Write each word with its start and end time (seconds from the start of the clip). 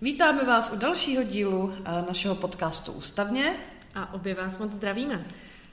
Vítáme 0.00 0.44
vás 0.44 0.72
u 0.72 0.76
dalšího 0.76 1.22
dílu 1.22 1.74
eh, 1.78 2.04
našeho 2.08 2.34
podcastu 2.34 2.92
Ústavně. 2.92 3.56
A 3.94 4.14
obě 4.14 4.34
vás 4.34 4.58
moc 4.58 4.72
zdravíme. 4.72 5.26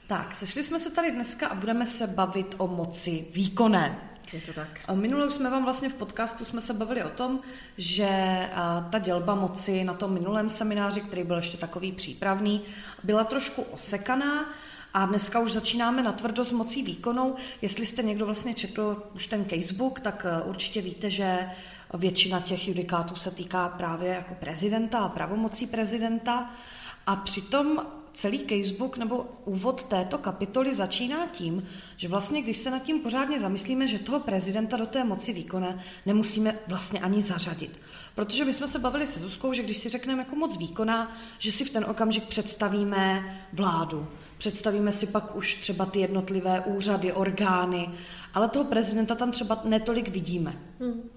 Tak, 0.06 0.34
sešli 0.34 0.62
jsme 0.62 0.78
se 0.78 0.90
tady 0.90 1.10
dneska 1.10 1.48
a 1.48 1.54
budeme 1.54 1.86
se 1.86 2.06
bavit 2.06 2.54
o 2.58 2.66
moci 2.66 3.26
výkonné. 3.32 3.98
Je 4.32 4.40
to 4.40 4.52
tak. 4.52 4.68
Minulou 4.94 5.30
jsme 5.30 5.50
vám 5.50 5.64
vlastně 5.64 5.88
v 5.88 5.94
podcastu 5.94 6.44
jsme 6.44 6.60
se 6.60 6.72
bavili 6.72 7.04
o 7.04 7.08
tom, 7.08 7.40
že 7.78 8.08
eh, 8.08 8.50
ta 8.90 8.98
dělba 8.98 9.34
moci 9.34 9.84
na 9.84 9.94
tom 9.94 10.14
minulém 10.14 10.50
semináři, 10.50 11.00
který 11.00 11.24
byl 11.24 11.36
ještě 11.36 11.56
takový 11.56 11.92
přípravný, 11.92 12.62
byla 13.02 13.24
trošku 13.24 13.62
osekaná 13.62 14.52
a 14.94 15.06
dneska 15.06 15.40
už 15.40 15.52
začínáme 15.52 16.02
na 16.02 16.12
tvrdo 16.12 16.44
s 16.44 16.52
mocí 16.52 16.82
výkonou. 16.82 17.36
Jestli 17.62 17.86
jste 17.86 18.02
někdo 18.02 18.26
vlastně 18.26 18.54
četl 18.54 19.02
už 19.14 19.26
ten 19.26 19.44
casebook, 19.44 20.00
tak 20.00 20.26
eh, 20.28 20.42
určitě 20.42 20.80
víte, 20.80 21.10
že 21.10 21.50
většina 21.98 22.40
těch 22.40 22.68
judikátů 22.68 23.14
se 23.14 23.30
týká 23.30 23.68
právě 23.68 24.08
jako 24.08 24.34
prezidenta 24.34 24.98
a 24.98 25.08
pravomocí 25.08 25.66
prezidenta. 25.66 26.50
A 27.06 27.16
přitom 27.16 27.78
celý 28.14 28.46
casebook 28.48 28.96
nebo 28.96 29.26
úvod 29.44 29.82
této 29.82 30.18
kapitoly 30.18 30.74
začíná 30.74 31.26
tím, 31.26 31.66
že 31.96 32.08
vlastně, 32.08 32.42
když 32.42 32.56
se 32.56 32.70
nad 32.70 32.82
tím 32.82 33.00
pořádně 33.00 33.40
zamyslíme, 33.40 33.86
že 33.86 33.98
toho 33.98 34.20
prezidenta 34.20 34.76
do 34.76 34.86
té 34.86 35.04
moci 35.04 35.32
výkonné 35.32 35.84
nemusíme 36.06 36.58
vlastně 36.68 37.00
ani 37.00 37.22
zařadit. 37.22 37.80
Protože 38.14 38.44
my 38.44 38.54
jsme 38.54 38.68
se 38.68 38.78
bavili 38.78 39.06
se 39.06 39.20
Zuzkou, 39.20 39.52
že 39.52 39.62
když 39.62 39.76
si 39.76 39.88
řekneme 39.88 40.22
jako 40.22 40.36
moc 40.36 40.56
výkonná, 40.56 41.16
že 41.38 41.52
si 41.52 41.64
v 41.64 41.70
ten 41.70 41.84
okamžik 41.84 42.24
představíme 42.24 43.22
vládu. 43.52 44.06
Představíme 44.38 44.92
si 44.92 45.06
pak 45.06 45.36
už 45.36 45.54
třeba 45.54 45.86
ty 45.86 46.00
jednotlivé 46.00 46.60
úřady, 46.60 47.12
orgány, 47.12 47.90
ale 48.34 48.48
toho 48.48 48.64
prezidenta 48.64 49.14
tam 49.14 49.32
třeba 49.32 49.60
netolik 49.64 50.08
vidíme. 50.08 50.58
Hmm. 50.80 51.10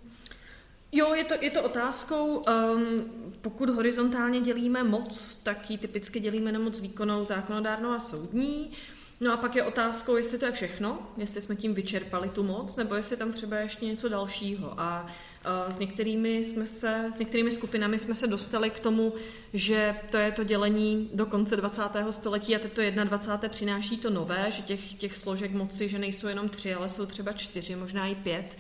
Jo, 0.91 1.13
je 1.13 1.23
to, 1.23 1.33
je 1.41 1.51
to 1.51 1.63
otázkou. 1.63 2.37
Um, 2.37 3.11
pokud 3.41 3.69
horizontálně 3.69 4.41
dělíme 4.41 4.83
moc, 4.83 5.35
tak 5.43 5.69
ji 5.69 5.77
typicky 5.77 6.19
dělíme 6.19 6.51
na 6.51 6.59
moc 6.59 6.81
výkonnou, 6.81 7.25
zákonodárnou 7.25 7.89
a 7.89 7.99
soudní. 7.99 8.71
No 9.19 9.33
a 9.33 9.37
pak 9.37 9.55
je 9.55 9.63
otázkou, 9.63 10.15
jestli 10.15 10.37
to 10.37 10.45
je 10.45 10.51
všechno, 10.51 10.99
jestli 11.17 11.41
jsme 11.41 11.55
tím 11.55 11.73
vyčerpali 11.73 12.29
tu 12.29 12.43
moc, 12.43 12.75
nebo 12.75 12.95
jestli 12.95 13.17
tam 13.17 13.31
třeba 13.31 13.57
ještě 13.57 13.85
něco 13.85 14.09
dalšího. 14.09 14.73
A 14.77 15.03
uh, 15.05 15.73
s 15.73 15.79
některými, 15.79 16.37
jsme 16.37 16.67
se, 16.67 17.05
s 17.15 17.19
některými 17.19 17.51
skupinami 17.51 17.99
jsme 17.99 18.15
se 18.15 18.27
dostali 18.27 18.69
k 18.69 18.79
tomu, 18.79 19.13
že 19.53 19.95
to 20.11 20.17
je 20.17 20.31
to 20.31 20.43
dělení 20.43 21.09
do 21.13 21.25
konce 21.25 21.55
20. 21.55 21.81
století 22.11 22.55
a 22.55 22.59
teď 22.59 22.73
to 22.73 22.81
21. 23.03 23.49
přináší 23.49 23.97
to 23.97 24.09
nové, 24.09 24.51
že 24.51 24.61
těch, 24.61 24.93
těch 24.93 25.17
složek 25.17 25.51
moci, 25.51 25.87
že 25.87 25.99
nejsou 25.99 26.27
jenom 26.27 26.49
tři, 26.49 26.73
ale 26.73 26.89
jsou 26.89 27.05
třeba 27.05 27.33
čtyři, 27.33 27.75
možná 27.75 28.07
i 28.07 28.15
pět. 28.15 28.57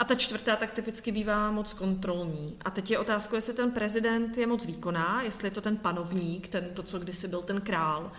A 0.00 0.04
ta 0.04 0.14
čtvrtá 0.14 0.56
tak 0.56 0.72
typicky 0.72 1.12
bývá 1.12 1.50
moc 1.50 1.74
kontrolní. 1.74 2.56
A 2.64 2.70
teď 2.70 2.90
je 2.90 2.98
otázka, 2.98 3.36
jestli 3.36 3.54
ten 3.54 3.70
prezident 3.70 4.38
je 4.38 4.46
moc 4.46 4.66
výkonná, 4.66 5.22
jestli 5.22 5.46
je 5.46 5.50
to 5.50 5.60
ten 5.60 5.76
panovník, 5.76 6.48
ten, 6.48 6.64
to, 6.74 6.82
co 6.82 6.98
kdysi 6.98 7.28
byl 7.28 7.42
ten 7.42 7.60
král, 7.60 8.12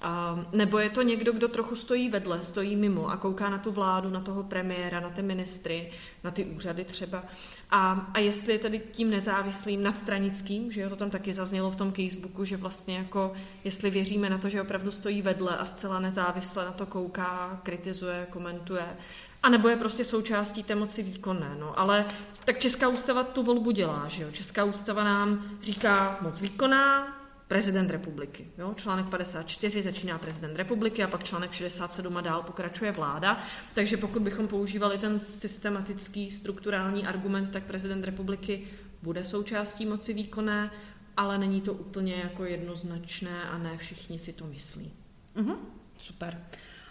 a, 0.00 0.44
nebo 0.52 0.78
je 0.78 0.90
to 0.90 1.02
někdo, 1.02 1.32
kdo 1.32 1.48
trochu 1.48 1.76
stojí 1.76 2.08
vedle, 2.08 2.42
stojí 2.42 2.76
mimo 2.76 3.10
a 3.10 3.16
kouká 3.16 3.50
na 3.50 3.58
tu 3.58 3.72
vládu, 3.72 4.10
na 4.10 4.20
toho 4.20 4.42
premiéra, 4.42 5.00
na 5.00 5.10
ty 5.10 5.22
ministry, 5.22 5.92
na 6.24 6.30
ty 6.30 6.44
úřady 6.44 6.84
třeba. 6.84 7.24
A, 7.70 8.10
a 8.14 8.18
jestli 8.18 8.52
je 8.52 8.58
tedy 8.58 8.82
tím 8.92 9.10
nezávislým 9.10 9.82
nadstranickým, 9.82 10.72
že 10.72 10.80
jo, 10.80 10.90
to 10.90 10.96
tam 10.96 11.10
taky 11.10 11.32
zaznělo 11.32 11.70
v 11.70 11.76
tom 11.76 11.92
casebooku, 11.92 12.44
že 12.44 12.56
vlastně 12.56 12.96
jako, 12.96 13.32
jestli 13.64 13.90
věříme 13.90 14.30
na 14.30 14.38
to, 14.38 14.48
že 14.48 14.62
opravdu 14.62 14.90
stojí 14.90 15.22
vedle 15.22 15.56
a 15.56 15.64
zcela 15.64 16.00
nezávisle 16.00 16.64
na 16.64 16.72
to 16.72 16.86
kouká, 16.86 17.60
kritizuje, 17.62 18.26
komentuje, 18.30 18.96
a 19.42 19.48
nebo 19.48 19.68
je 19.68 19.76
prostě 19.76 20.04
součástí 20.04 20.62
té 20.62 20.74
moci 20.74 21.02
výkonné. 21.02 21.56
No. 21.58 21.78
Ale 21.78 22.06
tak 22.44 22.58
Česká 22.58 22.88
ústava 22.88 23.24
tu 23.24 23.42
volbu 23.42 23.70
dělá. 23.70 24.08
Že 24.08 24.22
jo? 24.22 24.30
Česká 24.32 24.64
ústava 24.64 25.04
nám 25.04 25.58
říká 25.62 26.18
moc 26.20 26.40
výkonná, 26.40 27.14
prezident 27.48 27.90
republiky. 27.90 28.46
Jo? 28.58 28.74
Článek 28.76 29.06
54 29.06 29.82
začíná 29.82 30.18
prezident 30.18 30.56
republiky 30.56 31.04
a 31.04 31.08
pak 31.08 31.24
článek 31.24 31.52
67 31.52 32.16
a 32.16 32.20
dál 32.20 32.42
pokračuje 32.42 32.92
vláda. 32.92 33.42
Takže 33.74 33.96
pokud 33.96 34.22
bychom 34.22 34.48
používali 34.48 34.98
ten 34.98 35.18
systematický 35.18 36.30
strukturální 36.30 37.06
argument, 37.06 37.50
tak 37.50 37.62
prezident 37.62 38.04
republiky 38.04 38.66
bude 39.02 39.24
součástí 39.24 39.86
moci 39.86 40.12
výkonné, 40.12 40.70
ale 41.16 41.38
není 41.38 41.60
to 41.60 41.72
úplně 41.72 42.14
jako 42.14 42.44
jednoznačné 42.44 43.42
a 43.42 43.58
ne 43.58 43.76
všichni 43.76 44.18
si 44.18 44.32
to 44.32 44.46
myslí. 44.46 44.92
Mhm, 45.34 45.54
super. 45.98 46.38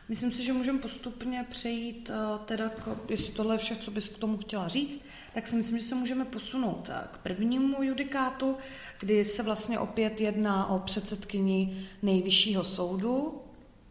Myslím 0.10 0.32
si, 0.32 0.44
že 0.44 0.54
můžeme 0.54 0.80
postupně 0.80 1.46
přejít, 1.50 2.10
eh, 2.14 2.46
teda 2.46 2.70
k, 2.70 3.10
jestli 3.10 3.34
tohle 3.34 3.56
je 3.56 3.58
vše, 3.60 3.76
co 3.76 3.92
bys 3.92 4.10
k 4.10 4.18
tomu 4.18 4.38
chtěla 4.38 4.68
říct, 4.68 5.06
tak 5.34 5.48
si 5.48 5.56
myslím, 5.56 5.78
že 5.78 5.84
se 5.84 5.96
můžeme 5.96 6.26
posunout 6.26 6.90
eh, 6.90 7.08
k 7.12 7.18
prvnímu 7.18 7.84
judikátu, 7.84 8.58
kdy 9.00 9.26
se 9.26 9.44
vlastně 9.44 9.80
opět 9.80 10.22
jedná 10.22 10.68
o 10.68 10.80
předsedkyni 10.80 11.88
nejvyššího 12.02 12.64
soudu. 12.64 13.42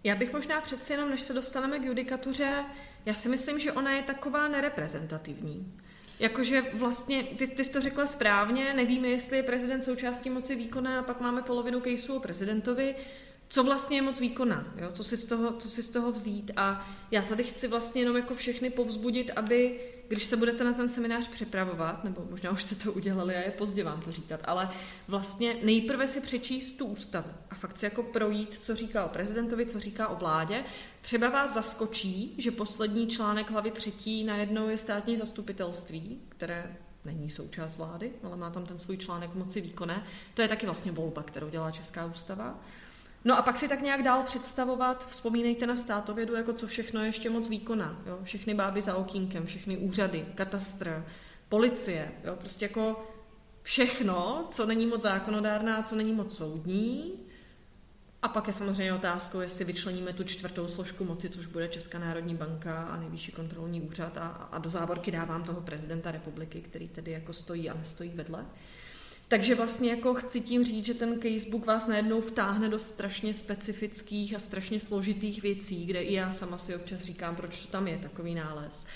Já 0.04 0.14
bych 0.14 0.32
možná 0.32 0.60
přeci 0.60 0.92
jenom, 0.92 1.10
než 1.10 1.20
se 1.20 1.32
dostaneme 1.32 1.78
k 1.78 1.84
judikatuře, 1.84 2.64
já 3.06 3.14
si 3.14 3.28
myslím, 3.28 3.60
že 3.60 3.72
ona 3.72 3.90
je 3.90 4.02
taková 4.02 4.48
nereprezentativní. 4.48 5.72
Jakože 6.18 6.62
vlastně, 6.74 7.24
ty, 7.24 7.46
ty 7.46 7.64
jsi 7.64 7.72
to 7.72 7.80
řekla 7.80 8.06
správně, 8.06 8.74
nevíme, 8.74 9.08
jestli 9.08 9.36
je 9.36 9.42
prezident 9.42 9.82
součástí 9.82 10.30
moci 10.30 10.54
výkonné 10.54 10.98
a 10.98 11.02
pak 11.02 11.20
máme 11.20 11.42
polovinu 11.42 11.80
kejsů 11.80 12.16
o 12.16 12.20
prezidentovi 12.20 12.94
co 13.48 13.64
vlastně 13.64 13.96
je 13.96 14.02
moc 14.02 14.20
výkona, 14.20 14.64
jo? 14.76 14.88
Co, 14.92 15.04
si 15.04 15.16
z 15.16 15.24
toho, 15.24 15.52
co 15.52 15.68
si 15.68 15.82
z 15.82 15.88
toho 15.88 16.12
vzít. 16.12 16.50
A 16.56 16.88
já 17.10 17.22
tady 17.22 17.44
chci 17.44 17.68
vlastně 17.68 18.02
jenom 18.02 18.16
jako 18.16 18.34
všechny 18.34 18.70
povzbudit, 18.70 19.30
aby, 19.36 19.80
když 20.08 20.24
se 20.24 20.36
budete 20.36 20.64
na 20.64 20.72
ten 20.72 20.88
seminář 20.88 21.28
připravovat, 21.28 22.04
nebo 22.04 22.26
možná 22.30 22.50
už 22.50 22.62
jste 22.62 22.74
to 22.74 22.92
udělali 22.92 23.36
a 23.36 23.40
je 23.40 23.50
pozdě 23.50 23.84
vám 23.84 24.00
to 24.00 24.12
říkat, 24.12 24.40
ale 24.44 24.70
vlastně 25.08 25.56
nejprve 25.62 26.08
si 26.08 26.20
přečíst 26.20 26.70
tu 26.70 26.86
ústavu 26.86 27.30
a 27.50 27.54
fakt 27.54 27.78
si 27.78 27.84
jako 27.86 28.02
projít, 28.02 28.58
co 28.60 28.74
říká 28.74 29.04
o 29.04 29.08
prezidentovi, 29.08 29.66
co 29.66 29.80
říká 29.80 30.08
o 30.08 30.16
vládě. 30.16 30.64
Třeba 31.00 31.28
vás 31.28 31.54
zaskočí, 31.54 32.34
že 32.38 32.50
poslední 32.50 33.08
článek 33.08 33.50
hlavy 33.50 33.70
třetí 33.70 34.24
najednou 34.24 34.68
je 34.68 34.78
státní 34.78 35.16
zastupitelství, 35.16 36.20
které 36.28 36.76
není 37.04 37.30
součást 37.30 37.76
vlády, 37.76 38.12
ale 38.22 38.36
má 38.36 38.50
tam 38.50 38.66
ten 38.66 38.78
svůj 38.78 38.96
článek 38.96 39.34
moci 39.34 39.60
výkonné. 39.60 40.06
To 40.34 40.42
je 40.42 40.48
taky 40.48 40.66
vlastně 40.66 40.92
volba, 40.92 41.22
kterou 41.22 41.48
dělá 41.48 41.70
Česká 41.70 42.06
ústava. 42.06 42.60
No 43.26 43.38
a 43.38 43.42
pak 43.42 43.58
si 43.58 43.68
tak 43.68 43.82
nějak 43.82 44.02
dál 44.02 44.22
představovat, 44.22 45.10
vzpomínejte 45.10 45.66
na 45.66 45.76
státovědu, 45.76 46.34
jako 46.34 46.52
co 46.52 46.66
všechno 46.66 47.00
je 47.00 47.08
ještě 47.08 47.30
moc 47.30 47.48
výkona. 47.48 48.02
Jo? 48.06 48.18
Všechny 48.22 48.54
báby 48.54 48.82
za 48.82 48.96
okýnkem, 48.96 49.46
všechny 49.46 49.76
úřady, 49.76 50.26
katastr, 50.34 51.04
policie, 51.48 52.12
jo? 52.24 52.36
prostě 52.36 52.64
jako 52.64 53.04
všechno, 53.62 54.48
co 54.50 54.66
není 54.66 54.86
moc 54.86 55.02
zákonodárná, 55.02 55.82
co 55.82 55.96
není 55.96 56.12
moc 56.12 56.36
soudní. 56.36 57.12
A 58.22 58.28
pak 58.28 58.46
je 58.46 58.52
samozřejmě 58.52 58.92
otázkou, 58.92 59.40
jestli 59.40 59.64
vyčleníme 59.64 60.12
tu 60.12 60.24
čtvrtou 60.24 60.68
složku 60.68 61.04
moci, 61.04 61.30
což 61.30 61.46
bude 61.46 61.68
Česká 61.68 61.98
národní 61.98 62.34
banka 62.34 62.82
a 62.82 62.96
nejvyšší 62.96 63.32
kontrolní 63.32 63.82
úřad 63.82 64.16
a, 64.16 64.28
a 64.28 64.58
do 64.58 64.70
závorky 64.70 65.10
dávám 65.10 65.44
toho 65.44 65.60
prezidenta 65.60 66.10
republiky, 66.10 66.60
který 66.60 66.88
tedy 66.88 67.12
jako 67.12 67.32
stojí 67.32 67.70
a 67.70 67.74
nestojí 67.74 68.10
vedle. 68.10 68.46
Takže 69.28 69.54
vlastně 69.54 69.90
jako 69.90 70.14
chci 70.14 70.40
tím 70.40 70.64
říct, 70.64 70.86
že 70.86 70.94
ten 70.94 71.20
casebook 71.22 71.66
vás 71.66 71.86
najednou 71.86 72.20
vtáhne 72.20 72.68
do 72.68 72.78
strašně 72.78 73.34
specifických 73.34 74.34
a 74.34 74.38
strašně 74.38 74.80
složitých 74.80 75.42
věcí, 75.42 75.86
kde 75.86 76.02
i 76.02 76.14
já 76.14 76.32
sama 76.32 76.58
si 76.58 76.76
občas 76.76 77.00
říkám, 77.00 77.36
proč 77.36 77.60
to 77.60 77.68
tam 77.68 77.88
je 77.88 77.98
takový 77.98 78.34
nález. 78.34 78.86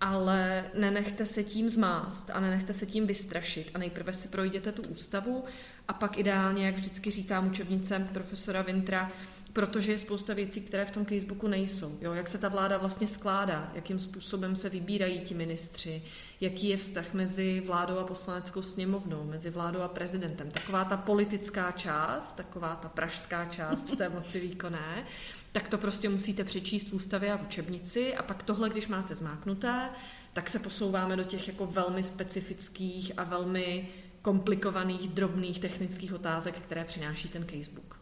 Ale 0.00 0.64
nenechte 0.74 1.26
se 1.26 1.44
tím 1.44 1.68
zmást 1.68 2.30
a 2.30 2.40
nenechte 2.40 2.72
se 2.72 2.86
tím 2.86 3.06
vystrašit 3.06 3.70
a 3.74 3.78
nejprve 3.78 4.12
si 4.12 4.28
projděte 4.28 4.72
tu 4.72 4.82
ústavu 4.82 5.44
a 5.88 5.92
pak 5.92 6.18
ideálně, 6.18 6.66
jak 6.66 6.74
vždycky 6.74 7.10
říkám 7.10 7.46
učebnice 7.50 8.08
profesora 8.12 8.62
Vintra, 8.62 9.12
protože 9.52 9.92
je 9.92 9.98
spousta 9.98 10.34
věcí, 10.34 10.60
které 10.60 10.84
v 10.84 10.90
tom 10.90 11.06
casebooku 11.06 11.48
nejsou. 11.48 11.98
Jo? 12.00 12.12
Jak 12.12 12.28
se 12.28 12.38
ta 12.38 12.48
vláda 12.48 12.78
vlastně 12.78 13.08
skládá, 13.08 13.72
jakým 13.74 13.98
způsobem 13.98 14.56
se 14.56 14.68
vybírají 14.68 15.20
ti 15.20 15.34
ministři, 15.34 16.02
jaký 16.44 16.68
je 16.68 16.76
vztah 16.76 17.14
mezi 17.14 17.62
vládou 17.66 17.98
a 17.98 18.04
poslaneckou 18.04 18.62
sněmovnou, 18.62 19.24
mezi 19.24 19.50
vládou 19.50 19.80
a 19.80 19.88
prezidentem. 19.88 20.50
Taková 20.50 20.84
ta 20.84 20.96
politická 20.96 21.72
část, 21.72 22.32
taková 22.32 22.76
ta 22.76 22.88
pražská 22.88 23.44
část 23.44 23.96
té 23.98 24.08
moci 24.08 24.40
výkonné, 24.40 25.06
tak 25.52 25.68
to 25.68 25.78
prostě 25.78 26.08
musíte 26.08 26.44
přečíst 26.44 26.88
v 26.88 26.94
ústavě 26.94 27.32
a 27.32 27.36
v 27.36 27.42
učebnici 27.42 28.14
a 28.14 28.22
pak 28.22 28.42
tohle, 28.42 28.70
když 28.70 28.88
máte 28.88 29.14
zmáknuté, 29.14 29.90
tak 30.32 30.48
se 30.48 30.58
posouváme 30.58 31.16
do 31.16 31.24
těch 31.24 31.48
jako 31.48 31.66
velmi 31.66 32.02
specifických 32.02 33.12
a 33.16 33.24
velmi 33.24 33.88
komplikovaných, 34.22 35.08
drobných 35.08 35.60
technických 35.60 36.14
otázek, 36.14 36.58
které 36.58 36.84
přináší 36.84 37.28
ten 37.28 37.46
casebook. 37.46 38.00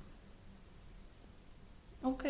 OK. 2.02 2.24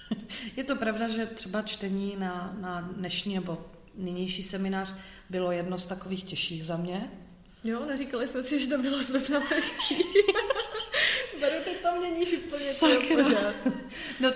Je 0.56 0.64
to 0.64 0.76
pravda, 0.76 1.08
že 1.08 1.26
třeba 1.26 1.62
čtení 1.62 2.16
na, 2.18 2.56
na 2.60 2.80
dnešní 2.80 3.34
nebo 3.34 3.64
nynější 3.94 4.42
seminář 4.42 4.94
bylo 5.30 5.52
jedno 5.52 5.78
z 5.78 5.86
takových 5.86 6.24
těžších 6.24 6.64
za 6.64 6.76
mě. 6.76 7.10
Jo, 7.64 7.84
neříkali 7.86 8.28
jsme 8.28 8.42
si, 8.42 8.58
že 8.58 8.66
to 8.66 8.78
bylo 8.78 9.02
zrovna 9.02 9.38
lehký. 9.38 9.94
Beru, 11.40 11.64
ty 11.64 11.70
tam 11.82 11.98
měníš 11.98 12.32
úplně 12.32 12.72
pořád. 13.14 13.54
No, 14.20 14.32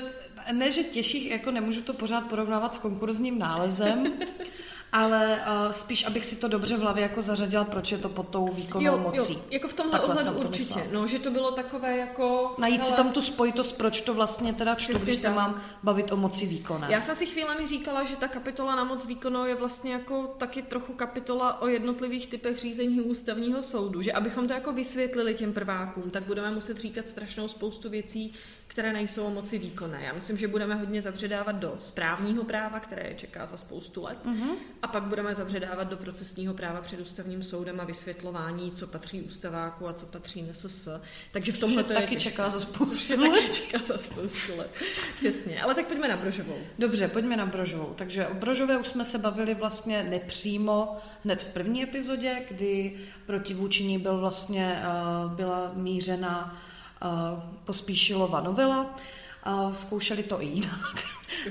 ne, 0.53 0.73
že 0.73 0.83
těžších, 0.83 1.31
jako 1.31 1.51
nemůžu 1.51 1.83
to 1.83 1.93
pořád 1.93 2.21
porovnávat 2.21 2.75
s 2.75 2.79
konkurzním 2.79 3.39
nálezem, 3.39 4.19
ale 4.95 5.41
uh, 5.67 5.73
spíš, 5.73 6.07
abych 6.07 6.27
si 6.27 6.37
to 6.37 6.49
dobře 6.49 6.77
v 6.77 6.81
hlavě 6.81 7.03
jako 7.03 7.23
zařadila, 7.23 7.65
proč 7.65 7.93
je 7.93 7.99
to 7.99 8.09
pod 8.09 8.29
tou 8.29 8.49
výkonnou 8.53 8.87
jo, 8.87 8.99
mocí. 8.99 9.33
Jo, 9.33 9.41
jako 9.51 9.69
v 9.69 9.73
tomhle 9.73 9.99
Takhle 9.99 10.15
ohledu 10.15 10.49
určitě, 10.49 10.89
no, 10.93 11.07
že 11.07 11.19
to 11.19 11.31
bylo 11.31 11.51
takové 11.51 11.97
jako... 11.97 12.55
Najít 12.59 12.81
hele, 12.81 12.91
si 12.91 12.97
tam 12.97 13.13
tu 13.13 13.23
spojitost, 13.23 13.73
proč 13.77 14.01
to 14.01 14.15
vlastně 14.15 14.53
teda 14.53 14.75
čtu, 14.75 14.99
když 14.99 15.17
se 15.17 15.31
mám 15.31 15.63
bavit 15.83 16.13
o 16.13 16.17
moci 16.17 16.47
výkonné. 16.47 16.87
Já 16.91 17.01
jsem 17.01 17.17
si 17.17 17.27
chvílemi 17.27 17.67
říkala, 17.69 18.05
že 18.05 18.17
ta 18.17 18.29
kapitola 18.29 18.75
na 18.75 18.85
moc 18.85 19.07
výkonnou 19.07 19.45
je 19.45 19.55
vlastně 19.55 19.93
jako 19.93 20.35
taky 20.39 20.63
trochu 20.63 20.93
kapitola 20.93 21.63
o 21.63 21.69
jednotlivých 21.69 22.27
typech 22.27 22.61
řízení 22.61 23.01
ústavního 23.01 23.63
soudu, 23.63 24.03
že 24.03 24.13
abychom 24.13 24.47
to 24.49 24.53
jako 24.53 24.73
vysvětlili 24.73 25.35
těm 25.35 25.53
prvákům, 25.53 26.11
tak 26.11 26.23
budeme 26.23 26.51
muset 26.51 26.79
říkat 26.79 27.09
strašnou 27.09 27.49
spoustu 27.49 27.91
věcí, 27.91 28.33
které 28.75 28.93
nejsou 28.93 29.31
moci 29.31 29.59
výkonné. 29.59 30.03
Já 30.05 30.13
myslím, 30.13 30.37
že 30.37 30.49
budeme 30.49 30.75
hodně 30.75 31.03
zavředávat 31.03 31.57
do 31.57 31.77
správního 31.81 32.45
práva, 32.45 32.81
které 32.81 33.09
je 33.09 33.15
čeká 33.15 33.47
za 33.47 33.57
spoustu 33.57 34.03
let, 34.03 34.19
uh-huh. 34.25 34.55
a 34.83 34.89
pak 34.89 35.03
budeme 35.03 35.35
zavředávat 35.35 35.89
do 35.89 35.97
procesního 35.97 36.55
práva 36.55 36.83
před 36.83 37.01
ústavním 37.01 37.43
soudem 37.43 37.81
a 37.81 37.85
vysvětlování, 37.85 38.73
co 38.73 38.87
patří 38.87 39.23
ústaváku 39.23 39.89
a 39.89 39.93
co 39.93 40.07
patří 40.07 40.43
NSS. 40.43 40.89
Takže 41.33 41.53
v 41.53 41.61
tomhle 41.61 41.85
to 41.85 41.93
je 41.93 42.01
taky 42.01 42.17
čeká 42.17 42.49
za 42.49 42.61
spoustu 42.61 43.21
let. 43.31 43.55
čeká 43.55 43.79
za 43.79 43.99
spoustu 43.99 44.57
let. 44.57 44.71
Přesně. 45.19 45.63
Ale 45.63 45.75
tak 45.75 45.87
pojďme 45.87 46.09
na 46.09 46.17
Brožovou. 46.17 46.59
Dobře, 46.79 47.09
pojďme 47.09 47.37
na 47.37 47.47
Brožovou. 47.47 47.95
Takže 47.97 48.27
o 48.27 48.35
Brožové 48.35 48.79
už 48.79 48.87
jsme 48.87 49.05
se 49.05 49.19
bavili 49.19 49.55
vlastně 49.55 50.03
nepřímo 50.03 50.97
hned 51.25 51.43
v 51.43 51.49
první 51.49 51.83
epizodě, 51.83 52.47
kdy 52.51 52.99
proti 53.27 53.55
vůči 53.55 53.99
byl 53.99 54.19
vlastně, 54.19 54.83
uh, 55.25 55.33
byla 55.33 55.73
mířena 55.75 56.64
pospíšilova 57.65 58.41
novela. 58.41 58.97
Zkoušeli 59.73 60.23
to 60.23 60.43
i 60.43 60.47
jinak. 60.47 61.05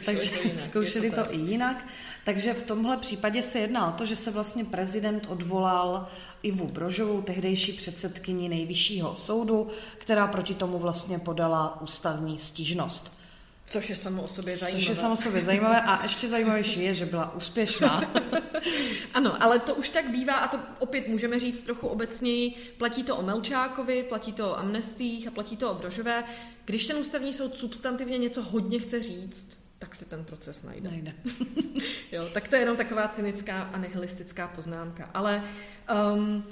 Takže 0.06 0.30
to 0.30 0.48
jinak, 0.48 0.60
zkoušeli 0.60 1.12
to, 1.12 1.24
to 1.24 1.34
i 1.34 1.38
jinak. 1.38 1.86
Takže 2.26 2.54
v 2.54 2.64
tomhle 2.64 2.98
případě 2.98 3.42
se 3.42 3.60
jedná 3.60 3.94
o 3.94 3.98
to, 3.98 4.06
že 4.06 4.16
se 4.16 4.32
vlastně 4.32 4.66
prezident 4.66 5.28
odvolal 5.30 6.08
Ivu 6.44 6.68
Brožovou, 6.68 7.22
tehdejší 7.22 7.74
předsedkyni 7.74 8.50
nejvyššího 8.50 9.16
soudu, 9.16 9.68
která 9.98 10.28
proti 10.28 10.54
tomu 10.54 10.80
vlastně 10.80 11.20
podala 11.20 11.82
ústavní 11.82 12.40
stížnost. 12.40 13.23
Což 13.74 13.90
je 13.90 13.96
samo 13.96 14.24
o 14.24 14.28
sobě 14.28 14.58
zajímavé. 14.58 14.82
Což 14.82 14.90
je 14.90 14.96
samo 14.96 15.14
o 15.14 15.18
sobě 15.18 15.42
zajímavé 15.42 15.82
a 15.82 16.04
ještě 16.04 16.28
zajímavější 16.28 16.84
je, 16.84 16.94
že 16.94 17.06
byla 17.06 17.36
úspěšná. 17.36 18.12
ano, 19.14 19.44
ale 19.44 19.60
to 19.60 19.76
už 19.76 19.90
tak 19.90 20.10
bývá 20.10 20.34
a 20.34 20.48
to 20.48 20.60
opět 20.80 21.08
můžeme 21.08 21.40
říct 21.40 21.62
trochu 21.64 21.88
obecněji. 21.88 22.74
Platí 22.78 23.04
to 23.04 23.18
o 23.18 23.24
Melčákovi, 23.24 24.04
platí 24.04 24.34
to 24.34 24.52
o 24.52 24.58
amnestích 24.58 25.28
a 25.28 25.32
platí 25.32 25.58
to 25.58 25.72
o 25.72 25.76
Brožové. 25.76 26.24
Když 26.66 26.86
ten 26.86 26.98
ústavní 26.98 27.34
soud 27.34 27.58
substantivně 27.58 28.18
něco 28.18 28.42
hodně 28.42 28.80
chce 28.80 29.04
říct, 29.04 29.58
tak 29.80 29.96
si 29.96 30.06
ten 30.06 30.26
proces 30.26 30.64
najde. 30.64 30.90
najde. 30.90 31.14
jo, 32.12 32.30
tak 32.34 32.48
to 32.48 32.56
je 32.56 32.62
jenom 32.62 32.78
taková 32.78 33.08
cynická 33.08 33.62
a 33.62 33.78
nihilistická 33.78 34.48
poznámka. 34.48 35.10
Ale 35.14 35.44
um, 36.14 36.44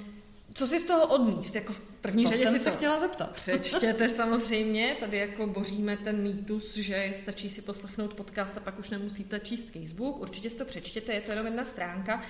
co 0.54 0.66
si 0.66 0.80
z 0.80 0.84
toho 0.84 1.06
odníst? 1.06 1.54
Jako 1.54 1.72
v 1.72 1.80
první 1.80 2.24
to 2.24 2.30
řadě 2.30 2.50
si 2.50 2.60
se 2.60 2.70
chtěla 2.70 2.98
zeptat. 2.98 3.32
Přečtěte 3.34 4.08
samozřejmě, 4.08 4.96
tady 5.00 5.18
jako 5.18 5.46
boříme 5.46 5.96
ten 5.96 6.22
mýtus, 6.22 6.76
že 6.76 7.10
stačí 7.14 7.50
si 7.50 7.62
poslechnout 7.62 8.14
podcast 8.14 8.56
a 8.56 8.60
pak 8.60 8.78
už 8.78 8.90
nemusíte 8.90 9.40
číst 9.40 9.70
casebook. 9.72 10.20
Určitě 10.20 10.50
si 10.50 10.56
to 10.56 10.64
přečtěte, 10.64 11.12
je 11.12 11.20
to 11.20 11.30
jenom 11.30 11.46
jedna 11.46 11.64
stránka. 11.64 12.22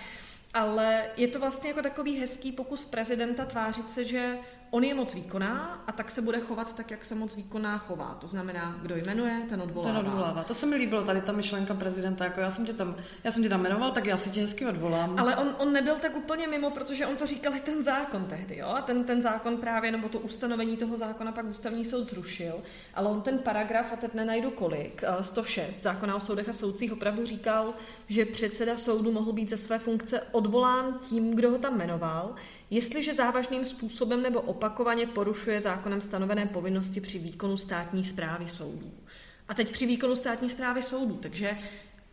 Ale 0.54 1.04
je 1.16 1.28
to 1.28 1.40
vlastně 1.40 1.70
jako 1.70 1.82
takový 1.82 2.16
hezký 2.16 2.52
pokus 2.52 2.84
prezidenta 2.84 3.44
tvářit 3.44 3.90
se, 3.90 4.04
že 4.04 4.38
on 4.74 4.84
je 4.84 4.94
moc 4.94 5.14
výkonná 5.14 5.84
a 5.86 5.92
tak 5.92 6.10
se 6.10 6.22
bude 6.22 6.40
chovat 6.40 6.76
tak, 6.76 6.90
jak 6.90 7.04
se 7.04 7.14
moc 7.14 7.36
výkonná 7.36 7.78
chová. 7.78 8.16
To 8.20 8.26
znamená, 8.26 8.78
kdo 8.82 8.96
jmenuje, 8.96 9.42
ten 9.48 9.62
odvolává. 9.62 9.98
Ten 9.98 10.08
odvolává. 10.08 10.44
To 10.44 10.54
se 10.54 10.66
mi 10.66 10.76
líbilo, 10.76 11.04
tady 11.04 11.20
ta 11.20 11.32
myšlenka 11.32 11.74
prezidenta, 11.74 12.24
jako 12.24 12.40
já 12.40 12.50
jsem 12.50 12.66
tě 12.66 12.72
tam, 12.72 12.96
já 13.24 13.30
jsem 13.30 13.42
tě 13.42 13.48
tam 13.48 13.62
jmenoval, 13.62 13.90
tak 13.92 14.06
já 14.06 14.16
si 14.16 14.30
tě 14.30 14.40
hezky 14.40 14.66
odvolám. 14.66 15.19
Ale 15.19 15.36
on, 15.36 15.54
on 15.58 15.72
nebyl 15.72 15.96
tak 15.96 16.16
úplně 16.16 16.46
mimo, 16.46 16.70
protože 16.70 17.06
on 17.06 17.16
to 17.16 17.26
říkal 17.26 17.54
i 17.54 17.60
ten 17.60 17.82
zákon 17.82 18.24
tehdy, 18.24 18.56
jo? 18.56 18.66
A 18.66 18.82
ten, 18.82 19.04
ten 19.04 19.22
zákon 19.22 19.56
právě, 19.56 19.92
nebo 19.92 20.08
to 20.08 20.19
ustanovení 20.19 20.76
toho 20.76 20.96
zákona 20.96 21.32
pak 21.32 21.46
ústavní 21.46 21.84
soud 21.84 22.10
zrušil, 22.10 22.62
ale 22.94 23.08
on 23.08 23.20
ten 23.20 23.38
paragraf, 23.38 23.92
a 23.92 23.96
teď 23.96 24.14
nenajdu 24.14 24.50
kolik, 24.50 25.02
106 25.20 25.78
eh, 25.78 25.82
zákona 25.82 26.14
o 26.14 26.20
soudech 26.20 26.48
a 26.48 26.52
soudcích 26.52 26.92
opravdu 26.92 27.26
říkal, 27.26 27.74
že 28.08 28.24
předseda 28.24 28.76
soudu 28.76 29.12
mohl 29.12 29.32
být 29.32 29.50
ze 29.50 29.56
své 29.56 29.78
funkce 29.78 30.22
odvolán 30.32 30.98
tím, 31.02 31.36
kdo 31.36 31.50
ho 31.50 31.58
tam 31.58 31.78
jmenoval, 31.78 32.34
jestliže 32.72 33.14
závažným 33.14 33.64
způsobem 33.64 34.22
nebo 34.22 34.40
opakovaně 34.40 35.06
porušuje 35.06 35.60
zákonem 35.60 36.00
stanovené 36.00 36.46
povinnosti 36.46 37.00
při 37.00 37.19
výkonu 37.19 37.56
státní 37.56 38.04
zprávy 38.04 38.48
soudů. 38.48 38.92
A 39.48 39.54
teď 39.54 39.72
při 39.72 39.86
výkonu 39.86 40.16
státní 40.16 40.50
zprávy 40.50 40.82
soudů, 40.82 41.16
takže 41.16 41.58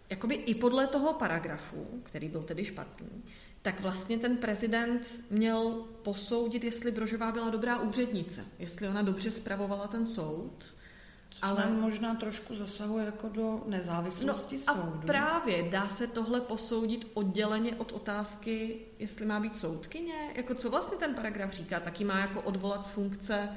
jakoby 0.09 0.35
i 0.35 0.55
podle 0.55 0.87
toho 0.87 1.13
paragrafu, 1.13 2.01
který 2.03 2.29
byl 2.29 2.43
tedy 2.43 2.65
špatný, 2.65 3.23
tak 3.61 3.79
vlastně 3.79 4.17
ten 4.17 4.37
prezident 4.37 5.21
měl 5.29 5.87
posoudit, 6.03 6.63
jestli 6.63 6.91
Brožová 6.91 7.31
byla 7.31 7.49
dobrá 7.49 7.79
úřednice, 7.79 8.45
jestli 8.59 8.87
ona 8.87 9.01
dobře 9.01 9.31
spravovala 9.31 9.87
ten 9.87 10.05
soud, 10.05 10.65
ale 11.41 11.69
možná 11.69 12.15
trošku 12.15 12.55
zasahuje 12.55 13.05
jako 13.05 13.29
do 13.29 13.63
nezávislosti 13.67 14.59
no, 14.67 14.73
soudu. 14.73 14.99
A 15.03 15.05
právě 15.05 15.63
dá 15.63 15.89
se 15.89 16.07
tohle 16.07 16.41
posoudit 16.41 17.07
odděleně 17.13 17.75
od 17.75 17.91
otázky, 17.91 18.79
jestli 18.99 19.25
má 19.25 19.39
být 19.39 19.57
soudkyně. 19.57 20.31
Jako 20.35 20.55
co 20.55 20.69
vlastně 20.69 20.97
ten 20.97 21.15
paragraf 21.15 21.53
říká? 21.53 21.79
Taky 21.79 22.03
má 22.03 22.19
jako 22.19 22.41
odvolat 22.41 22.85
z 22.85 22.89
funkce 22.89 23.49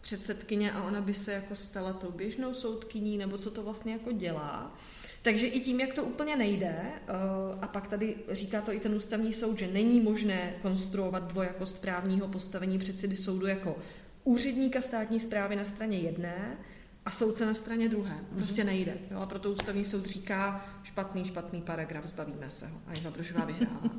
předsedkyně 0.00 0.72
a 0.72 0.82
ona 0.82 1.00
by 1.00 1.14
se 1.14 1.32
jako 1.32 1.54
stala 1.54 1.92
tou 1.92 2.10
běžnou 2.10 2.54
soudkyní, 2.54 3.18
nebo 3.18 3.38
co 3.38 3.50
to 3.50 3.62
vlastně 3.62 3.92
jako 3.92 4.12
dělá. 4.12 4.74
Takže 5.22 5.46
i 5.46 5.60
tím, 5.60 5.80
jak 5.80 5.94
to 5.94 6.04
úplně 6.04 6.36
nejde, 6.36 6.76
eh, 6.82 7.12
a 7.60 7.66
pak 7.66 7.88
tady 7.88 8.14
říká 8.30 8.60
to 8.60 8.72
i 8.72 8.80
ten 8.80 8.94
ústavní 8.94 9.32
soud, 9.32 9.58
že 9.58 9.66
není 9.66 10.00
možné 10.00 10.54
konstruovat 10.62 11.22
dvojakost 11.22 11.80
právního 11.80 12.28
postavení 12.28 12.78
předsedy 12.78 13.16
soudu 13.16 13.46
jako 13.46 13.76
úředníka 14.24 14.80
státní 14.80 15.20
zprávy 15.20 15.56
na 15.56 15.64
straně 15.64 15.98
jedné 15.98 16.56
a 17.06 17.10
soudce 17.10 17.46
na 17.46 17.54
straně 17.54 17.88
druhé. 17.88 18.14
Mhm. 18.14 18.36
Prostě 18.36 18.64
nejde. 18.64 18.98
Jo? 19.10 19.18
A 19.18 19.26
proto 19.26 19.50
ústavní 19.50 19.84
soud 19.84 20.06
říká 20.06 20.66
špatný, 20.82 21.24
špatný 21.24 21.62
paragraf, 21.62 22.06
zbavíme 22.06 22.50
se 22.50 22.66
ho. 22.66 22.80
A 22.86 22.92
Eva 22.92 23.10
Brožová 23.10 23.44
vyhrála. 23.44 23.90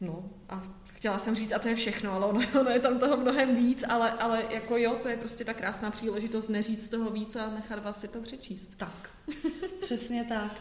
No 0.00 0.30
a 0.48 0.62
chtěla 0.86 1.18
jsem 1.18 1.34
říct, 1.34 1.52
a 1.52 1.58
to 1.58 1.68
je 1.68 1.74
všechno, 1.74 2.12
ale 2.12 2.26
ono, 2.26 2.40
ono 2.60 2.70
je 2.70 2.80
tam 2.80 2.98
toho 2.98 3.16
mnohem 3.16 3.56
víc, 3.56 3.84
ale, 3.88 4.12
ale 4.12 4.44
jako 4.50 4.76
jo, 4.76 4.98
to 5.02 5.08
je 5.08 5.16
prostě 5.16 5.44
ta 5.44 5.54
krásná 5.54 5.90
příležitost 5.90 6.48
neříct 6.48 6.90
toho 6.90 7.10
víc 7.10 7.36
a 7.36 7.50
nechat 7.50 7.84
vás 7.84 8.00
si 8.00 8.08
to 8.08 8.20
přečíst. 8.20 8.70
Tak, 8.76 9.10
přesně 9.80 10.24
tak. 10.24 10.52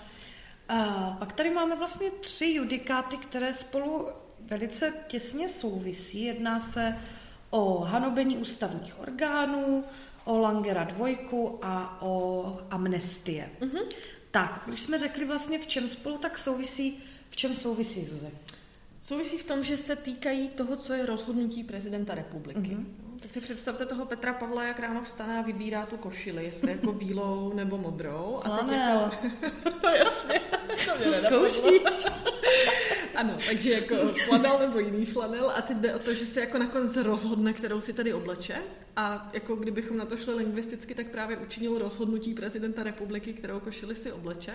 A 0.68 1.09
pak 1.19 1.33
tady 1.33 1.50
máme 1.50 1.75
vlastně 1.75 2.12
tři 2.12 2.53
judikáty, 2.53 3.18
které 3.18 3.53
spolu 3.53 4.07
velice 4.39 4.94
těsně 5.07 5.50
souvisí. 5.50 6.24
Jedná 6.24 6.59
se 6.59 6.97
o 7.54 7.80
hanobení 7.80 8.38
ústavních 8.38 9.00
orgánů, 9.00 9.83
o 10.26 10.38
Langera 10.38 10.83
dvojku 10.83 11.60
a 11.62 12.02
o 12.02 12.60
amnestie. 12.69 13.50
Mm-hmm. 13.60 13.83
Tak, 14.31 14.64
když 14.66 14.81
jsme 14.81 14.98
řekli 14.98 15.26
vlastně, 15.26 15.60
v 15.60 15.68
čem 15.68 15.90
spolu 15.90 16.18
tak 16.18 16.38
souvisí, 16.38 17.04
v 17.30 17.36
čem 17.36 17.56
souvisí, 17.56 18.06
Zuze? 18.06 18.31
Souvisí 19.04 19.38
v 19.38 19.48
tom, 19.48 19.64
že 19.64 19.78
se 19.78 19.95
týkají 19.95 20.50
toho, 20.50 20.76
co 20.76 20.94
je 20.94 21.06
rozhodnutí 21.06 21.64
prezidenta 21.64 22.16
republiky. 22.16 22.60
Mm-hmm. 22.60 23.12
Tak 23.23 23.31
si 23.31 23.42
představte 23.42 23.85
toho 23.85 24.06
Petra 24.06 24.33
Pavla, 24.33 24.63
jak 24.63 24.80
ráno 24.80 25.03
vstane 25.03 25.39
a 25.39 25.42
vybírá 25.42 25.85
tu 25.85 25.97
košili, 25.97 26.44
jestli 26.44 26.71
jako 26.71 26.92
bílou 26.92 27.53
nebo 27.53 27.77
modrou. 27.77 28.42
A 28.44 28.49
teď 28.49 28.71
jako... 28.71 29.15
to 29.81 29.87
jasně. 29.87 30.42
To 30.85 31.03
Co 31.03 31.13
zkoušíš? 31.13 31.81
ano, 33.15 33.37
takže 33.47 33.71
jako 33.71 33.95
flanel 34.25 34.59
nebo 34.59 34.80
jiný 34.80 35.06
flanel 35.06 35.53
a 35.56 35.61
teď 35.61 35.77
jde 35.77 35.95
o 35.95 35.99
to, 35.99 36.13
že 36.13 36.25
se 36.25 36.39
jako 36.39 36.57
nakonec 36.57 36.97
rozhodne, 36.97 37.53
kterou 37.53 37.81
si 37.81 37.94
tady 37.94 38.13
obleče 38.13 38.56
a 38.95 39.30
jako 39.33 39.56
kdybychom 39.56 39.97
na 39.97 40.06
to 40.06 40.18
šli 40.18 40.33
lingvisticky, 40.33 40.95
tak 40.95 41.07
právě 41.07 41.37
učinil 41.37 41.77
rozhodnutí 41.77 42.33
prezidenta 42.33 42.83
republiky, 42.83 43.33
kterou 43.33 43.59
košili 43.59 43.95
si 43.95 44.11
obleče 44.11 44.53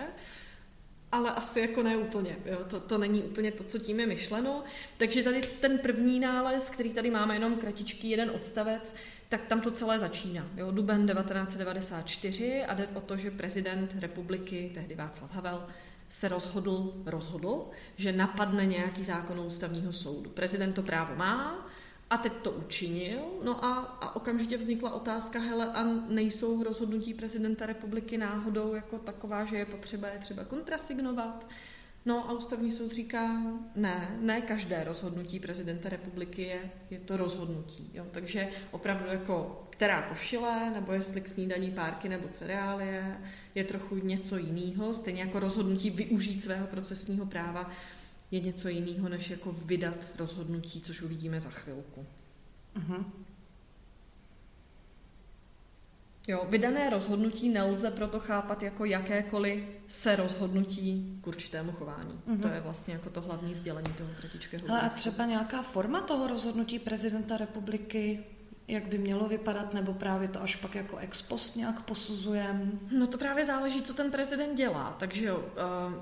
ale 1.11 1.31
asi 1.31 1.59
jako 1.59 1.83
ne 1.83 1.97
úplně. 1.97 2.37
Jo? 2.45 2.57
To, 2.69 2.79
to 2.79 2.97
není 2.97 3.23
úplně 3.23 3.51
to, 3.51 3.63
co 3.63 3.79
tím 3.79 3.99
je 3.99 4.07
myšleno. 4.07 4.63
Takže 4.97 5.23
tady 5.23 5.41
ten 5.41 5.77
první 5.77 6.19
nález, 6.19 6.69
který 6.69 6.89
tady 6.89 7.11
máme 7.11 7.35
jenom 7.35 7.55
kratičký 7.55 8.09
jeden 8.09 8.31
odstavec, 8.35 8.95
tak 9.29 9.45
tam 9.45 9.61
to 9.61 9.71
celé 9.71 9.99
začíná. 9.99 10.47
Jo? 10.57 10.71
Duben 10.71 11.07
1994 11.07 12.63
a 12.63 12.73
jde 12.73 12.87
o 12.87 13.01
to, 13.01 13.17
že 13.17 13.31
prezident 13.31 13.95
republiky, 13.99 14.71
tehdy 14.73 14.95
Václav 14.95 15.33
Havel, 15.33 15.67
se 16.09 16.27
rozhodl, 16.27 16.93
rozhodl, 17.05 17.65
že 17.97 18.11
napadne 18.11 18.65
nějaký 18.65 19.03
zákon 19.03 19.39
ústavního 19.39 19.93
soudu. 19.93 20.29
Prezident 20.29 20.73
to 20.73 20.83
právo 20.83 21.15
má, 21.15 21.69
a 22.09 22.17
teď 22.17 22.33
to 22.33 22.51
učinil, 22.51 23.19
no 23.43 23.65
a, 23.65 23.73
a 23.79 24.15
okamžitě 24.15 24.57
vznikla 24.57 24.93
otázka, 24.93 25.39
hele, 25.39 25.65
a 25.73 25.83
nejsou 26.09 26.63
rozhodnutí 26.63 27.13
prezidenta 27.13 27.65
republiky 27.65 28.17
náhodou 28.17 28.73
jako 28.73 28.97
taková, 28.97 29.45
že 29.45 29.57
je 29.57 29.65
potřeba 29.65 30.07
je 30.07 30.19
třeba 30.19 30.43
kontrasignovat? 30.43 31.45
No 32.05 32.29
a 32.29 32.33
ústavní 32.33 32.71
soud 32.71 32.91
říká, 32.91 33.41
ne, 33.75 34.17
ne 34.19 34.41
každé 34.41 34.83
rozhodnutí 34.83 35.39
prezidenta 35.39 35.89
republiky 35.89 36.41
je, 36.41 36.71
je 36.89 36.99
to 36.99 37.17
rozhodnutí. 37.17 37.91
Jo? 37.93 38.05
Takže 38.11 38.49
opravdu 38.71 39.05
jako 39.07 39.65
která 39.69 40.01
košile, 40.01 40.69
nebo 40.69 40.93
jestli 40.93 41.21
k 41.21 41.27
snídaní 41.27 41.71
párky 41.71 42.09
nebo 42.09 42.27
cereálie, 42.27 43.17
je 43.55 43.63
trochu 43.63 43.95
něco 43.95 44.37
jiného. 44.37 44.93
Stejně 44.93 45.21
jako 45.21 45.39
rozhodnutí 45.39 45.89
využít 45.89 46.43
svého 46.43 46.67
procesního 46.67 47.25
práva 47.25 47.71
je 48.31 48.39
něco 48.39 48.69
jiného, 48.69 49.09
než 49.09 49.29
jako 49.29 49.51
vydat 49.51 49.95
rozhodnutí, 50.17 50.81
což 50.81 51.01
uvidíme 51.01 51.41
za 51.41 51.49
chvilku. 51.49 52.05
Uh-huh. 52.75 53.05
Jo, 56.27 56.45
vydané 56.49 56.89
rozhodnutí 56.89 57.49
nelze 57.49 57.91
proto 57.91 58.19
chápat 58.19 58.63
jako 58.63 58.85
jakékoliv 58.85 59.63
se 59.87 60.15
rozhodnutí 60.15 61.19
k 61.21 61.27
určitému 61.27 61.71
chování. 61.71 62.21
Mm-hmm. 62.27 62.41
To 62.41 62.47
je 62.47 62.61
vlastně 62.61 62.93
jako 62.93 63.09
to 63.09 63.21
hlavní 63.21 63.53
sdělení 63.53 63.93
toho 63.93 64.09
kratičkého. 64.19 64.69
Ale 64.69 64.81
a 64.81 64.89
třeba 64.89 65.25
nějaká 65.25 65.61
forma 65.61 66.01
toho 66.01 66.27
rozhodnutí 66.27 66.79
prezidenta 66.79 67.37
republiky, 67.37 68.23
jak 68.67 68.87
by 68.87 68.97
mělo 68.97 69.27
vypadat, 69.27 69.73
nebo 69.73 69.93
právě 69.93 70.27
to 70.27 70.41
až 70.41 70.55
pak 70.55 70.75
jako 70.75 70.97
ex 70.97 71.21
post 71.21 71.55
nějak 71.55 71.85
posuzujem? 71.85 72.79
No 72.97 73.07
to 73.07 73.17
právě 73.17 73.45
záleží, 73.45 73.81
co 73.81 73.93
ten 73.93 74.11
prezident 74.11 74.55
dělá. 74.55 74.95
Takže 74.99 75.25
jo, 75.25 75.37
uh, 75.37 75.93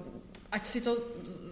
ať 0.51 0.67
si 0.67 0.81
to 0.81 0.97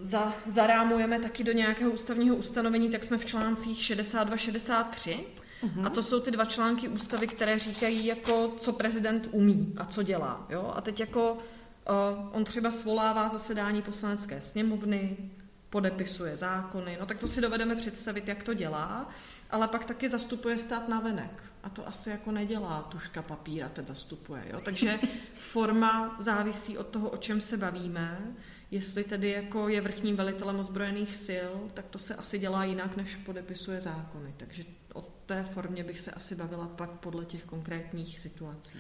za, 0.05 0.33
zarámujeme 0.47 1.19
taky 1.19 1.43
do 1.43 1.51
nějakého 1.51 1.91
ústavního 1.91 2.35
ustanovení, 2.35 2.89
tak 2.89 3.03
jsme 3.03 3.17
v 3.17 3.25
článcích 3.25 3.79
62-63 3.79 5.19
Uh-huh. 5.63 5.85
A 5.85 5.89
to 5.89 6.03
jsou 6.03 6.19
ty 6.19 6.31
dva 6.31 6.45
články 6.45 6.87
ústavy, 6.87 7.27
které 7.27 7.59
říkají, 7.59 8.05
jako, 8.05 8.53
co 8.59 8.73
prezident 8.73 9.27
umí 9.31 9.73
a 9.77 9.85
co 9.85 10.03
dělá. 10.03 10.45
Jo? 10.49 10.73
A 10.75 10.81
teď 10.81 10.99
jako 10.99 11.33
uh, 11.33 11.39
on 12.31 12.43
třeba 12.43 12.71
svolává 12.71 13.27
zasedání 13.27 13.81
poslanecké 13.81 14.41
sněmovny, 14.41 15.17
podepisuje 15.69 16.35
zákony, 16.35 16.97
no 16.99 17.05
tak 17.05 17.19
to 17.19 17.27
si 17.27 17.41
dovedeme 17.41 17.75
představit, 17.75 18.27
jak 18.27 18.43
to 18.43 18.53
dělá, 18.53 19.09
ale 19.51 19.67
pak 19.67 19.85
taky 19.85 20.09
zastupuje 20.09 20.57
stát 20.57 20.89
na 20.89 20.99
venek. 20.99 21.43
A 21.63 21.69
to 21.69 21.87
asi 21.87 22.09
jako 22.09 22.31
nedělá 22.31 22.81
tuška 22.81 23.21
papíra, 23.21 23.69
teď 23.69 23.87
zastupuje. 23.87 24.43
Jo? 24.53 24.59
Takže 24.65 24.99
forma 25.35 26.15
závisí 26.19 26.77
od 26.77 26.87
toho, 26.87 27.09
o 27.09 27.17
čem 27.17 27.41
se 27.41 27.57
bavíme. 27.57 28.35
Jestli 28.71 29.03
tedy 29.03 29.29
jako 29.29 29.69
je 29.69 29.81
vrchním 29.81 30.15
velitelem 30.15 30.59
ozbrojených 30.59 31.15
sil, 31.27 31.51
tak 31.73 31.85
to 31.89 31.99
se 31.99 32.15
asi 32.15 32.39
dělá 32.39 32.65
jinak, 32.65 32.97
než 32.97 33.15
podepisuje 33.15 33.81
zákony. 33.81 34.33
Takže 34.37 34.63
o 34.93 35.01
té 35.25 35.43
formě 35.43 35.83
bych 35.83 35.99
se 35.99 36.11
asi 36.11 36.35
bavila 36.35 36.67
pak 36.67 36.89
podle 36.91 37.25
těch 37.25 37.43
konkrétních 37.43 38.19
situací. 38.19 38.77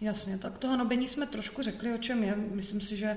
Jasně, 0.00 0.38
tak 0.38 0.58
to 0.58 0.68
hanobení 0.68 1.08
jsme 1.08 1.26
trošku 1.26 1.62
řekli, 1.62 1.94
o 1.94 1.98
čem 1.98 2.24
je. 2.24 2.36
Myslím 2.36 2.80
si, 2.80 2.96
že 2.96 3.16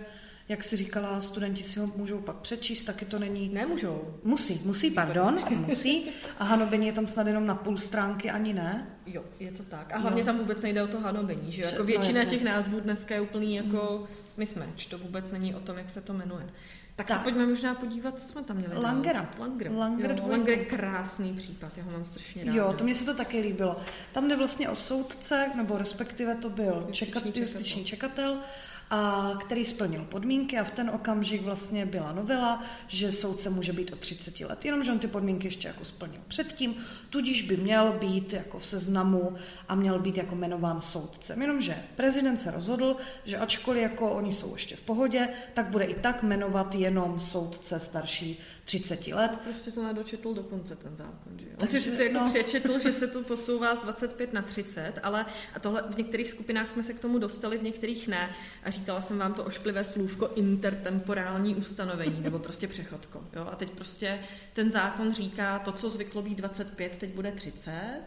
jak 0.50 0.64
si 0.64 0.76
říkala, 0.76 1.22
studenti 1.22 1.64
si 1.64 1.80
ho 1.80 1.88
můžou 1.96 2.20
pak 2.20 2.36
přečíst, 2.36 2.84
taky 2.84 3.06
to 3.06 3.20
není... 3.20 3.50
Nemůžou. 3.50 4.14
Musí, 4.24 4.62
musí, 4.66 4.92
pardon, 4.92 5.44
musí. 5.50 6.10
A 6.40 6.44
hanobení 6.44 6.88
je 6.88 6.94
tam 6.94 7.08
snad 7.08 7.28
jenom 7.28 7.46
na 7.46 7.56
půl 7.56 7.78
stránky, 7.78 8.32
ani 8.32 8.54
ne? 8.54 8.88
Jo, 9.06 9.24
je 9.40 9.52
to 9.52 9.64
tak. 9.64 9.94
A 9.94 9.98
hlavně 9.98 10.22
jo. 10.22 10.26
tam 10.26 10.38
vůbec 10.38 10.62
nejde 10.62 10.84
o 10.84 10.88
to 10.88 11.00
hanobení, 11.00 11.52
že 11.52 11.62
jako 11.62 11.78
no, 11.80 11.86
většina 11.86 12.24
no, 12.24 12.30
těch 12.30 12.44
názvů 12.44 12.80
dneska 12.80 13.16
je 13.16 13.22
úplný 13.22 13.56
jako 13.56 14.08
mismatch, 14.38 14.86
to 14.86 14.98
vůbec 14.98 15.32
není 15.32 15.56
o 15.56 15.60
tom, 15.60 15.78
jak 15.78 15.90
se 15.90 16.02
to 16.02 16.14
jmenuje. 16.14 16.46
Tak, 16.96 17.08
tak. 17.08 17.18
se 17.18 17.24
pojďme 17.24 17.46
možná 17.46 17.76
podívat, 17.76 18.20
co 18.20 18.28
jsme 18.28 18.44
tam 18.44 18.58
měli. 18.58 18.78
Langera. 18.78 19.30
Langer. 19.40 19.72
Langer, 19.72 20.12
jo, 20.12 20.28
Langer 20.28 20.60
je 20.60 20.66
krásný 20.66 21.34
případ, 21.34 21.78
já 21.78 21.84
ho 21.84 21.92
mám 21.92 22.06
strašně 22.06 22.44
rád. 22.44 22.56
Jo, 22.56 22.74
to 22.78 22.84
mě 22.84 22.96
se 22.96 23.06
to 23.06 23.14
taky 23.14 23.40
líbilo. 23.40 23.76
Tam 24.14 24.28
jde 24.28 24.36
vlastně 24.36 24.70
o 24.70 24.76
soudce, 24.76 25.52
nebo 25.56 25.78
respektive 25.78 26.36
to 26.36 26.50
byl 26.50 26.88
čekat, 26.92 27.26
justiční 27.36 27.86
čekatel 27.86 28.40
a 28.90 29.32
který 29.40 29.66
splnil 29.66 30.06
podmínky 30.06 30.58
a 30.60 30.64
v 30.64 30.72
ten 30.72 30.90
okamžik 30.90 31.42
vlastně 31.42 31.86
byla 31.86 32.12
novela, 32.12 32.64
že 32.88 33.12
soudce 33.12 33.50
může 33.50 33.74
být 33.74 33.94
od 33.94 34.00
30 34.00 34.40
let, 34.40 34.66
jenomže 34.66 34.92
on 34.92 35.00
ty 35.00 35.08
podmínky 35.08 35.48
ještě 35.48 35.68
jako 35.68 35.86
splnil 35.86 36.22
předtím, 36.28 36.76
tudíž 37.10 37.42
by 37.42 37.58
měl 37.58 37.92
být 37.92 38.34
jako 38.34 38.60
v 38.60 38.66
seznamu 38.66 39.36
a 39.68 39.76
měl 39.76 40.00
být 40.00 40.18
jako 40.18 40.36
jmenován 40.36 40.82
soudcem. 40.82 41.42
Jenomže 41.42 41.84
prezident 41.96 42.38
se 42.38 42.52
rozhodl, 42.52 42.96
že 43.26 43.38
ačkoliv 43.38 43.82
jako 43.82 44.12
oni 44.12 44.34
jsou 44.34 44.54
ještě 44.54 44.76
v 44.76 44.82
pohodě, 44.82 45.30
tak 45.54 45.66
bude 45.66 45.86
i 45.86 46.00
tak 46.00 46.24
jmenovat 46.24 46.76
jenom 46.76 47.20
soudce 47.20 47.80
starší 47.80 48.40
30 48.68 49.08
let. 49.08 49.40
Prostě 49.44 49.72
to 49.72 49.84
nedočetl 49.84 50.34
do 50.34 50.44
konce 50.44 50.76
ten 50.76 50.96
zákon, 50.96 51.40
že 51.40 51.46
jo? 51.46 51.52
On 51.58 51.68
si 51.68 51.80
sice 51.80 52.04
jako 52.06 52.20
no. 52.20 52.30
přečetl, 52.30 52.80
že 52.80 52.94
se 52.94 53.08
to 53.08 53.24
posouvá 53.24 53.76
z 53.76 53.80
25 53.80 54.34
na 54.34 54.42
30, 54.42 54.94
ale 55.04 55.26
a 55.54 55.60
tohle 55.60 55.84
v 55.90 55.98
některých 55.98 56.30
skupinách 56.30 56.70
jsme 56.70 56.84
se 56.84 56.94
k 56.94 57.00
tomu 57.00 57.20
dostali, 57.20 57.58
v 57.58 57.64
některých 57.64 58.08
ne. 58.08 58.36
A 58.64 58.70
říkala 58.70 59.02
jsem 59.02 59.18
vám 59.18 59.34
to 59.34 59.44
ošklivé 59.44 59.84
slůvko 59.84 60.30
intertemporální 60.36 61.56
ustanovení, 61.56 62.22
nebo 62.22 62.40
prostě 62.40 62.68
přechodko. 62.68 63.24
Jo? 63.36 63.48
A 63.52 63.56
teď 63.56 63.72
prostě 63.72 64.20
ten 64.54 64.72
zákon 64.72 65.14
říká, 65.14 65.60
to, 65.60 65.72
co 65.72 65.90
zvyklo 65.90 66.22
být 66.22 66.38
25, 66.38 66.96
teď 66.96 67.10
bude 67.10 67.32
30, 67.32 68.02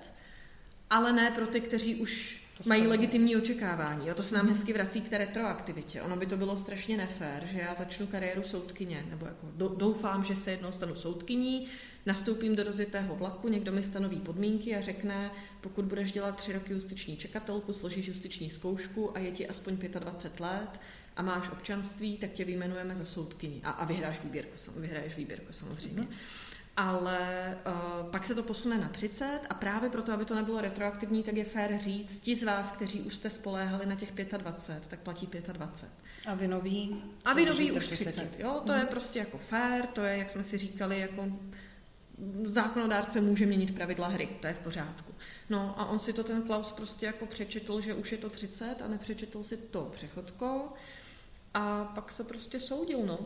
ale 0.90 1.12
ne 1.12 1.30
pro 1.30 1.46
ty, 1.46 1.60
kteří 1.60 1.94
už 1.94 2.42
mají 2.66 2.86
legitimní 2.86 3.36
očekávání. 3.36 4.06
Jo? 4.06 4.14
To 4.14 4.22
se 4.22 4.34
nám 4.34 4.48
hezky 4.48 4.72
vrací 4.72 5.00
k 5.00 5.08
té 5.08 5.18
retroaktivitě. 5.18 6.02
Ono 6.02 6.16
by 6.16 6.26
to 6.26 6.36
bylo 6.36 6.56
strašně 6.56 6.96
nefér, 6.96 7.48
že 7.52 7.58
já 7.58 7.74
začnu 7.74 8.06
kariéru 8.06 8.42
soudkyně, 8.42 9.06
nebo 9.10 9.26
jako 9.26 9.46
doufám, 9.76 10.24
že 10.24 10.36
se 10.36 10.50
jednou 10.50 10.72
stanu 10.72 10.94
soudkyní, 10.94 11.68
nastoupím 12.06 12.56
do 12.56 12.62
rozjetého 12.62 13.16
vlaku, 13.16 13.48
někdo 13.48 13.72
mi 13.72 13.82
stanoví 13.82 14.16
podmínky 14.16 14.76
a 14.76 14.80
řekne, 14.80 15.30
pokud 15.60 15.84
budeš 15.84 16.12
dělat 16.12 16.36
tři 16.36 16.52
roky 16.52 16.72
justiční 16.72 17.16
čekatelku, 17.16 17.72
složíš 17.72 18.08
justiční 18.08 18.50
zkoušku 18.50 19.16
a 19.16 19.20
je 19.20 19.30
ti 19.30 19.48
aspoň 19.48 19.76
25 19.76 20.40
let 20.40 20.80
a 21.16 21.22
máš 21.22 21.50
občanství, 21.52 22.16
tak 22.16 22.30
tě 22.30 22.44
vyjmenujeme 22.44 22.96
za 22.96 23.04
soudkyni 23.04 23.60
a, 23.64 23.70
a 23.70 23.84
vyhráš 23.84 24.20
výběrku, 24.24 24.56
vyhraješ 24.76 25.16
výběrku 25.16 25.52
samozřejmě. 25.52 26.02
Mm-hmm 26.02 26.40
ale 26.76 27.58
uh, 27.66 28.10
pak 28.10 28.26
se 28.26 28.34
to 28.34 28.42
posune 28.42 28.78
na 28.78 28.88
30 28.88 29.40
a 29.48 29.54
právě 29.54 29.90
proto, 29.90 30.12
aby 30.12 30.24
to 30.24 30.34
nebylo 30.34 30.60
retroaktivní, 30.60 31.22
tak 31.22 31.36
je 31.36 31.44
fér 31.44 31.78
říct, 31.78 32.20
ti 32.20 32.36
z 32.36 32.42
vás, 32.42 32.72
kteří 32.72 33.00
už 33.00 33.16
jste 33.16 33.30
spoléhali 33.30 33.86
na 33.86 33.94
těch 33.94 34.12
25, 34.12 34.88
tak 34.88 35.00
platí 35.00 35.28
25. 35.52 35.92
A 36.26 36.34
vy 36.34 36.48
nový? 36.48 37.02
A 37.24 37.32
vy 37.32 37.46
nový 37.46 37.72
už 37.72 37.86
30, 37.86 38.12
30 38.12 38.40
jo, 38.40 38.62
to 38.66 38.72
mm. 38.72 38.78
je 38.78 38.86
prostě 38.86 39.18
jako 39.18 39.38
fér, 39.38 39.86
to 39.86 40.04
je, 40.04 40.16
jak 40.16 40.30
jsme 40.30 40.44
si 40.44 40.58
říkali, 40.58 41.00
jako 41.00 41.26
zákonodárce 42.44 43.20
může 43.20 43.46
měnit 43.46 43.74
pravidla 43.74 44.08
hry, 44.08 44.28
to 44.40 44.46
je 44.46 44.54
v 44.54 44.58
pořádku. 44.58 45.14
No 45.50 45.80
a 45.80 45.86
on 45.86 45.98
si 45.98 46.12
to 46.12 46.24
ten 46.24 46.42
Klaus 46.42 46.72
prostě 46.72 47.06
jako 47.06 47.26
přečetl, 47.26 47.80
že 47.80 47.94
už 47.94 48.12
je 48.12 48.18
to 48.18 48.30
30 48.30 48.76
a 48.84 48.88
nepřečetl 48.88 49.44
si 49.44 49.56
to 49.56 49.90
přechodko 49.92 50.72
a 51.54 51.84
pak 51.84 52.12
se 52.12 52.24
prostě 52.24 52.60
soudil, 52.60 53.06
no. 53.06 53.18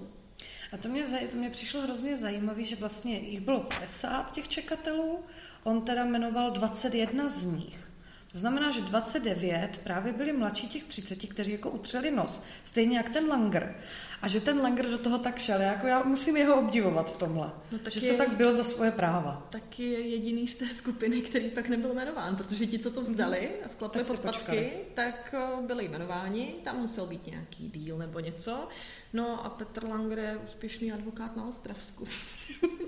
A 0.72 0.76
to 0.76 0.88
mě, 0.88 1.04
to 1.30 1.36
mě 1.36 1.50
přišlo 1.50 1.80
hrozně 1.80 2.16
zajímavé, 2.16 2.64
že 2.64 2.76
vlastně 2.76 3.18
jich 3.18 3.40
bylo 3.40 3.60
50 3.60 4.32
těch 4.32 4.48
čekatelů, 4.48 5.18
on 5.62 5.82
teda 5.82 6.04
jmenoval 6.04 6.50
21 6.50 7.28
z 7.28 7.44
nich. 7.44 7.94
To 8.34 8.40
znamená, 8.40 8.70
že 8.70 8.80
29 8.80 9.80
právě 9.84 10.12
byli 10.12 10.32
mladší 10.32 10.68
těch 10.68 10.84
30, 10.84 11.26
kteří 11.26 11.52
jako 11.52 11.70
utřeli 11.70 12.10
nos, 12.10 12.42
stejně 12.64 12.96
jak 12.96 13.10
ten 13.10 13.28
Langer. 13.28 13.74
A 14.22 14.28
že 14.28 14.40
ten 14.40 14.60
Langer 14.60 14.90
do 14.90 14.98
toho 14.98 15.18
tak 15.18 15.38
šel, 15.38 15.60
jako 15.60 15.86
já 15.86 16.02
musím 16.02 16.36
jeho 16.36 16.60
obdivovat 16.60 17.14
v 17.14 17.16
tomhle. 17.16 17.50
No, 17.72 17.78
že 17.90 18.00
se 18.00 18.12
tak 18.14 18.36
byl 18.36 18.56
za 18.56 18.64
svoje 18.64 18.90
práva. 18.90 19.46
Taky 19.50 19.84
je 19.84 20.00
jediný 20.00 20.48
z 20.48 20.54
té 20.54 20.68
skupiny, 20.68 21.20
který 21.20 21.50
pak 21.50 21.68
nebyl 21.68 21.92
jmenován, 21.92 22.36
protože 22.36 22.66
ti, 22.66 22.78
co 22.78 22.90
to 22.90 23.02
vzdali 23.02 23.50
a 23.64 23.68
sklapli 23.68 24.04
podpatky, 24.04 24.72
tak 24.94 25.34
eh, 25.38 25.66
byli 25.66 25.84
jmenováni, 25.84 26.54
tam 26.64 26.80
musel 26.80 27.06
být 27.06 27.26
nějaký 27.26 27.70
díl 27.74 27.98
nebo 27.98 28.20
něco. 28.20 28.68
No 29.14 29.46
a 29.46 29.50
Petr 29.50 29.84
Langer 29.84 30.18
je 30.18 30.36
úspěšný 30.36 30.92
advokát 30.92 31.36
na 31.36 31.48
Ostravsku. 31.48 32.08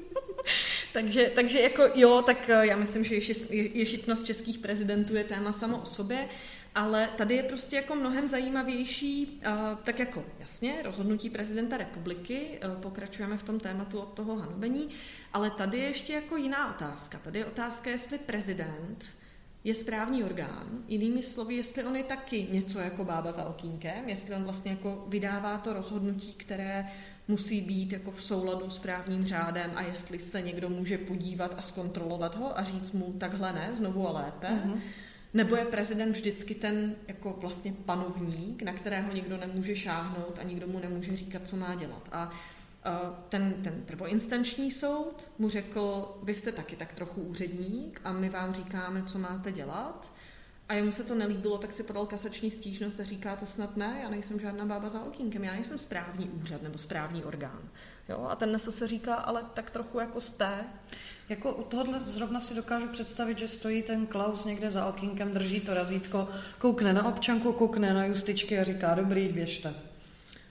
takže, 0.93 1.33
takže 1.35 1.61
jako 1.61 1.83
jo, 1.95 2.23
tak 2.27 2.51
eh, 2.51 2.67
já 2.67 2.77
myslím, 2.77 3.05
že 3.05 3.15
ješitnost 3.51 4.27
českých 4.27 4.59
prezidentů 4.59 5.17
je 5.17 5.25
téma 5.25 5.53
samo 5.53 5.81
o 5.81 5.87
sobě, 5.87 6.29
ale 6.75 7.11
tady 7.17 7.35
je 7.35 7.43
prostě 7.43 7.77
jako 7.77 7.95
mnohem 7.95 8.29
zajímavější, 8.29 9.41
uh, 9.47 9.79
tak 9.85 9.99
jako 9.99 10.25
jasně, 10.39 10.83
rozhodnutí 10.85 11.31
prezidenta 11.31 11.77
republiky, 11.77 12.61
uh, 12.65 12.83
pokračujeme 12.83 13.39
v 13.39 13.43
tom 13.43 13.61
tématu 13.61 13.99
od 13.99 14.13
toho 14.13 14.37
hanobení, 14.37 14.89
ale 15.33 15.51
tady 15.51 15.79
je 15.79 15.85
ještě 15.85 16.13
jako 16.13 16.37
jiná 16.37 16.75
otázka. 16.75 17.19
Tady 17.25 17.39
je 17.39 17.47
otázka, 17.47 17.91
jestli 17.91 18.19
prezident 18.19 19.05
je 19.67 19.75
správní 19.75 20.25
orgán. 20.25 20.67
Jinými 20.89 21.23
slovy, 21.23 21.55
jestli 21.55 21.85
on 21.85 21.97
je 21.97 22.05
taky 22.05 22.47
něco 22.53 22.79
jako 22.79 23.05
bába 23.05 23.33
za 23.33 23.45
okýnkem, 23.45 24.09
jestli 24.09 24.35
on 24.35 24.45
vlastně 24.45 24.71
jako 24.71 25.05
vydává 25.09 25.59
to 25.59 25.73
rozhodnutí, 25.73 26.35
které 26.35 26.87
musí 27.29 27.61
být 27.61 27.93
jako 27.93 28.11
v 28.11 28.23
souladu 28.23 28.71
s 28.71 28.79
právním 28.79 29.25
řádem 29.25 29.71
a 29.75 29.83
jestli 29.83 30.19
se 30.19 30.43
někdo 30.43 30.69
může 30.69 30.99
podívat 30.99 31.55
a 31.59 31.63
zkontrolovat 31.63 32.37
ho 32.37 32.59
a 32.59 32.63
říct 32.63 32.93
mu 32.93 33.13
takhle 33.13 33.53
ne, 33.53 33.69
znovu 33.73 34.09
a 34.09 34.13
lépe. 34.13 34.47
Mm-hmm. 34.47 34.81
Nebo 35.35 35.57
je 35.57 35.65
prezident 35.65 36.13
vždycky 36.13 36.55
ten 36.55 36.95
jako 37.09 37.37
vlastně 37.41 37.73
panovník, 37.85 38.63
na 38.63 38.73
kterého 38.73 39.13
nikdo 39.13 39.37
nemůže 39.37 39.77
šáhnout 39.77 40.39
a 40.41 40.43
nikdo 40.43 40.67
mu 40.67 40.79
nemůže 40.79 41.17
říkat, 41.17 41.47
co 41.47 41.57
má 41.57 41.75
dělat. 41.75 42.09
A 42.13 42.31
ten, 43.29 43.55
ten 43.63 43.83
prvoinstanční 43.87 44.71
soud 44.71 45.31
mu 45.39 45.49
řekl, 45.49 46.17
vy 46.23 46.35
jste 46.35 46.53
taky 46.53 46.77
tak 46.77 46.93
trochu 46.93 47.21
úředník 47.23 48.01
a 48.05 48.13
my 48.13 48.29
vám 48.29 48.55
říkáme, 48.55 49.03
co 49.03 49.19
máte 49.19 49.53
dělat. 49.53 50.13
a 50.69 50.75
jemu 50.75 50.93
se 50.93 51.05
to 51.05 51.15
nelíbilo, 51.15 51.59
tak 51.59 51.73
si 51.73 51.83
podal 51.83 52.07
kasační 52.07 52.51
stížnost 52.51 53.01
a 53.01 53.05
říká 53.05 53.37
to 53.37 53.47
snad 53.47 53.77
ne, 53.77 53.99
já 54.03 54.09
nejsem 54.09 54.41
žádná 54.41 54.65
bába 54.65 54.89
za 54.89 55.03
okýnkem, 55.03 55.45
já 55.45 55.53
nejsem 55.53 55.79
správní 55.79 56.29
úřad 56.29 56.63
nebo 56.63 56.79
správní 56.79 57.25
orgán. 57.25 57.61
Jo? 58.09 58.27
A 58.31 58.37
ten 58.37 58.59
se 58.59 58.89
říká, 58.89 59.15
ale 59.15 59.45
tak 59.55 59.71
trochu 59.71 59.99
jako 59.99 60.21
jste. 60.21 60.65
Jako 61.29 61.55
u 61.55 61.63
tohohle 61.63 62.01
zrovna 62.01 62.41
si 62.41 62.55
dokážu 62.55 62.89
představit, 62.89 63.39
že 63.39 63.49
stojí 63.49 63.83
ten 63.83 64.07
Klaus 64.07 64.45
někde 64.45 64.71
za 64.71 64.87
okýnkem, 64.87 65.33
drží 65.33 65.61
to 65.61 65.75
razítko, 65.75 66.29
koukne 66.59 66.93
na 66.93 67.09
občanku, 67.09 67.53
koukne 67.53 67.95
na 67.95 68.05
justičky 68.05 68.59
a 68.59 68.65
říká, 68.65 68.95
dobrý, 68.95 69.29
běžte. 69.29 69.75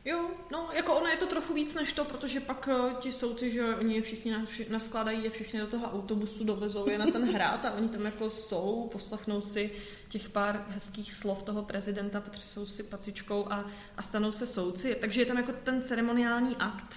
Jo, 0.05 0.29
no, 0.51 0.69
jako 0.73 0.95
ono 0.95 1.07
je 1.07 1.17
to 1.17 1.27
trochu 1.27 1.53
víc 1.53 1.73
než 1.73 1.93
to, 1.93 2.05
protože 2.05 2.39
pak 2.39 2.69
uh, 2.71 2.93
ti 2.93 3.11
soudci, 3.11 3.51
že 3.51 3.75
oni 3.75 3.95
je 3.95 4.01
všichni 4.01 4.35
naskládají 4.69 5.23
je 5.23 5.29
všichni 5.29 5.59
do 5.59 5.67
toho 5.67 5.91
autobusu, 5.93 6.43
dovezou 6.43 6.89
je 6.89 6.97
na 6.97 7.05
ten 7.05 7.33
hrad 7.33 7.65
a 7.65 7.71
oni 7.71 7.89
tam 7.89 8.05
jako 8.05 8.29
jsou, 8.29 8.89
poslechnou 8.91 9.41
si 9.41 9.71
těch 10.09 10.29
pár 10.29 10.65
hezkých 10.69 11.13
slov 11.13 11.43
toho 11.43 11.63
prezidenta, 11.63 12.21
potřesou 12.21 12.65
si 12.65 12.83
pacičkou 12.83 13.47
a, 13.51 13.65
a 13.97 14.01
stanou 14.01 14.31
se 14.31 14.47
soudci. 14.47 14.97
Takže 15.01 15.21
je 15.21 15.25
tam 15.25 15.37
jako 15.37 15.51
ten 15.63 15.83
ceremoniální 15.83 16.55
akt, 16.55 16.95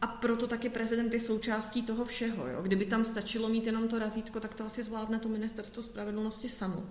a 0.00 0.06
proto 0.06 0.46
taky 0.46 0.68
prezident 0.68 1.14
je 1.14 1.20
součástí 1.20 1.82
toho 1.82 2.04
všeho. 2.04 2.48
Jo? 2.48 2.62
Kdyby 2.62 2.84
tam 2.84 3.04
stačilo 3.04 3.48
mít 3.48 3.66
jenom 3.66 3.88
to 3.88 3.98
razítko, 3.98 4.40
tak 4.40 4.54
to 4.54 4.64
asi 4.64 4.82
zvládne 4.82 5.18
to 5.18 5.28
ministerstvo 5.28 5.82
spravedlnosti 5.82 6.48
samo. 6.48 6.84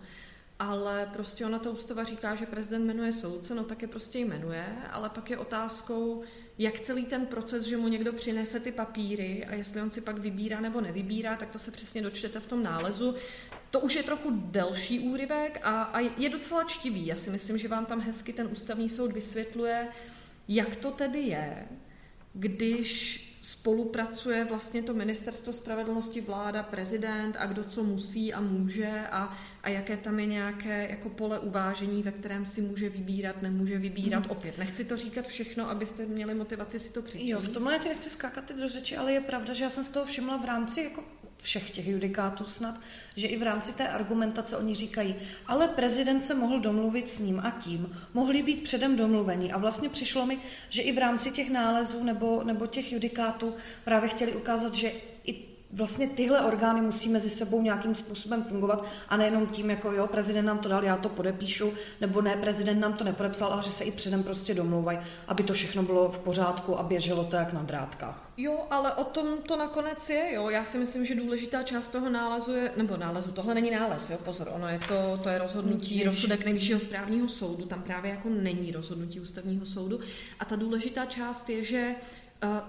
Ale 0.59 1.09
prostě 1.13 1.45
ona 1.45 1.59
ta 1.59 1.69
ústava 1.69 2.03
říká, 2.03 2.35
že 2.35 2.45
prezident 2.45 2.85
jmenuje 2.85 3.13
soudce, 3.13 3.55
no 3.55 3.63
tak 3.63 3.81
je 3.81 3.87
prostě 3.87 4.19
jmenuje, 4.19 4.65
ale 4.91 5.09
pak 5.09 5.29
je 5.29 5.37
otázkou, 5.37 6.23
jak 6.57 6.79
celý 6.79 7.05
ten 7.05 7.25
proces, 7.25 7.63
že 7.63 7.77
mu 7.77 7.87
někdo 7.87 8.13
přinese 8.13 8.59
ty 8.59 8.71
papíry 8.71 9.45
a 9.45 9.53
jestli 9.53 9.81
on 9.81 9.91
si 9.91 10.01
pak 10.01 10.17
vybírá 10.17 10.59
nebo 10.59 10.81
nevybírá, 10.81 11.35
tak 11.35 11.49
to 11.49 11.59
se 11.59 11.71
přesně 11.71 12.01
dočtete 12.01 12.39
v 12.39 12.45
tom 12.45 12.63
nálezu. 12.63 13.15
To 13.71 13.79
už 13.79 13.95
je 13.95 14.03
trochu 14.03 14.31
delší 14.31 14.99
úryvek 14.99 15.59
a, 15.63 15.83
a 15.83 15.99
je 15.99 16.29
docela 16.29 16.63
čtivý. 16.63 17.05
Já 17.05 17.15
si 17.15 17.29
myslím, 17.29 17.57
že 17.57 17.67
vám 17.67 17.85
tam 17.85 18.01
hezky 18.01 18.33
ten 18.33 18.49
ústavní 18.51 18.89
soud 18.89 19.11
vysvětluje, 19.11 19.87
jak 20.47 20.75
to 20.75 20.91
tedy 20.91 21.19
je, 21.19 21.67
když 22.33 23.25
spolupracuje 23.41 24.45
vlastně 24.45 24.83
to 24.83 24.93
ministerstvo 24.93 25.53
spravedlnosti, 25.53 26.21
vláda, 26.21 26.63
prezident 26.63 27.35
a 27.39 27.45
kdo 27.45 27.63
co 27.63 27.83
musí 27.83 28.33
a 28.33 28.41
může 28.41 29.07
a, 29.11 29.37
a 29.63 29.69
jaké 29.69 29.97
tam 29.97 30.19
je 30.19 30.25
nějaké 30.25 30.87
jako 30.89 31.09
pole 31.09 31.39
uvážení, 31.39 32.03
ve 32.03 32.11
kterém 32.11 32.45
si 32.45 32.61
může 32.61 32.89
vybírat, 32.89 33.41
nemůže 33.41 33.77
vybírat. 33.77 34.25
Mm. 34.25 34.31
Opět, 34.31 34.57
nechci 34.57 34.85
to 34.85 34.97
říkat 34.97 35.27
všechno, 35.27 35.69
abyste 35.69 36.05
měli 36.05 36.33
motivaci 36.33 36.79
si 36.79 36.89
to 36.89 37.01
přečíst. 37.01 37.29
Jo, 37.29 37.39
v 37.39 37.47
tomhle 37.47 37.79
ti 37.79 37.89
nechci 37.89 38.09
skákat 38.09 38.45
ty 38.45 38.53
do 38.53 38.69
řeči, 38.69 38.97
ale 38.97 39.13
je 39.13 39.21
pravda, 39.21 39.53
že 39.53 39.63
já 39.63 39.69
jsem 39.69 39.83
z 39.83 39.89
toho 39.89 40.05
všimla 40.05 40.37
v 40.37 40.45
rámci 40.45 40.81
jako 40.81 41.03
všech 41.41 41.71
těch 41.71 41.87
judikátů 41.87 42.45
snad, 42.45 42.79
že 43.15 43.27
i 43.27 43.37
v 43.37 43.43
rámci 43.43 43.73
té 43.73 43.87
argumentace 43.87 44.57
oni 44.57 44.75
říkají, 44.75 45.15
ale 45.47 45.67
prezident 45.67 46.21
se 46.21 46.33
mohl 46.33 46.59
domluvit 46.59 47.09
s 47.09 47.19
ním 47.19 47.39
a 47.39 47.51
tím, 47.51 47.97
mohli 48.13 48.43
být 48.43 48.63
předem 48.63 48.95
domluvení. 48.95 49.51
A 49.51 49.57
vlastně 49.57 49.89
přišlo 49.89 50.25
mi, 50.25 50.39
že 50.69 50.81
i 50.81 50.91
v 50.91 50.97
rámci 50.97 51.31
těch 51.31 51.49
nálezů 51.49 52.03
nebo, 52.03 52.43
nebo 52.43 52.67
těch 52.67 52.93
judikátů 52.93 53.55
právě 53.83 54.09
chtěli 54.09 54.31
ukázat, 54.31 54.75
že 54.75 54.91
i 55.25 55.48
vlastně 55.73 56.07
tyhle 56.07 56.41
orgány 56.41 56.81
musí 56.81 57.09
mezi 57.09 57.29
sebou 57.29 57.61
nějakým 57.61 57.95
způsobem 57.95 58.43
fungovat 58.43 58.85
a 59.09 59.17
nejenom 59.17 59.47
tím, 59.47 59.69
jako 59.69 59.91
jo, 59.91 60.07
prezident 60.07 60.45
nám 60.45 60.59
to 60.59 60.69
dal, 60.69 60.83
já 60.83 60.97
to 60.97 61.09
podepíšu, 61.09 61.73
nebo 62.01 62.21
ne, 62.21 62.35
prezident 62.35 62.79
nám 62.79 62.93
to 62.93 63.03
nepodepsal, 63.03 63.53
ale 63.53 63.63
že 63.63 63.71
se 63.71 63.83
i 63.83 63.91
předem 63.91 64.23
prostě 64.23 64.53
domlouvají, 64.53 64.99
aby 65.27 65.43
to 65.43 65.53
všechno 65.53 65.83
bylo 65.83 66.11
v 66.11 66.19
pořádku 66.19 66.79
a 66.79 66.83
běželo 66.83 67.23
to 67.23 67.35
jak 67.35 67.53
na 67.53 67.63
drátkách. 67.63 68.29
Jo, 68.37 68.65
ale 68.71 68.93
o 68.93 69.03
tom 69.03 69.27
to 69.47 69.57
nakonec 69.57 70.09
je, 70.09 70.33
jo. 70.33 70.49
Já 70.49 70.65
si 70.65 70.77
myslím, 70.77 71.05
že 71.05 71.15
důležitá 71.15 71.63
část 71.63 71.89
toho 71.89 72.09
nálezu 72.09 72.53
je, 72.53 72.71
nebo 72.77 72.97
nálezu, 72.97 73.31
tohle 73.31 73.53
není 73.53 73.71
nález, 73.71 74.09
jo, 74.09 74.17
pozor, 74.25 74.51
ono 74.55 74.67
je 74.67 74.79
to, 74.87 75.19
to 75.23 75.29
je 75.29 75.37
rozhodnutí, 75.39 75.97
Jež. 75.97 76.05
rozsudek 76.07 76.45
nejvyššího 76.45 76.79
správního 76.79 77.27
soudu, 77.27 77.65
tam 77.65 77.81
právě 77.81 78.11
jako 78.11 78.29
není 78.29 78.71
rozhodnutí 78.71 79.19
ústavního 79.19 79.65
soudu. 79.65 79.99
A 80.39 80.45
ta 80.45 80.55
důležitá 80.55 81.05
část 81.05 81.49
je, 81.49 81.63
že 81.63 81.95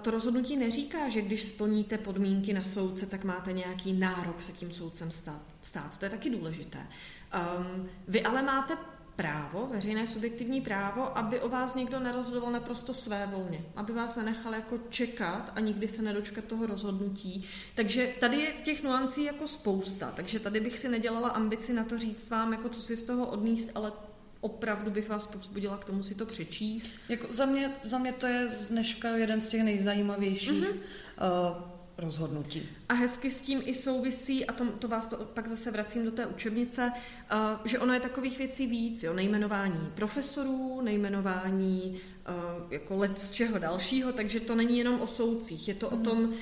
to 0.02 0.10
rozhodnutí 0.10 0.56
neříká, 0.56 1.08
že 1.08 1.22
když 1.22 1.42
splníte 1.42 1.98
podmínky 1.98 2.52
na 2.52 2.64
soudce, 2.64 3.06
tak 3.06 3.24
máte 3.24 3.52
nějaký 3.52 3.92
nárok 3.92 4.42
se 4.42 4.52
tím 4.52 4.72
soudcem 4.72 5.10
stát. 5.10 5.42
stát. 5.62 5.98
To 5.98 6.04
je 6.04 6.10
taky 6.10 6.30
důležité. 6.30 6.78
Um, 6.78 7.88
vy 8.08 8.22
ale 8.22 8.42
máte 8.42 8.76
právo, 9.16 9.66
veřejné 9.66 10.06
subjektivní 10.06 10.60
právo, 10.60 11.18
aby 11.18 11.40
o 11.40 11.48
vás 11.48 11.74
někdo 11.74 12.00
nerozhodoval 12.00 12.52
naprosto 12.52 12.94
své 12.94 13.26
volně, 13.26 13.60
aby 13.76 13.92
vás 13.92 14.16
nenechal 14.16 14.54
jako 14.54 14.78
čekat 14.90 15.52
a 15.54 15.60
nikdy 15.60 15.88
se 15.88 16.02
nedočkat 16.02 16.44
toho 16.44 16.66
rozhodnutí. 16.66 17.44
Takže 17.74 18.14
tady 18.20 18.36
je 18.40 18.52
těch 18.52 18.82
nuancí 18.82 19.24
jako 19.24 19.48
spousta, 19.48 20.12
takže 20.16 20.40
tady 20.40 20.60
bych 20.60 20.78
si 20.78 20.88
nedělala 20.88 21.28
ambici 21.28 21.72
na 21.72 21.84
to 21.84 21.98
říct 21.98 22.30
vám, 22.30 22.52
jako 22.52 22.68
co 22.68 22.82
si 22.82 22.96
z 22.96 23.02
toho 23.02 23.26
odníst, 23.26 23.70
ale 23.74 23.92
opravdu 24.40 24.90
bych 24.90 25.08
vás 25.08 25.26
povzbudila 25.26 25.76
k 25.76 25.84
tomu 25.84 26.02
si 26.02 26.14
to 26.14 26.26
přečíst. 26.26 26.92
Jako 27.08 27.32
za, 27.32 27.46
mě, 27.46 27.72
za 27.82 27.98
mě 27.98 28.12
to 28.12 28.26
je 28.26 28.50
z 28.50 28.66
dneška 28.66 29.08
jeden 29.08 29.40
z 29.40 29.48
těch 29.48 29.62
nejzajímavějších 29.62 30.64
mm-hmm. 30.64 31.50
uh, 31.50 31.62
rozhodnutí. 31.98 32.68
A 32.88 32.94
hezky 32.94 33.30
s 33.30 33.40
tím 33.40 33.62
i 33.64 33.74
souvisí, 33.74 34.46
a 34.46 34.52
to, 34.52 34.64
to 34.66 34.88
vás 34.88 35.14
pak 35.34 35.48
zase 35.48 35.70
vracím 35.70 36.04
do 36.04 36.10
té 36.10 36.26
učebnice, 36.26 36.92
uh, 36.92 37.66
že 37.66 37.78
ono 37.78 37.94
je 37.94 38.00
takových 38.00 38.38
věcí 38.38 38.66
víc, 38.66 39.02
jo, 39.02 39.12
nejmenování 39.12 39.90
profesorů, 39.94 40.80
nejmenování 40.80 42.00
uh, 42.28 42.72
jako 42.72 42.96
let 42.96 43.20
z 43.20 43.30
čeho 43.30 43.58
dalšího, 43.58 44.12
takže 44.12 44.40
to 44.40 44.54
není 44.54 44.78
jenom 44.78 45.00
o 45.00 45.06
soudcích, 45.06 45.68
je 45.68 45.74
to 45.74 45.90
mm. 45.90 46.00
o 46.00 46.04
tom, 46.04 46.34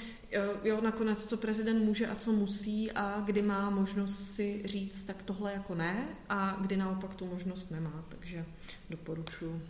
jo, 0.62 0.80
nakonec, 0.80 1.26
co 1.26 1.36
prezident 1.36 1.84
může 1.84 2.06
a 2.06 2.14
co 2.14 2.32
musí 2.32 2.92
a 2.92 3.22
kdy 3.24 3.42
má 3.42 3.70
možnost 3.70 4.34
si 4.34 4.62
říct, 4.64 5.04
tak 5.04 5.22
tohle 5.22 5.52
jako 5.52 5.74
ne 5.74 6.08
a 6.28 6.56
kdy 6.60 6.76
naopak 6.76 7.14
tu 7.14 7.26
možnost 7.26 7.70
nemá, 7.70 8.04
takže 8.08 8.44
doporučuji. 8.90 9.62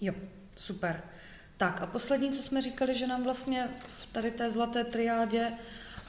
Jo, 0.00 0.14
super. 0.56 1.02
Tak 1.56 1.82
a 1.82 1.86
poslední, 1.86 2.32
co 2.32 2.42
jsme 2.42 2.62
říkali, 2.62 2.94
že 2.94 3.06
nám 3.06 3.24
vlastně 3.24 3.68
v 3.78 4.12
tady 4.12 4.30
té 4.30 4.50
zlaté 4.50 4.84
triádě 4.84 5.52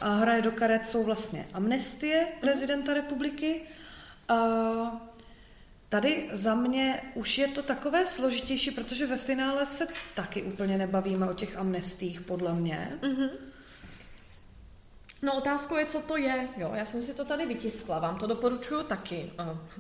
hraje 0.02 0.42
do 0.42 0.52
karet, 0.52 0.88
jsou 0.88 1.04
vlastně 1.04 1.48
amnestie 1.54 2.28
prezidenta 2.42 2.94
republiky. 2.94 3.62
A 4.28 4.36
Tady 5.90 6.30
za 6.32 6.56
mě 6.56 7.02
už 7.14 7.38
je 7.38 7.48
to 7.48 7.64
takové 7.64 8.06
složitější, 8.06 8.72
protože 8.72 9.08
ve 9.08 9.18
finále 9.18 9.66
se 9.66 9.88
taky 10.16 10.44
úplně 10.44 10.78
nebavíme 10.78 11.30
o 11.30 11.34
těch 11.34 11.58
amnestích, 11.58 12.22
podle 12.22 12.54
mě. 12.54 13.00
Mm-hmm. 13.02 13.30
No 15.26 15.38
otázkou 15.38 15.76
je, 15.76 15.86
co 15.86 16.00
to 16.00 16.18
je. 16.18 16.48
Jo, 16.58 16.72
já 16.76 16.86
jsem 16.86 17.02
si 17.02 17.14
to 17.14 17.26
tady 17.26 17.46
vytiskla, 17.46 18.00
vám 18.00 18.18
to 18.18 18.28
doporučuju 18.28 18.84
taky. 18.84 19.32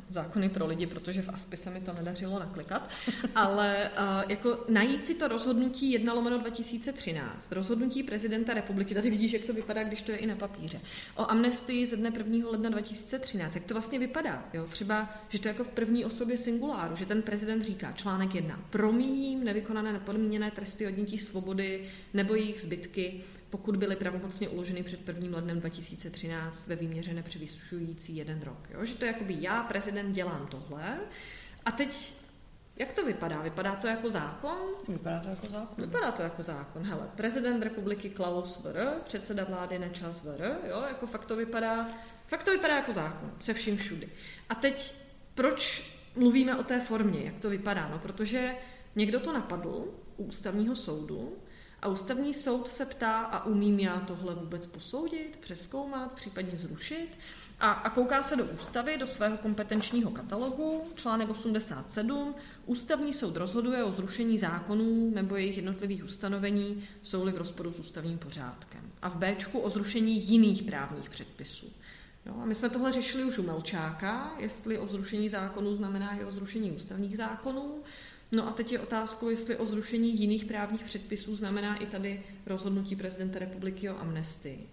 Zákony 0.09 0.49
pro 0.49 0.67
lidi, 0.67 0.87
protože 0.87 1.21
v 1.21 1.29
ASPI 1.29 1.57
se 1.57 1.69
mi 1.69 1.81
to 1.81 1.93
nedařilo 1.93 2.39
naklikat. 2.39 2.89
Ale 3.35 3.91
jako 4.27 4.57
najít 4.69 5.05
si 5.05 5.15
to 5.15 5.27
rozhodnutí 5.27 5.91
1 5.91 6.13
lomeno 6.13 6.37
2013, 6.39 7.51
rozhodnutí 7.51 8.03
prezidenta 8.03 8.53
republiky, 8.53 8.93
tady 8.93 9.09
vidíš, 9.09 9.33
jak 9.33 9.43
to 9.43 9.53
vypadá, 9.53 9.83
když 9.83 10.01
to 10.01 10.11
je 10.11 10.17
i 10.17 10.25
na 10.25 10.35
papíře, 10.35 10.81
o 11.15 11.31
amnestii 11.31 11.85
ze 11.85 11.95
dne 11.95 12.11
1. 12.17 12.49
ledna 12.51 12.69
2013. 12.69 13.55
Jak 13.55 13.63
to 13.63 13.73
vlastně 13.73 13.99
vypadá? 13.99 14.45
Jo, 14.53 14.65
třeba, 14.69 15.09
že 15.29 15.39
to 15.39 15.47
je 15.47 15.51
jako 15.51 15.63
v 15.63 15.71
první 15.71 16.05
osobě 16.05 16.37
singuláru, 16.37 16.95
že 16.95 17.05
ten 17.05 17.21
prezident 17.21 17.63
říká 17.63 17.91
článek 17.91 18.35
1. 18.35 18.59
Promíním 18.69 19.43
nevykonané 19.43 19.93
nepodmíněné 19.93 20.51
tresty 20.51 20.87
odnětí 20.87 21.17
svobody 21.17 21.89
nebo 22.13 22.35
jejich 22.35 22.61
zbytky 22.61 23.23
pokud 23.55 23.77
byly 23.77 23.95
pravomocně 23.95 24.49
uloženy 24.49 24.83
před 24.83 25.07
1. 25.07 25.37
lednem 25.37 25.59
2013 25.59 26.67
ve 26.67 26.75
výměře 26.75 27.13
nepřevyšující 27.13 28.15
jeden 28.15 28.41
rok. 28.41 28.69
Jo? 28.69 28.85
Že 28.85 28.95
to 28.95 29.05
je 29.05 29.11
jakoby 29.11 29.35
já, 29.39 29.63
prezident, 29.63 30.13
dělám 30.13 30.47
tohle 30.47 30.99
a 31.65 31.71
teď 31.71 32.13
jak 32.75 32.93
to 32.93 33.05
vypadá? 33.05 33.41
Vypadá 33.41 33.75
to 33.75 33.87
jako 33.87 34.09
zákon? 34.09 34.57
Vypadá 34.87 35.19
to 35.19 35.29
jako 35.29 35.47
zákon. 35.47 35.85
Vypadá 35.85 36.11
to 36.11 36.21
jako 36.21 36.43
zákon. 36.43 36.83
Hele, 36.83 37.09
prezident 37.15 37.63
republiky 37.63 38.09
Klaus 38.09 38.63
Vr, 38.63 38.85
předseda 39.03 39.43
vlády 39.43 39.79
Nečas 39.79 40.23
Vr, 40.23 40.55
jo, 40.69 40.83
jako 40.87 41.07
fakt 41.07 41.25
to 41.25 41.35
vypadá, 41.35 41.87
fakt 42.27 42.43
to 42.43 42.51
vypadá 42.51 42.75
jako 42.75 42.93
zákon, 42.93 43.31
se 43.39 43.53
vším 43.53 43.77
všudy. 43.77 44.09
A 44.49 44.55
teď, 44.55 44.95
proč 45.35 45.91
mluvíme 46.15 46.55
o 46.55 46.63
té 46.63 46.79
formě, 46.79 47.23
jak 47.23 47.39
to 47.39 47.49
vypadá? 47.49 47.87
No, 47.89 47.99
protože 47.99 48.55
někdo 48.95 49.19
to 49.19 49.33
napadl 49.33 49.93
u 50.17 50.23
ústavního 50.23 50.75
soudu, 50.75 51.37
a 51.81 51.87
ústavní 51.87 52.33
soud 52.33 52.67
se 52.67 52.85
ptá, 52.85 53.19
a 53.19 53.45
umím 53.45 53.79
já 53.79 53.99
tohle 53.99 54.35
vůbec 54.35 54.65
posoudit, 54.65 55.37
přeskoumat, 55.39 56.11
případně 56.11 56.57
zrušit. 56.57 57.07
A, 57.59 57.71
a 57.71 57.89
kouká 57.89 58.23
se 58.23 58.35
do 58.35 58.45
ústavy, 58.45 58.97
do 58.97 59.07
svého 59.07 59.37
kompetenčního 59.37 60.11
katalogu, 60.11 60.83
článek 60.95 61.29
87. 61.29 62.35
Ústavní 62.65 63.13
soud 63.13 63.35
rozhoduje 63.35 63.83
o 63.83 63.91
zrušení 63.91 64.37
zákonů 64.37 65.11
nebo 65.13 65.35
jejich 65.35 65.55
jednotlivých 65.57 66.03
ustanovení, 66.03 66.83
jsou-li 67.01 67.31
v 67.31 67.37
rozporu 67.37 67.71
s 67.71 67.79
ústavním 67.79 68.17
pořádkem. 68.17 68.91
A 69.01 69.09
v 69.09 69.15
B 69.15 69.35
o 69.53 69.69
zrušení 69.69 70.27
jiných 70.27 70.63
právních 70.63 71.09
předpisů. 71.09 71.71
Jo, 72.25 72.33
a 72.41 72.45
my 72.45 72.55
jsme 72.55 72.69
tohle 72.69 72.91
řešili 72.91 73.23
už 73.23 73.37
u 73.37 73.43
Melčáka, 73.43 74.35
jestli 74.39 74.77
o 74.77 74.87
zrušení 74.87 75.29
zákonů 75.29 75.75
znamená 75.75 76.15
i 76.15 76.25
o 76.25 76.31
zrušení 76.31 76.71
ústavních 76.71 77.17
zákonů. 77.17 77.83
No 78.31 78.47
a 78.47 78.51
teď 78.51 78.71
je 78.71 78.79
otázkou, 78.79 79.29
jestli 79.29 79.57
o 79.57 79.65
zrušení 79.65 80.19
jiných 80.19 80.45
právních 80.45 80.83
předpisů 80.83 81.35
znamená 81.35 81.75
i 81.75 81.85
tady 81.85 82.23
rozhodnutí 82.45 82.95
prezidenta 82.95 83.39
republiky 83.39 83.89
o 83.89 83.97
amnestii. 83.97 84.69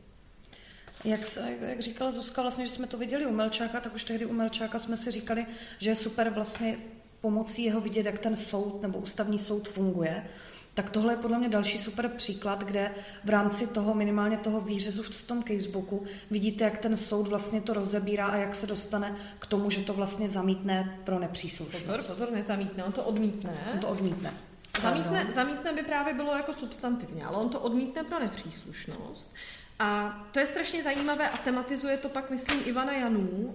Jak, 1.05 1.27
se, 1.27 1.57
jak 1.61 1.81
říkala 1.81 2.11
Zuzka, 2.11 2.43
vlastně, 2.43 2.67
že 2.67 2.73
jsme 2.73 2.87
to 2.87 2.99
viděli 2.99 3.27
u 3.27 3.33
Melčáka, 3.33 3.81
tak 3.81 3.95
už 3.95 4.05
tehdy 4.05 4.27
u 4.27 4.33
Melčáka 4.33 4.79
jsme 4.79 4.97
si 4.97 5.11
říkali, 5.11 5.47
že 5.79 5.91
je 5.91 5.97
super 5.97 6.31
vlastně 6.31 6.79
pomocí 7.21 7.65
jeho 7.65 7.81
vidět, 7.81 8.07
jak 8.07 8.19
ten 8.19 8.37
soud 8.37 8.83
nebo 8.83 8.99
ústavní 8.99 9.38
soud 9.38 9.69
funguje. 9.69 10.29
Tak 10.75 10.91
tohle 10.91 11.13
je 11.13 11.17
podle 11.17 11.39
mě 11.39 11.49
další 11.49 11.79
super 11.79 12.09
příklad, 12.09 12.65
kde 12.65 12.91
v 13.25 13.31
rámci 13.31 13.67
toho 13.67 13.95
minimálně 13.95 14.37
toho 14.37 14.61
výřezu 14.61 15.03
v 15.03 15.23
tom 15.23 15.45
casebooku 15.45 16.05
vidíte, 16.31 16.65
jak 16.65 16.79
ten 16.79 16.97
soud 16.97 17.29
vlastně 17.29 17.61
to 17.61 17.75
rozebírá 17.75 18.27
a 18.27 18.37
jak 18.37 18.55
se 18.55 18.67
dostane 18.67 19.17
k 19.39 19.47
tomu, 19.47 19.71
že 19.71 19.81
to 19.81 19.95
vlastně 19.95 20.29
zamítne 20.29 20.99
pro 21.05 21.19
nepříslušnost. 21.19 21.87
Pozor, 21.87 22.03
pozor, 22.03 22.31
nezamítne, 22.31 22.85
on 22.85 22.93
to 22.93 23.05
odmítne. 23.05 23.71
On 23.73 23.79
to 23.79 23.89
odmítne. 23.89 24.35
Zamítne, 24.83 25.27
zamítne 25.35 25.73
by 25.73 25.83
právě 25.83 26.15
bylo 26.15 26.37
jako 26.37 26.53
substantivně, 26.53 27.25
ale 27.25 27.37
on 27.37 27.49
to 27.49 27.61
odmítne 27.61 28.05
pro 28.05 28.19
nepříslušnost. 28.19 29.35
A 29.79 30.21
to 30.33 30.39
je 30.39 30.47
strašně 30.47 30.83
zajímavé 30.83 31.31
a 31.31 31.37
tematizuje 31.37 31.97
to 31.97 32.09
pak, 32.09 32.31
myslím, 32.31 32.61
Ivana 32.65 32.93
Janů. 32.93 33.29
Uh, 33.29 33.55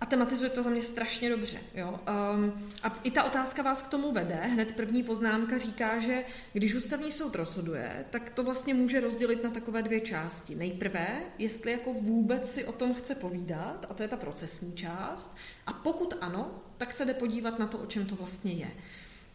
a 0.00 0.06
tematizuje 0.06 0.50
to 0.50 0.62
za 0.62 0.70
mě 0.70 0.82
strašně 0.82 1.30
dobře. 1.30 1.58
Jo? 1.74 2.00
Um, 2.34 2.70
a 2.82 2.98
i 3.02 3.10
ta 3.10 3.24
otázka 3.24 3.62
vás 3.62 3.82
k 3.82 3.88
tomu 3.88 4.12
vede. 4.12 4.34
Hned 4.34 4.72
první 4.72 5.02
poznámka 5.02 5.58
říká, 5.58 5.98
že 5.98 6.24
když 6.52 6.74
ústavní 6.74 7.12
soud 7.12 7.34
rozhoduje, 7.34 8.04
tak 8.10 8.30
to 8.30 8.42
vlastně 8.44 8.74
může 8.74 9.00
rozdělit 9.00 9.44
na 9.44 9.50
takové 9.50 9.82
dvě 9.82 10.00
části. 10.00 10.54
Nejprve, 10.54 11.22
jestli 11.38 11.72
jako 11.72 11.92
vůbec 11.92 12.50
si 12.50 12.64
o 12.64 12.72
tom 12.72 12.94
chce 12.94 13.14
povídat, 13.14 13.86
a 13.90 13.94
to 13.94 14.02
je 14.02 14.08
ta 14.08 14.16
procesní 14.16 14.72
část, 14.72 15.36
a 15.66 15.72
pokud 15.72 16.14
ano, 16.20 16.50
tak 16.76 16.92
se 16.92 17.04
jde 17.04 17.14
podívat 17.14 17.58
na 17.58 17.66
to, 17.66 17.78
o 17.78 17.86
čem 17.86 18.06
to 18.06 18.16
vlastně 18.16 18.52
je. 18.52 18.70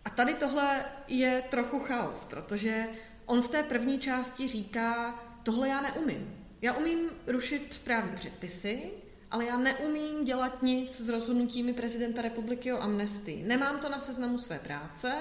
A 0.06 0.10
tady 0.10 0.34
tohle 0.34 0.86
je 1.08 1.44
trochu 1.50 1.80
chaos, 1.80 2.24
protože 2.24 2.88
on 3.26 3.42
v 3.42 3.48
té 3.48 3.64
první 3.64 4.00
části 4.00 4.48
říká, 4.48 5.20
tohle 5.44 5.68
já 5.70 5.82
neumím. 5.82 6.38
Já 6.62 6.74
umím 6.74 7.00
rušit 7.28 7.82
právní 7.84 8.16
předpisy, 8.16 8.92
ale 9.32 9.46
já 9.46 9.58
neumím 9.58 10.26
dělat 10.26 10.64
nic 10.64 11.02
s 11.02 11.10
rozhodnutími 11.10 11.74
prezidenta 11.74 12.22
republiky 12.22 12.74
o 12.74 12.82
amnestii. 12.82 13.44
Nemám 13.44 13.80
to 13.80 13.90
na 13.90 14.00
seznamu 14.00 14.38
své 14.38 14.60
práce, 14.60 15.14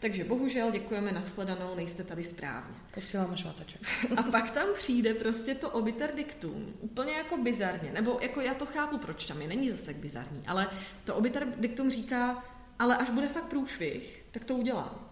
takže 0.00 0.24
bohužel 0.24 0.70
děkujeme, 0.70 1.12
nashledanou, 1.12 1.74
nejste 1.74 2.04
tady 2.04 2.24
správně. 2.24 2.76
Posíláme 2.94 3.36
šváteček. 3.36 3.80
A 4.16 4.22
pak 4.22 4.50
tam 4.50 4.66
přijde 4.74 5.14
prostě 5.14 5.54
to 5.54 5.70
obiter 5.70 6.14
diktum, 6.14 6.72
úplně 6.80 7.12
jako 7.12 7.36
bizarně, 7.36 7.92
nebo 7.92 8.18
jako 8.22 8.40
já 8.40 8.54
to 8.54 8.66
chápu, 8.66 8.98
proč 8.98 9.24
tam 9.24 9.42
je, 9.42 9.48
není 9.48 9.70
zase 9.70 9.94
bizarní, 9.94 10.42
ale 10.46 10.70
to 11.04 11.14
obiter 11.14 11.54
diktum 11.56 11.90
říká, 11.90 12.44
ale 12.78 12.96
až 12.96 13.10
bude 13.10 13.28
fakt 13.28 13.44
průšvih, 13.44 14.24
tak 14.30 14.44
to 14.44 14.54
udělám. 14.54 15.08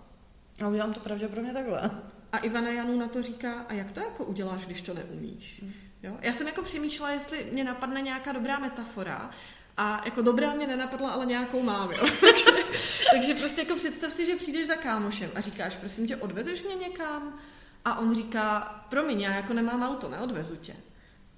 A 0.64 0.68
udělám 0.68 0.94
to 0.94 1.00
pravděpodobně 1.00 1.52
takhle. 1.52 1.90
A 2.32 2.38
Ivana 2.38 2.70
Janu 2.70 2.98
na 2.98 3.08
to 3.08 3.22
říká, 3.22 3.60
a 3.60 3.72
jak 3.72 3.92
to 3.92 4.00
jako 4.00 4.24
uděláš, 4.24 4.66
když 4.66 4.82
to 4.82 4.94
neumíš? 4.94 5.62
Hmm. 5.62 5.72
Jo? 6.06 6.16
Já 6.20 6.32
jsem 6.32 6.46
jako 6.46 6.62
přemýšlela, 6.62 7.10
jestli 7.10 7.46
mě 7.52 7.64
napadne 7.64 8.00
nějaká 8.00 8.32
dobrá 8.32 8.58
metafora, 8.58 9.30
a 9.76 10.02
jako 10.04 10.22
dobrá 10.22 10.54
mě 10.54 10.66
nenapadla, 10.66 11.10
ale 11.10 11.26
nějakou 11.26 11.62
mám, 11.62 11.90
jo. 11.92 11.98
takže, 13.12 13.34
prostě 13.34 13.60
jako 13.60 13.74
představ 13.74 14.12
si, 14.12 14.26
že 14.26 14.36
přijdeš 14.36 14.66
za 14.66 14.74
kámošem 14.74 15.30
a 15.34 15.40
říkáš, 15.40 15.76
prosím 15.76 16.06
tě, 16.06 16.16
odvezeš 16.16 16.62
mě 16.62 16.74
někam? 16.74 17.40
A 17.84 17.98
on 17.98 18.14
říká, 18.14 18.60
promiň, 18.88 19.20
já 19.20 19.34
jako 19.34 19.52
nemám 19.52 19.82
auto, 19.82 20.08
neodvezu 20.08 20.56
tě 20.56 20.76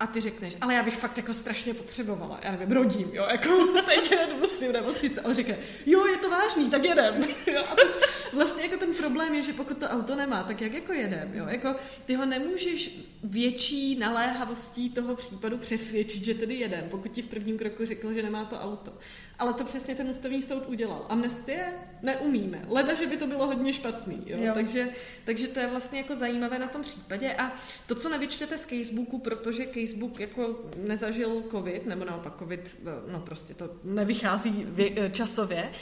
a 0.00 0.06
ty 0.06 0.20
řekneš, 0.20 0.56
ale 0.60 0.74
já 0.74 0.82
bych 0.82 0.96
fakt 0.96 1.16
jako 1.16 1.34
strašně 1.34 1.74
potřebovala, 1.74 2.38
já 2.42 2.50
nevím, 2.50 2.72
rodím, 2.72 3.10
jo, 3.12 3.26
jako 3.30 3.66
teď 3.86 4.12
musím 4.38 4.72
nemocnice. 4.72 5.20
A 5.20 5.24
on 5.24 5.34
řekne, 5.34 5.58
jo, 5.86 6.06
je 6.06 6.16
to 6.16 6.30
vážný, 6.30 6.70
tak 6.70 6.84
jedem. 6.84 7.24
Jo, 7.46 7.64
a 7.70 7.74
teď 7.74 7.88
vlastně 8.32 8.62
jako 8.62 8.76
ten 8.76 8.94
problém 8.94 9.34
je, 9.34 9.42
že 9.42 9.52
pokud 9.52 9.78
to 9.78 9.86
auto 9.86 10.16
nemá, 10.16 10.42
tak 10.42 10.60
jak 10.60 10.72
jako 10.72 10.92
jedem, 10.92 11.30
jo, 11.34 11.46
jako 11.48 11.74
ty 12.06 12.14
ho 12.14 12.26
nemůžeš 12.26 12.98
větší 13.24 13.98
naléhavostí 13.98 14.90
toho 14.90 15.16
případu 15.16 15.58
přesvědčit, 15.58 16.24
že 16.24 16.34
tedy 16.34 16.54
jedem, 16.54 16.84
pokud 16.90 17.12
ti 17.12 17.22
v 17.22 17.28
prvním 17.28 17.58
kroku 17.58 17.86
řekl, 17.86 18.12
že 18.12 18.22
nemá 18.22 18.44
to 18.44 18.60
auto. 18.60 18.92
Ale 19.38 19.52
to 19.54 19.64
přesně 19.64 19.94
ten 19.94 20.08
ústavní 20.08 20.42
soud 20.42 20.68
udělal. 20.68 21.06
Amnestie 21.08 21.72
neumíme. 22.02 22.64
Leda, 22.68 22.94
že 22.94 23.06
by 23.06 23.16
to 23.16 23.26
bylo 23.26 23.46
hodně 23.46 23.72
špatný. 23.72 24.22
Jo? 24.26 24.38
Jo. 24.40 24.54
Takže, 24.54 24.88
takže 25.24 25.48
to 25.48 25.60
je 25.60 25.66
vlastně 25.66 25.98
jako 25.98 26.14
zajímavé 26.14 26.58
na 26.58 26.68
tom 26.68 26.82
případě. 26.82 27.34
A 27.34 27.52
to, 27.86 27.94
co 27.94 28.08
nevyčtete 28.08 28.58
z 28.58 28.64
Facebooku, 28.64 29.18
protože 29.18 29.66
Facebook 29.66 30.20
jako 30.20 30.70
nezažil 30.76 31.42
covid, 31.50 31.86
nebo 31.86 32.04
naopak 32.04 32.38
covid, 32.38 32.76
no 33.12 33.20
prostě 33.20 33.54
to 33.54 33.70
nevychází 33.84 34.66
časově, 35.12 35.72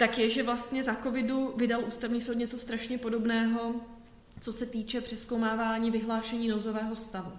tak 0.00 0.18
je, 0.18 0.30
že 0.30 0.42
vlastně 0.42 0.82
za 0.82 0.94
covidu 0.94 1.54
vydal 1.56 1.84
ústavní 1.88 2.20
soud 2.20 2.32
něco 2.32 2.58
strašně 2.58 2.98
podobného, 2.98 3.74
co 4.40 4.52
se 4.52 4.66
týče 4.66 5.00
přeskoumávání 5.00 5.90
vyhlášení 5.90 6.48
nouzového 6.48 6.96
stavu. 6.96 7.32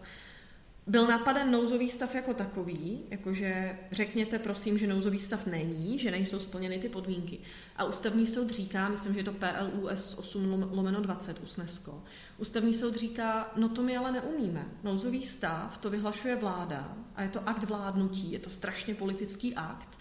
Byl 0.87 1.07
napaden 1.07 1.51
nouzový 1.51 1.89
stav 1.89 2.15
jako 2.15 2.33
takový, 2.33 2.99
jakože 3.09 3.79
řekněte 3.91 4.39
prosím, 4.39 4.77
že 4.77 4.87
nouzový 4.87 5.19
stav 5.19 5.45
není, 5.45 5.99
že 5.99 6.11
nejsou 6.11 6.39
splněny 6.39 6.79
ty 6.79 6.89
podmínky. 6.89 7.39
A 7.75 7.83
ústavní 7.83 8.27
soud 8.27 8.49
říká, 8.49 8.89
myslím, 8.89 9.13
že 9.13 9.19
je 9.19 9.23
to 9.23 9.33
PLUS 9.33 10.15
8 10.17 10.67
lomeno 10.71 11.01
20 11.01 11.39
usnesko, 11.43 12.03
ústavní 12.37 12.73
soud 12.73 12.95
říká, 12.95 13.51
no 13.55 13.69
to 13.69 13.83
my 13.83 13.97
ale 13.97 14.11
neumíme. 14.11 14.65
Nouzový 14.83 15.25
stav 15.25 15.77
to 15.77 15.89
vyhlašuje 15.89 16.35
vláda 16.35 16.97
a 17.15 17.21
je 17.21 17.29
to 17.29 17.49
akt 17.49 17.63
vládnutí, 17.63 18.31
je 18.31 18.39
to 18.39 18.49
strašně 18.49 18.95
politický 18.95 19.55
akt. 19.55 20.00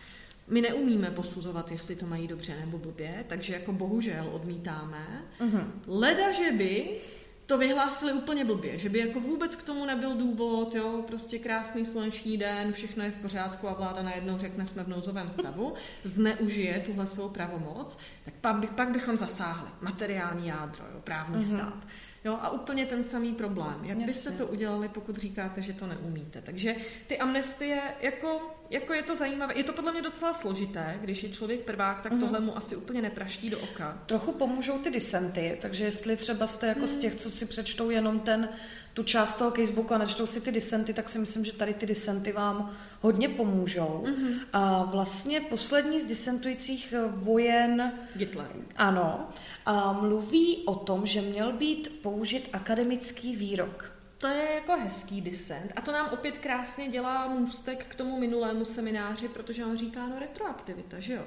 My 0.51 0.61
neumíme 0.61 1.11
posuzovat, 1.11 1.71
jestli 1.71 1.97
to 1.97 2.07
mají 2.07 2.29
dobře 2.29 2.57
nebo 2.61 2.79
blbě, 2.79 3.25
takže 3.29 3.53
jako 3.53 3.73
bohužel 3.73 4.31
odmítáme. 4.33 5.07
Uh-huh. 5.41 5.65
Leda, 5.87 6.33
že 6.33 6.53
by 6.53 6.99
to 7.47 7.59
vyhlásili 7.59 8.13
úplně 8.13 8.45
blbě, 8.45 8.79
že 8.79 8.89
by 8.89 8.99
jako 8.99 9.21
vůbec 9.21 9.57
k 9.57 9.63
tomu 9.63 9.87
nebyl 9.87 10.15
důvod, 10.15 10.75
jo, 10.75 11.05
prostě 11.07 11.39
krásný 11.39 11.87
sluneční 11.87 12.37
den, 12.37 12.73
všechno 12.73 13.05
je 13.05 13.11
v 13.11 13.15
pořádku 13.23 13.69
a 13.69 13.73
vláda 13.73 14.03
najednou 14.03 14.39
řekne, 14.39 14.67
jsme 14.67 14.85
v 14.85 14.89
nouzovém 14.89 15.29
stavu, 15.29 15.75
zneužije 16.05 16.81
tuhle 16.87 17.07
svou 17.07 17.29
pravomoc, 17.29 17.99
tak 18.25 18.35
pak, 18.41 18.57
bych, 18.57 18.71
pak 18.71 18.91
bychom 18.91 19.17
zasáhli. 19.17 19.69
Materiální 19.81 20.49
jádro, 20.49 20.85
jo, 20.95 21.01
právní 21.05 21.45
mm-hmm. 21.45 21.57
stát. 21.57 21.87
Jo, 22.25 22.39
a 22.41 22.51
úplně 22.51 22.87
ten 22.87 23.05
samý 23.05 23.35
problém. 23.35 23.75
Jak 23.75 23.89
Jasně. 23.89 24.07
byste 24.07 24.31
to 24.31 24.47
udělali, 24.47 24.89
pokud 24.89 25.17
říkáte, 25.17 25.63
že 25.63 25.73
to 25.73 25.87
neumíte? 25.87 26.43
Takže 26.43 26.75
ty 27.07 27.19
amnestie, 27.19 27.83
jako, 28.01 28.41
jako 28.71 28.93
je 28.93 29.03
to 29.03 29.15
zajímavé, 29.15 29.55
je 29.57 29.65
to 29.65 29.73
podle 29.73 29.93
mě 29.93 30.03
docela 30.03 30.33
složité, 30.33 30.99
když 31.01 31.23
je 31.23 31.29
člověk 31.29 31.61
prvák, 31.61 32.03
tak 32.03 32.13
mm-hmm. 32.13 32.21
tohle 32.21 32.41
mu 32.41 32.57
asi 32.57 32.77
úplně 32.77 33.03
nepraští 33.03 33.51
do 33.51 33.59
oka. 33.59 34.03
Trochu 34.07 34.33
pomůžou 34.33 34.79
ty 34.79 34.91
disenty, 34.91 35.59
takže 35.61 35.85
jestli 35.85 36.17
třeba 36.17 36.47
jste 36.47 36.67
jako 36.67 36.81
mm. 36.81 36.87
z 36.87 36.99
těch, 36.99 37.15
co 37.15 37.31
si 37.31 37.47
přečtou 37.47 37.91
jenom 37.91 38.21
ten 38.21 38.49
tu 38.95 39.03
část 39.03 39.35
toho 39.35 39.51
casebooku 39.51 39.95
a 39.95 39.99
načtou 39.99 40.27
si 40.27 40.41
ty 40.41 40.53
disenty, 40.53 40.95
tak 40.95 41.09
si 41.09 41.19
myslím, 41.19 41.45
že 41.45 41.53
tady 41.53 41.75
ty 41.75 41.87
disenty 41.87 42.33
vám 42.33 42.77
hodně 43.01 43.29
pomůžou. 43.29 44.05
Mm-hmm. 44.07 44.41
A 44.53 44.85
vlastně 44.85 45.41
poslední 45.41 46.01
z 46.01 46.05
disentujících 46.05 46.95
vojen... 47.09 47.93
Hitler. 48.17 48.51
Ano 48.77 49.29
a 49.67 49.93
mluví 49.93 50.63
o 50.67 50.75
tom, 50.75 51.07
že 51.07 51.21
měl 51.21 51.53
být 51.53 52.03
použit 52.03 52.49
akademický 52.53 53.37
výrok. 53.37 53.93
To 54.19 54.27
je 54.27 54.55
jako 54.55 54.77
hezký 54.77 55.21
disent. 55.21 55.73
A 55.77 55.81
to 55.81 55.93
nám 55.93 56.09
opět 56.13 56.39
krásně 56.39 56.89
dělá 56.89 57.29
můstek 57.29 57.87
k 57.87 57.95
tomu 57.95 58.21
minulému 58.21 58.65
semináři, 58.65 59.29
protože 59.29 59.65
on 59.65 59.77
říká, 59.77 60.07
no 60.07 60.19
retroaktivita, 60.19 61.01
že 61.01 61.13
jo. 61.13 61.23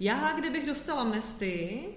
Já, 0.00 0.32
kdybych 0.38 0.66
dostala 0.66 1.00
amnestii, 1.00 1.94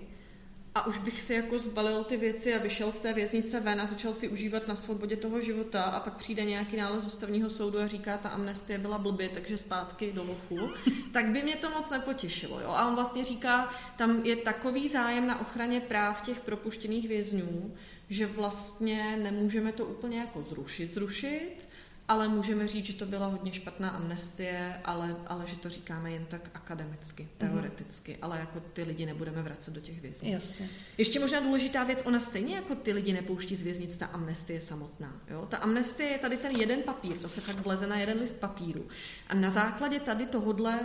a 0.79 0.85
už 0.85 0.97
bych 0.97 1.21
si 1.21 1.33
jako 1.33 1.59
zbalil 1.59 2.03
ty 2.03 2.17
věci 2.17 2.55
a 2.55 2.61
vyšel 2.61 2.91
z 2.91 2.99
té 2.99 3.13
věznice 3.13 3.59
ven 3.59 3.81
a 3.81 3.85
začal 3.85 4.13
si 4.13 4.29
užívat 4.29 4.67
na 4.67 4.75
svobodě 4.75 5.15
toho 5.15 5.41
života 5.41 5.83
a 5.83 5.99
pak 5.99 6.17
přijde 6.17 6.45
nějaký 6.45 6.77
nález 6.77 7.05
ústavního 7.05 7.49
soudu 7.49 7.79
a 7.79 7.87
říká, 7.87 8.17
ta 8.17 8.29
amnestie 8.29 8.79
byla 8.79 8.97
blbě, 8.97 9.29
takže 9.29 9.57
zpátky 9.57 10.11
do 10.11 10.23
lochu, 10.23 10.69
tak 11.13 11.25
by 11.25 11.43
mě 11.43 11.55
to 11.55 11.69
moc 11.69 11.89
nepotěšilo. 11.89 12.59
Jo? 12.59 12.69
A 12.69 12.87
on 12.87 12.95
vlastně 12.95 13.23
říká, 13.23 13.69
tam 13.97 14.25
je 14.25 14.35
takový 14.35 14.87
zájem 14.87 15.27
na 15.27 15.41
ochraně 15.41 15.81
práv 15.81 16.21
těch 16.21 16.39
propuštěných 16.39 17.07
vězňů, 17.07 17.75
že 18.09 18.25
vlastně 18.25 19.17
nemůžeme 19.17 19.71
to 19.71 19.85
úplně 19.85 20.19
jako 20.19 20.41
zrušit, 20.41 20.93
zrušit, 20.93 21.68
ale 22.09 22.27
můžeme 22.27 22.67
říct, 22.67 22.85
že 22.85 22.93
to 22.93 23.05
byla 23.05 23.27
hodně 23.27 23.51
špatná 23.51 23.89
amnestie, 23.89 24.81
ale, 24.85 25.15
ale 25.27 25.47
že 25.47 25.55
to 25.55 25.69
říkáme 25.69 26.11
jen 26.11 26.25
tak 26.25 26.49
akademicky, 26.53 27.23
mhm. 27.23 27.31
teoreticky, 27.37 28.11
mm-hmm. 28.11 28.19
ale 28.21 28.39
jako 28.39 28.59
ty 28.59 28.83
lidi 28.83 29.05
nebudeme 29.05 29.41
vracet 29.41 29.73
do 29.73 29.81
těch 29.81 30.01
věznic. 30.01 30.33
Jasně. 30.33 30.69
Ještě 30.97 31.19
možná 31.19 31.39
důležitá 31.39 31.83
věc, 31.83 32.03
ona 32.05 32.19
stejně 32.19 32.55
jako 32.55 32.75
ty 32.75 32.93
lidi 32.93 33.13
nepouští 33.13 33.55
z 33.55 33.61
věznic 33.61 33.97
ta 33.97 34.05
amnestie 34.05 34.61
samotná. 34.61 35.21
Jo? 35.29 35.45
Ta 35.49 35.57
amnestie 35.57 36.09
je 36.09 36.17
tady 36.17 36.37
ten 36.37 36.55
jeden 36.55 36.81
papír, 36.83 37.17
to 37.17 37.29
se 37.29 37.41
fakt 37.41 37.59
vleze 37.59 37.87
na 37.87 37.99
jeden 37.99 38.19
list 38.19 38.39
papíru. 38.39 38.87
A 39.27 39.33
na 39.33 39.49
základě 39.49 39.99
tady 39.99 40.25
tohodle 40.25 40.79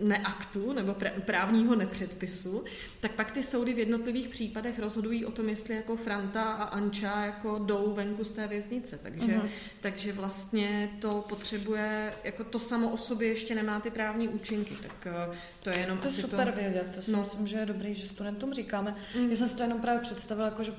neaktu 0.00 0.72
nebo 0.72 0.96
právního 1.26 1.74
nepředpisu, 1.74 2.64
tak 3.00 3.12
pak 3.12 3.30
ty 3.30 3.42
soudy 3.42 3.74
v 3.74 3.78
jednotlivých 3.78 4.28
případech 4.28 4.78
rozhodují 4.78 5.24
o 5.24 5.30
tom, 5.30 5.48
jestli 5.48 5.74
jako 5.74 5.96
Franta 5.96 6.42
a 6.42 6.64
Anča 6.64 7.24
jako 7.24 7.58
jdou 7.58 7.92
venku 7.94 8.24
z 8.24 8.32
té 8.32 8.46
věznice. 8.46 8.98
Takže, 9.02 9.20
uh-huh. 9.20 9.48
takže 9.80 10.12
vlastně 10.12 10.90
to 11.00 11.24
potřebuje, 11.28 12.12
jako 12.24 12.44
to 12.44 12.60
samo 12.60 12.90
o 12.90 12.96
sobě 12.96 13.28
ještě 13.28 13.54
nemá 13.54 13.80
ty 13.80 13.90
právní 13.90 14.28
účinky. 14.28 14.74
Tak 14.74 15.06
eh, 15.06 15.36
to 15.62 15.70
je 15.70 15.78
jenom 15.78 15.98
to 15.98 16.06
je 16.06 16.12
super 16.12 16.52
to... 16.52 16.60
vědět, 16.60 16.92
to 16.94 17.02
si 17.02 17.12
no. 17.12 17.18
myslím, 17.18 17.46
že 17.46 17.56
je 17.56 17.66
dobrý, 17.66 17.94
že 17.94 18.06
studentům 18.06 18.54
říkáme. 18.54 18.96
Mm. 19.16 19.30
Já 19.30 19.36
jsem 19.36 19.48
si 19.48 19.56
to 19.56 19.62
jenom 19.62 19.80
právě 19.80 20.00
představila, 20.00 20.48
jako, 20.48 20.62
že 20.64 20.72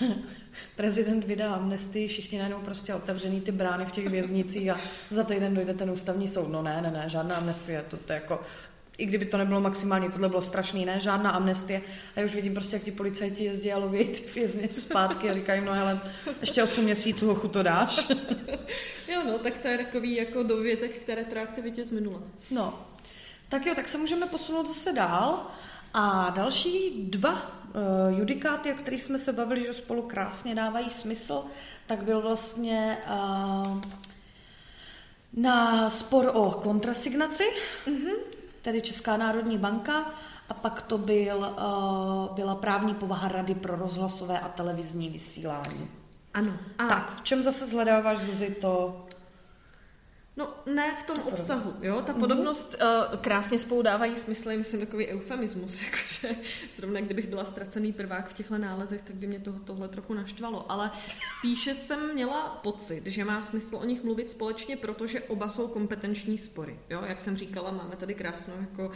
prezident 0.76 1.24
vydá 1.24 1.54
amnestii, 1.54 2.08
všichni 2.08 2.38
najednou 2.38 2.60
prostě 2.60 2.94
otevřený 2.94 3.40
ty 3.40 3.52
brány 3.52 3.84
v 3.84 3.92
těch 3.92 4.08
věznicích 4.08 4.70
a 4.70 4.80
za 5.10 5.22
týden 5.22 5.54
dojde 5.54 5.74
ten 5.74 5.90
ústavní 5.90 6.28
soud. 6.28 6.48
No 6.48 6.62
ne, 6.62 6.82
ne, 6.82 6.90
ne, 6.90 7.04
žádná 7.06 7.36
amnestie, 7.36 7.84
to, 7.88 7.96
to 7.96 8.12
je 8.12 8.14
jako 8.14 8.40
i 8.98 9.06
kdyby 9.06 9.26
to 9.26 9.38
nebylo 9.38 9.60
maximálně, 9.60 10.10
tohle 10.10 10.28
bylo 10.28 10.42
strašný, 10.42 10.84
ne? 10.84 11.00
Žádná 11.00 11.30
amnestie. 11.30 11.82
A 12.16 12.20
já 12.20 12.26
už 12.26 12.34
vidím 12.34 12.54
prostě, 12.54 12.76
jak 12.76 12.82
ti 12.82 12.92
policajti 12.92 13.44
jezdí 13.44 13.72
a 13.72 13.78
loví 13.78 14.04
ty 14.04 14.32
vězně 14.34 14.68
zpátky 14.68 15.30
a 15.30 15.32
říkají, 15.32 15.64
no 15.64 15.72
hele, 15.72 16.00
ještě 16.40 16.62
8 16.62 16.84
měsíců 16.84 17.26
hochu 17.26 17.48
to 17.48 17.62
dáš. 17.62 18.08
jo, 19.08 19.22
no, 19.26 19.38
tak 19.38 19.56
to 19.56 19.68
je 19.68 19.78
takový 19.78 20.14
jako 20.14 20.42
dovětek 20.42 20.98
k 20.98 21.06
té 21.06 21.14
retroaktivitě 21.14 21.84
z 21.84 21.90
minula. 21.90 22.22
No, 22.50 22.86
tak 23.48 23.66
jo, 23.66 23.74
tak 23.74 23.88
se 23.88 23.98
můžeme 23.98 24.26
posunout 24.26 24.68
zase 24.68 24.92
dál. 24.92 25.46
A 25.94 26.30
další 26.30 26.90
dva 27.02 27.63
judikáty, 28.08 28.72
o 28.72 28.76
kterých 28.76 29.02
jsme 29.02 29.18
se 29.18 29.32
bavili, 29.32 29.66
že 29.66 29.74
spolu 29.74 30.02
krásně 30.02 30.54
dávají 30.54 30.90
smysl, 30.90 31.44
tak 31.86 32.02
byl 32.02 32.22
vlastně 32.22 32.98
uh, 33.10 33.80
na 35.32 35.90
spor 35.90 36.30
o 36.34 36.50
kontrasignaci. 36.50 37.44
Mm-hmm 37.86 38.34
tedy 38.64 38.82
Česká 38.82 39.16
národní 39.16 39.58
banka, 39.58 40.10
a 40.48 40.54
pak 40.54 40.82
to 40.82 40.98
byl, 40.98 41.36
uh, 41.36 42.34
byla 42.34 42.54
právní 42.54 42.94
povaha 42.94 43.28
Rady 43.28 43.54
pro 43.54 43.76
rozhlasové 43.76 44.40
a 44.40 44.48
televizní 44.48 45.08
vysílání. 45.08 45.88
Ano. 46.34 46.52
A... 46.78 46.88
Tak, 46.88 47.16
v 47.16 47.22
čem 47.22 47.42
zase 47.42 47.66
zhledáváš, 47.66 48.18
Zuzi, 48.18 48.56
to 48.60 49.06
No 50.36 50.54
ne 50.66 50.96
v 51.02 51.06
tom 51.06 51.20
to 51.20 51.28
obsahu, 51.28 51.74
jo, 51.82 52.02
ta 52.02 52.12
mhm. 52.12 52.20
podobnost 52.20 52.76
mm-hmm. 52.78 53.12
uh, 53.12 53.20
krásně 53.20 53.58
spolu 53.58 53.82
dávají 53.82 54.16
smysl, 54.16 54.56
myslím 54.56 54.80
takový 54.80 55.06
eufemismus, 55.08 55.82
jakože 55.84 56.42
zrovna 56.76 57.00
kdybych 57.00 57.26
byla 57.26 57.44
ztracený 57.44 57.92
prvák 57.92 58.28
v 58.28 58.32
těchto 58.32 58.58
nálezech, 58.58 59.02
tak 59.02 59.16
by 59.16 59.26
mě 59.26 59.40
to, 59.40 59.52
tohle 59.52 59.88
trochu 59.88 60.14
naštvalo, 60.14 60.72
ale 60.72 60.90
spíše 61.38 61.74
jsem 61.74 62.14
měla 62.14 62.60
pocit, 62.62 63.06
že 63.06 63.24
má 63.24 63.42
smysl 63.42 63.76
o 63.76 63.84
nich 63.84 64.04
mluvit 64.04 64.30
společně, 64.30 64.76
protože 64.76 65.20
oba 65.20 65.48
jsou 65.48 65.68
kompetenční 65.68 66.38
spory, 66.38 66.78
jo, 66.90 67.02
jak 67.06 67.20
jsem 67.20 67.36
říkala, 67.36 67.70
máme 67.70 67.96
tady 67.96 68.14
krásnou 68.14 68.54
jako 68.60 68.86
uh, 68.86 68.92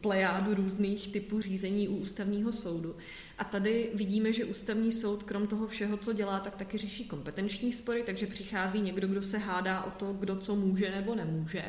plejádu 0.00 0.54
různých 0.54 1.12
typů 1.12 1.40
řízení 1.40 1.88
u 1.88 1.96
ústavního 1.96 2.52
soudu. 2.52 2.96
A 3.38 3.44
tady 3.44 3.90
vidíme, 3.94 4.32
že 4.32 4.44
ústavní 4.44 4.92
soud, 4.92 5.22
krom 5.22 5.46
toho 5.46 5.66
všeho, 5.66 5.96
co 5.96 6.12
dělá, 6.12 6.40
tak 6.40 6.56
taky 6.56 6.78
řeší 6.78 7.04
kompetenční 7.04 7.72
spory, 7.72 8.02
takže 8.02 8.26
přichází 8.26 8.80
někdo, 8.80 9.08
kdo 9.08 9.22
se 9.22 9.38
hádá 9.38 9.82
o 9.82 9.90
to, 9.90 10.12
kdo 10.12 10.36
co 10.36 10.56
může 10.56 10.90
nebo 10.90 11.14
nemůže. 11.14 11.64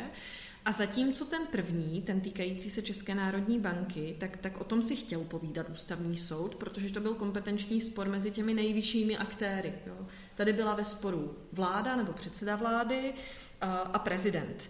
A 0.65 0.71
zatímco 0.71 1.25
ten 1.25 1.41
první, 1.51 2.01
ten 2.01 2.21
týkající 2.21 2.69
se 2.69 2.81
České 2.81 3.15
národní 3.15 3.59
banky, 3.59 4.15
tak, 4.19 4.37
tak 4.37 4.61
o 4.61 4.63
tom 4.63 4.81
si 4.81 4.95
chtěl 4.95 5.19
povídat 5.19 5.69
ústavní 5.69 6.17
soud, 6.17 6.55
protože 6.55 6.89
to 6.89 6.99
byl 6.99 7.13
kompetenční 7.13 7.81
spor 7.81 8.09
mezi 8.09 8.31
těmi 8.31 8.53
nejvyššími 8.53 9.17
aktéry. 9.17 9.73
Jo. 9.87 10.07
Tady 10.35 10.53
byla 10.53 10.75
ve 10.75 10.83
sporu 10.83 11.37
vláda 11.51 11.95
nebo 11.95 12.13
předseda 12.13 12.55
vlády 12.55 13.13
a, 13.61 13.77
a 13.77 13.99
prezident. 13.99 14.69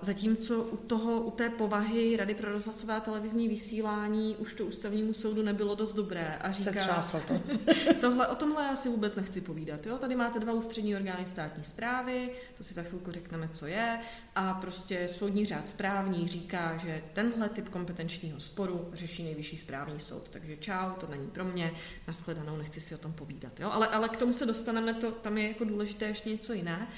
Zatímco 0.00 0.62
u, 0.62 0.76
toho, 0.76 1.20
u 1.20 1.30
té 1.30 1.50
povahy 1.50 2.16
Rady 2.16 2.34
pro 2.34 2.52
rozhlasové 2.52 2.94
a 2.94 3.00
televizní 3.00 3.48
vysílání 3.48 4.36
už 4.36 4.54
to 4.54 4.64
ústavnímu 4.64 5.12
soudu 5.12 5.42
nebylo 5.42 5.74
dost 5.74 5.94
dobré. 5.94 6.38
A 6.40 6.52
říká, 6.52 7.02
Se 7.02 7.20
to. 7.20 7.40
tohle, 8.00 8.26
o 8.26 8.34
tomhle 8.34 8.64
já 8.64 8.76
si 8.76 8.88
vůbec 8.88 9.16
nechci 9.16 9.40
povídat. 9.40 9.86
Jo? 9.86 9.98
Tady 9.98 10.16
máte 10.16 10.40
dva 10.40 10.52
ústřední 10.52 10.96
orgány 10.96 11.26
státní 11.26 11.64
zprávy, 11.64 12.30
to 12.58 12.64
si 12.64 12.74
za 12.74 12.82
chvilku 12.82 13.12
řekneme, 13.12 13.48
co 13.48 13.66
je, 13.66 14.00
a 14.34 14.54
prostě 14.54 15.08
soudní 15.08 15.46
řád 15.46 15.68
správní 15.68 16.28
říká, 16.28 16.76
že 16.76 17.02
tenhle 17.12 17.48
typ 17.48 17.68
kompetenčního 17.68 18.40
sporu 18.40 18.88
řeší 18.92 19.22
nejvyšší 19.22 19.56
správní 19.56 20.00
soud. 20.00 20.28
Takže 20.28 20.56
čau, 20.56 20.90
to 21.00 21.06
není 21.06 21.26
pro 21.26 21.44
mě, 21.44 21.72
nashledanou, 22.06 22.56
nechci 22.56 22.80
si 22.80 22.94
o 22.94 22.98
tom 22.98 23.12
povídat. 23.12 23.60
Jo? 23.60 23.70
Ale, 23.70 23.88
ale 23.88 24.08
k 24.08 24.16
tomu 24.16 24.32
se 24.32 24.46
dostaneme, 24.46 24.94
to, 24.94 25.10
tam 25.12 25.38
je 25.38 25.48
jako 25.48 25.64
důležité 25.64 26.04
ještě 26.04 26.30
něco 26.30 26.52
jiné. 26.52 26.88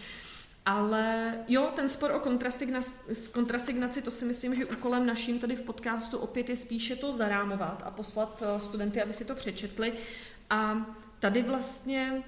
Ale 0.66 1.34
jo, 1.48 1.72
ten 1.76 1.88
spor 1.88 2.10
o 2.10 2.20
kontrasignaci, 3.32 4.02
to 4.02 4.10
si 4.10 4.24
myslím, 4.24 4.54
že 4.54 4.66
úkolem 4.66 5.06
naším 5.06 5.38
tady 5.38 5.56
v 5.56 5.62
podcastu 5.62 6.18
opět 6.18 6.48
je 6.48 6.56
spíše 6.56 6.96
to 6.96 7.16
zarámovat 7.16 7.82
a 7.86 7.90
poslat 7.90 8.42
eh, 8.42 8.60
studenty, 8.60 9.02
aby 9.02 9.12
si 9.12 9.24
to 9.24 9.34
přečetli. 9.34 9.92
A 10.50 10.86
tady 11.20 11.42
vlastně 11.42 12.22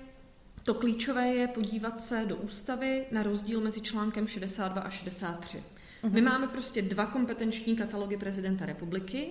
to 0.63 0.75
klíčové 0.75 1.29
je 1.29 1.49
podívat 1.49 2.03
se 2.03 2.25
do 2.27 2.37
ústavy 2.37 3.07
na 3.11 3.23
rozdíl 3.23 3.61
mezi 3.61 3.81
článkem 3.81 4.27
62 4.27 4.83
a 4.83 4.91
63. 4.91 5.57
Uh-huh. 5.59 6.13
My 6.13 6.21
máme 6.21 6.49
prostě 6.49 6.83
dva 6.83 7.07
kompetenční 7.07 7.77
katalogy 7.77 8.17
prezidenta 8.17 8.67
republiky. 8.67 9.29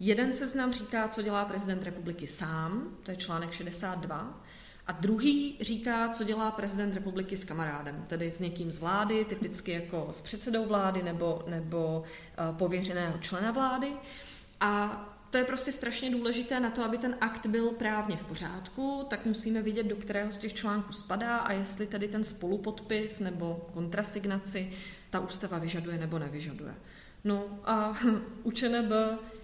Jeden 0.00 0.32
seznam 0.32 0.72
říká, 0.72 1.08
co 1.08 1.22
dělá 1.22 1.44
prezident 1.44 1.82
republiky 1.82 2.26
sám, 2.26 2.96
to 3.02 3.10
je 3.10 3.16
článek 3.16 3.52
62, 3.52 4.44
a 4.86 4.92
druhý 4.92 5.58
říká, 5.60 6.08
co 6.08 6.24
dělá 6.24 6.50
prezident 6.50 6.94
republiky 6.94 7.36
s 7.36 7.44
kamarádem, 7.44 8.04
tedy 8.08 8.32
s 8.32 8.40
někým 8.40 8.72
z 8.72 8.78
vlády, 8.78 9.24
typicky 9.24 9.72
jako 9.72 10.08
s 10.10 10.20
předsedou 10.20 10.66
vlády 10.66 11.02
nebo, 11.02 11.42
nebo 11.46 12.04
uh, 12.50 12.56
pověřeného 12.56 13.18
člena 13.18 13.50
vlády. 13.50 13.92
A 14.60 15.04
to 15.30 15.38
je 15.38 15.44
prostě 15.44 15.72
strašně 15.72 16.10
důležité 16.10 16.60
na 16.60 16.70
to, 16.70 16.84
aby 16.84 16.98
ten 16.98 17.16
akt 17.20 17.46
byl 17.46 17.70
právně 17.70 18.16
v 18.16 18.26
pořádku, 18.26 19.06
tak 19.10 19.26
musíme 19.26 19.62
vidět, 19.62 19.86
do 19.86 19.96
kterého 19.96 20.32
z 20.32 20.38
těch 20.38 20.54
článků 20.54 20.92
spadá 20.92 21.36
a 21.36 21.52
jestli 21.52 21.86
tedy 21.86 22.08
ten 22.08 22.24
spolupodpis 22.24 23.20
nebo 23.20 23.68
kontrasignaci 23.72 24.72
ta 25.10 25.20
ústava 25.20 25.58
vyžaduje 25.58 25.98
nebo 25.98 26.18
nevyžaduje. 26.18 26.74
No 27.24 27.44
a 27.64 27.98
u 28.42 28.50
ČNB 28.50 28.92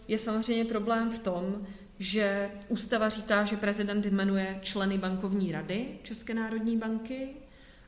je 0.08 0.18
samozřejmě 0.18 0.64
problém 0.64 1.10
v 1.10 1.18
tom, 1.18 1.66
že 1.98 2.50
ústava 2.68 3.08
říká, 3.08 3.44
že 3.44 3.56
prezident 3.56 4.06
jmenuje 4.06 4.58
členy 4.62 4.98
bankovní 4.98 5.52
rady 5.52 5.98
České 6.02 6.34
národní 6.34 6.76
banky 6.76 7.28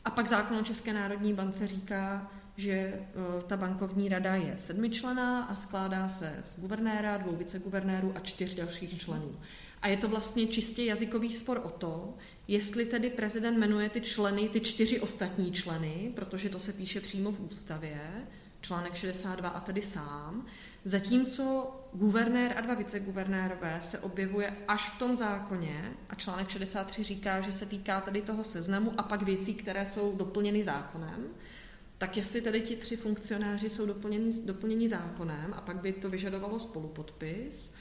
a 0.04 0.10
pak 0.10 0.28
zákon 0.28 0.56
o 0.56 0.62
České 0.62 0.92
národní 0.92 1.34
bance 1.34 1.66
říká, 1.66 2.30
že 2.56 2.72
e, 2.72 3.02
ta 3.46 3.56
bankovní 3.56 4.08
rada 4.08 4.34
je 4.34 4.54
sedmičlená 4.58 5.44
a 5.44 5.54
skládá 5.54 6.08
se 6.08 6.36
z 6.44 6.60
guvernéra, 6.60 7.16
dvou 7.16 7.36
viceguvernérů 7.36 8.12
a 8.16 8.20
čtyř 8.20 8.54
dalších 8.54 9.00
členů. 9.00 9.36
A 9.82 9.88
je 9.88 9.96
to 9.96 10.08
vlastně 10.08 10.46
čistě 10.46 10.84
jazykový 10.84 11.32
spor 11.32 11.60
o 11.64 11.70
to, 11.70 12.14
jestli 12.48 12.86
tedy 12.86 13.10
prezident 13.10 13.58
jmenuje 13.58 13.88
ty 13.88 14.00
členy, 14.00 14.48
ty 14.48 14.60
čtyři 14.60 15.00
ostatní 15.00 15.52
členy, 15.52 16.12
protože 16.14 16.48
to 16.48 16.58
se 16.58 16.72
píše 16.72 17.00
přímo 17.00 17.32
v 17.32 17.40
ústavě, 17.40 18.00
článek 18.60 18.94
62 18.94 19.48
a 19.48 19.60
tedy 19.60 19.82
sám, 19.82 20.46
Zatímco 20.84 21.76
guvernér 21.92 22.54
a 22.56 22.60
dva 22.60 22.74
viceguvernérové 22.74 23.80
se 23.80 23.98
objevuje 23.98 24.56
až 24.68 24.90
v 24.90 24.98
tom 24.98 25.16
zákoně 25.16 25.92
a 26.08 26.14
článek 26.14 26.48
63 26.48 27.02
říká, 27.02 27.40
že 27.40 27.52
se 27.52 27.66
týká 27.66 28.00
tady 28.00 28.22
toho 28.22 28.44
seznamu 28.44 28.92
a 28.96 29.02
pak 29.02 29.22
věcí, 29.22 29.54
které 29.54 29.86
jsou 29.86 30.16
doplněny 30.16 30.64
zákonem, 30.64 31.26
tak 31.98 32.16
jestli 32.16 32.40
tedy 32.40 32.60
ti 32.60 32.76
tři 32.76 32.96
funkcionáři 32.96 33.70
jsou 33.70 33.86
doplněni, 33.86 34.32
doplněni 34.44 34.88
zákonem 34.88 35.54
a 35.56 35.60
pak 35.60 35.76
by 35.76 35.92
to 35.92 36.10
vyžadovalo 36.10 36.58
spolupodpis, 36.58 37.74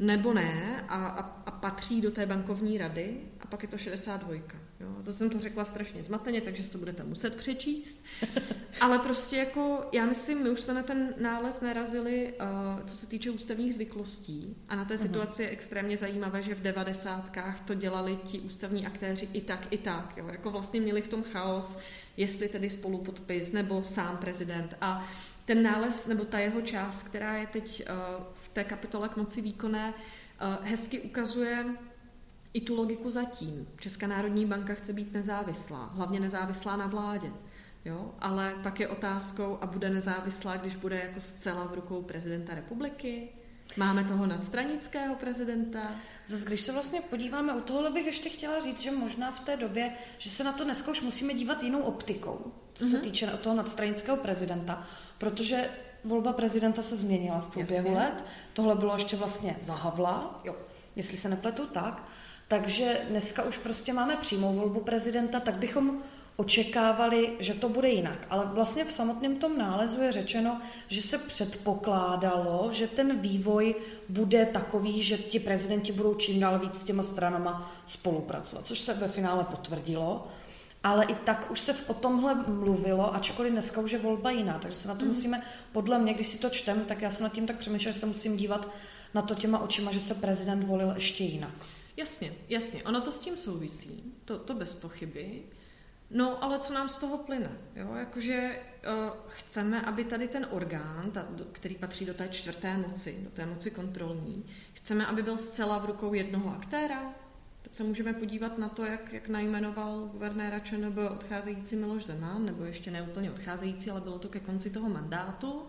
nebo 0.00 0.34
ne 0.34 0.84
a, 0.88 1.06
a, 1.06 1.20
a 1.46 1.50
patří 1.50 2.00
do 2.00 2.10
té 2.10 2.26
bankovní 2.26 2.78
rady 2.78 3.16
a 3.40 3.46
pak 3.46 3.62
je 3.62 3.68
to 3.68 3.78
62. 3.78 4.34
Jo? 4.80 5.02
To 5.04 5.12
jsem 5.12 5.30
to 5.30 5.40
řekla 5.40 5.64
strašně 5.64 6.02
zmateně, 6.02 6.40
takže 6.40 6.62
si 6.62 6.70
to 6.70 6.78
budete 6.78 7.02
muset 7.04 7.36
přečíst. 7.36 8.04
Ale 8.80 8.98
prostě 8.98 9.36
jako, 9.36 9.88
já 9.92 10.06
myslím, 10.06 10.42
my 10.42 10.50
už 10.50 10.60
jsme 10.60 10.74
na 10.74 10.82
ten 10.82 11.14
nález 11.20 11.60
narazili, 11.60 12.34
uh, 12.40 12.86
co 12.86 12.96
se 12.96 13.06
týče 13.06 13.30
ústavních 13.30 13.74
zvyklostí 13.74 14.56
a 14.68 14.76
na 14.76 14.84
té 14.84 14.94
uh-huh. 14.94 15.02
situaci 15.02 15.42
je 15.42 15.48
extrémně 15.48 15.96
zajímavé, 15.96 16.42
že 16.42 16.54
v 16.54 16.62
devadesátkách 16.62 17.60
to 17.60 17.74
dělali 17.74 18.16
ti 18.16 18.40
ústavní 18.40 18.86
aktéři 18.86 19.28
i 19.32 19.40
tak, 19.40 19.66
i 19.70 19.78
tak. 19.78 20.14
Jo? 20.16 20.28
Jako 20.28 20.50
vlastně 20.50 20.80
měli 20.80 21.02
v 21.02 21.08
tom 21.08 21.22
chaos, 21.22 21.78
jestli 22.16 22.48
tedy 22.48 22.70
spolupodpis 22.70 23.52
nebo 23.52 23.84
sám 23.84 24.16
prezident 24.16 24.76
a 24.80 25.08
ten 25.44 25.62
nález 25.62 26.06
nebo 26.06 26.24
ta 26.24 26.38
jeho 26.38 26.60
část, 26.60 27.02
která 27.02 27.36
je 27.36 27.46
teď 27.46 27.88
uh, 27.88 28.24
té 28.52 28.64
kapitole 28.64 29.08
k 29.08 29.16
moci 29.16 29.40
výkonné, 29.40 29.94
uh, 29.94 30.66
hezky 30.66 31.00
ukazuje 31.00 31.66
i 32.52 32.60
tu 32.60 32.76
logiku 32.76 33.10
zatím. 33.10 33.68
Česká 33.80 34.06
národní 34.06 34.46
banka 34.46 34.74
chce 34.74 34.92
být 34.92 35.12
nezávislá, 35.12 35.84
hlavně 35.84 36.20
nezávislá 36.20 36.76
na 36.76 36.86
vládě. 36.86 37.32
Jo? 37.84 38.14
Ale 38.18 38.54
pak 38.62 38.80
je 38.80 38.88
otázkou, 38.88 39.58
a 39.60 39.66
bude 39.66 39.90
nezávislá, 39.90 40.56
když 40.56 40.76
bude 40.76 40.98
jako 40.98 41.20
zcela 41.20 41.66
v 41.66 41.74
rukou 41.74 42.02
prezidenta 42.02 42.54
republiky? 42.54 43.28
Máme 43.76 44.04
toho 44.04 44.26
nadstranického 44.26 45.14
prezidenta? 45.14 45.94
Zase, 46.26 46.44
když 46.44 46.60
se 46.60 46.72
vlastně 46.72 47.00
podíváme, 47.00 47.54
u 47.54 47.60
tohohle 47.60 47.90
bych 47.90 48.06
ještě 48.06 48.28
chtěla 48.28 48.60
říct, 48.60 48.80
že 48.80 48.90
možná 48.90 49.32
v 49.32 49.40
té 49.40 49.56
době, 49.56 49.92
že 50.18 50.30
se 50.30 50.44
na 50.44 50.52
to 50.52 50.64
dneska 50.64 50.90
už 50.90 51.00
musíme 51.00 51.34
dívat 51.34 51.62
jinou 51.62 51.80
optikou, 51.80 52.52
co 52.74 52.84
se 52.84 52.98
uh-huh. 52.98 53.02
týče 53.02 53.26
toho 53.26 53.56
nadstranického 53.56 54.16
prezidenta, 54.16 54.86
protože 55.18 55.70
volba 56.04 56.32
prezidenta 56.32 56.82
se 56.82 56.96
změnila 56.96 57.40
v 57.40 57.52
průběhu 57.52 57.86
Jasně. 57.86 58.00
let. 58.00 58.24
Tohle 58.52 58.74
bylo 58.74 58.94
ještě 58.94 59.16
vlastně 59.16 59.56
za 59.62 59.74
Havla, 59.74 60.40
jo. 60.44 60.54
jestli 60.96 61.16
se 61.16 61.28
nepletu 61.28 61.66
tak. 61.66 62.02
Takže 62.48 63.00
dneska 63.08 63.42
už 63.42 63.58
prostě 63.58 63.92
máme 63.92 64.16
přímou 64.16 64.52
volbu 64.54 64.80
prezidenta, 64.80 65.40
tak 65.40 65.54
bychom 65.54 66.02
očekávali, 66.36 67.32
že 67.38 67.54
to 67.54 67.68
bude 67.68 67.88
jinak. 67.88 68.26
Ale 68.30 68.46
vlastně 68.46 68.84
v 68.84 68.92
samotném 68.92 69.36
tom 69.36 69.58
nálezu 69.58 70.02
je 70.02 70.12
řečeno, 70.12 70.60
že 70.88 71.02
se 71.02 71.18
předpokládalo, 71.18 72.68
že 72.72 72.86
ten 72.86 73.18
vývoj 73.18 73.74
bude 74.08 74.46
takový, 74.46 75.02
že 75.02 75.18
ti 75.18 75.38
prezidenti 75.38 75.92
budou 75.92 76.14
čím 76.14 76.40
dál 76.40 76.58
víc 76.58 76.80
s 76.80 76.84
těma 76.84 77.02
stranama 77.02 77.72
spolupracovat, 77.86 78.66
což 78.66 78.80
se 78.80 78.94
ve 78.94 79.08
finále 79.08 79.44
potvrdilo. 79.44 80.28
Ale 80.82 81.04
i 81.04 81.14
tak 81.14 81.50
už 81.50 81.60
se 81.60 81.74
o 81.86 81.94
tomhle 81.94 82.34
mluvilo, 82.34 83.14
ačkoliv 83.14 83.52
dneska 83.52 83.80
už 83.80 83.90
je 83.90 83.98
volba 83.98 84.30
jiná, 84.30 84.58
takže 84.58 84.78
se 84.78 84.88
na 84.88 84.94
to 84.94 85.04
mm. 85.04 85.10
musíme, 85.10 85.42
podle 85.72 85.98
mě, 85.98 86.14
když 86.14 86.26
si 86.26 86.38
to 86.38 86.50
čtem, 86.50 86.84
tak 86.84 87.02
já 87.02 87.10
jsem 87.10 87.24
nad 87.24 87.32
tím 87.32 87.46
tak 87.46 87.56
přemýšlela, 87.56 87.92
že 87.92 87.98
se 88.00 88.06
musím 88.06 88.36
dívat 88.36 88.68
na 89.14 89.22
to 89.22 89.34
těma 89.34 89.58
očima, 89.58 89.92
že 89.92 90.00
se 90.00 90.14
prezident 90.14 90.66
volil 90.66 90.92
ještě 90.94 91.24
jinak. 91.24 91.54
Jasně, 91.96 92.32
jasně. 92.48 92.82
Ono 92.82 93.00
to 93.00 93.12
s 93.12 93.18
tím 93.18 93.36
souvisí, 93.36 94.14
to, 94.24 94.38
to 94.38 94.54
bez 94.54 94.74
pochyby. 94.74 95.42
No, 96.10 96.44
ale 96.44 96.58
co 96.58 96.72
nám 96.72 96.88
z 96.88 96.96
toho 96.96 97.18
plyne? 97.18 97.50
Jo? 97.76 97.94
Jakože 97.94 98.58
uh, 98.58 99.16
chceme, 99.26 99.82
aby 99.82 100.04
tady 100.04 100.28
ten 100.28 100.46
orgán, 100.50 101.10
ta, 101.10 101.26
který 101.52 101.74
patří 101.74 102.04
do 102.04 102.14
té 102.14 102.28
čtvrté 102.28 102.76
moci, 102.76 103.18
do 103.24 103.30
té 103.30 103.46
moci 103.46 103.70
kontrolní, 103.70 104.46
chceme, 104.72 105.06
aby 105.06 105.22
byl 105.22 105.36
zcela 105.38 105.78
v 105.78 105.84
rukou 105.84 106.14
jednoho 106.14 106.56
aktéra? 106.56 107.14
Teď 107.62 107.74
se 107.74 107.84
můžeme 107.84 108.12
podívat 108.12 108.58
na 108.58 108.68
to, 108.68 108.84
jak, 108.84 109.12
jak 109.12 109.28
najmenoval 109.28 110.08
guvernéra 110.12 110.58
ČNB 110.58 110.98
odcházející 111.10 111.76
Miloš 111.76 112.04
Zeman, 112.04 112.44
nebo 112.46 112.64
ještě 112.64 112.90
neúplně 112.90 113.30
odcházející, 113.30 113.90
ale 113.90 114.00
bylo 114.00 114.18
to 114.18 114.28
ke 114.28 114.40
konci 114.40 114.70
toho 114.70 114.88
mandátu. 114.88 115.66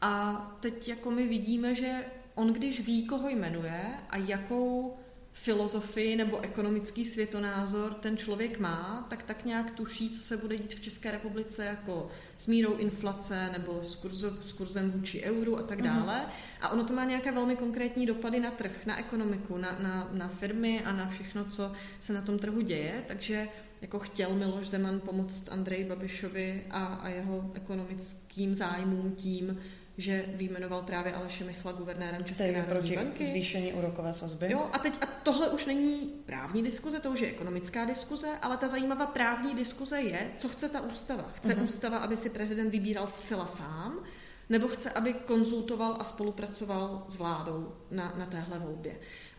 A 0.00 0.34
teď 0.60 0.88
jako 0.88 1.10
my 1.10 1.26
vidíme, 1.26 1.74
že 1.74 2.04
on 2.34 2.52
když 2.52 2.80
ví, 2.80 3.06
koho 3.06 3.28
jmenuje 3.28 3.82
a 4.10 4.16
jakou 4.16 4.96
filozofii 5.42 6.16
nebo 6.16 6.40
ekonomický 6.40 7.04
světonázor 7.04 7.94
ten 7.94 8.16
člověk 8.16 8.58
má, 8.58 9.06
tak 9.10 9.22
tak 9.22 9.44
nějak 9.44 9.70
tuší, 9.70 10.10
co 10.10 10.22
se 10.22 10.36
bude 10.36 10.56
dít 10.56 10.74
v 10.74 10.80
České 10.80 11.10
republice 11.10 11.64
jako 11.64 12.08
s 12.36 12.46
mírou 12.46 12.76
inflace 12.76 13.50
nebo 13.52 13.82
s, 13.82 13.96
kurzo, 13.96 14.30
s 14.42 14.52
kurzem 14.52 14.90
vůči 14.90 15.22
euru 15.22 15.58
a 15.58 15.62
tak 15.62 15.78
mhm. 15.78 15.86
dále. 15.86 16.26
A 16.60 16.68
ono 16.68 16.84
to 16.84 16.92
má 16.92 17.04
nějaké 17.04 17.32
velmi 17.32 17.56
konkrétní 17.56 18.06
dopady 18.06 18.40
na 18.40 18.50
trh, 18.50 18.86
na 18.86 18.98
ekonomiku, 18.98 19.56
na, 19.58 19.78
na, 19.80 20.08
na 20.12 20.28
firmy 20.28 20.82
a 20.84 20.92
na 20.92 21.08
všechno, 21.08 21.44
co 21.44 21.72
se 22.00 22.12
na 22.12 22.22
tom 22.22 22.38
trhu 22.38 22.60
děje. 22.60 23.04
Takže 23.08 23.48
jako 23.82 23.98
chtěl 23.98 24.34
Miloš 24.34 24.68
Zeman 24.68 25.00
pomoct 25.00 25.48
Andreji 25.48 25.84
Babišovi 25.84 26.64
a, 26.70 26.84
a 26.84 27.08
jeho 27.08 27.50
ekonomickým 27.54 28.54
zájmům 28.54 29.12
tím, 29.16 29.58
že 30.00 30.24
vyjmenoval 30.28 30.82
právě 30.82 31.12
Aleše 31.12 31.44
Michla 31.44 31.72
guvernérem 31.72 32.24
České 32.24 32.52
národní 32.52 32.90
proti 32.90 32.96
banky. 32.96 33.26
zvýšení 33.26 33.72
úrokové 33.72 34.12
sazby. 34.14 34.52
Jo, 34.52 34.70
a 34.72 34.78
teď 34.78 34.94
a 35.02 35.06
tohle 35.06 35.48
už 35.48 35.66
není 35.66 36.12
právní 36.26 36.62
diskuze, 36.62 37.00
to 37.00 37.10
už 37.10 37.20
je 37.20 37.28
ekonomická 37.28 37.84
diskuze, 37.84 38.28
ale 38.42 38.56
ta 38.56 38.68
zajímavá 38.68 39.06
právní 39.06 39.54
diskuze 39.54 40.00
je, 40.00 40.30
co 40.36 40.48
chce 40.48 40.68
ta 40.68 40.80
ústava. 40.80 41.30
Chce 41.34 41.54
uh-huh. 41.54 41.62
ústava, 41.62 41.98
aby 41.98 42.16
si 42.16 42.30
prezident 42.30 42.70
vybíral 42.70 43.06
zcela 43.06 43.46
sám, 43.46 44.04
nebo 44.48 44.68
chce, 44.68 44.90
aby 44.90 45.14
konzultoval 45.14 45.96
a 46.00 46.04
spolupracoval 46.04 47.04
s 47.08 47.16
vládou 47.16 47.72
na, 47.90 48.14
na 48.18 48.26
téhle 48.26 48.58
volbě. 48.58 48.96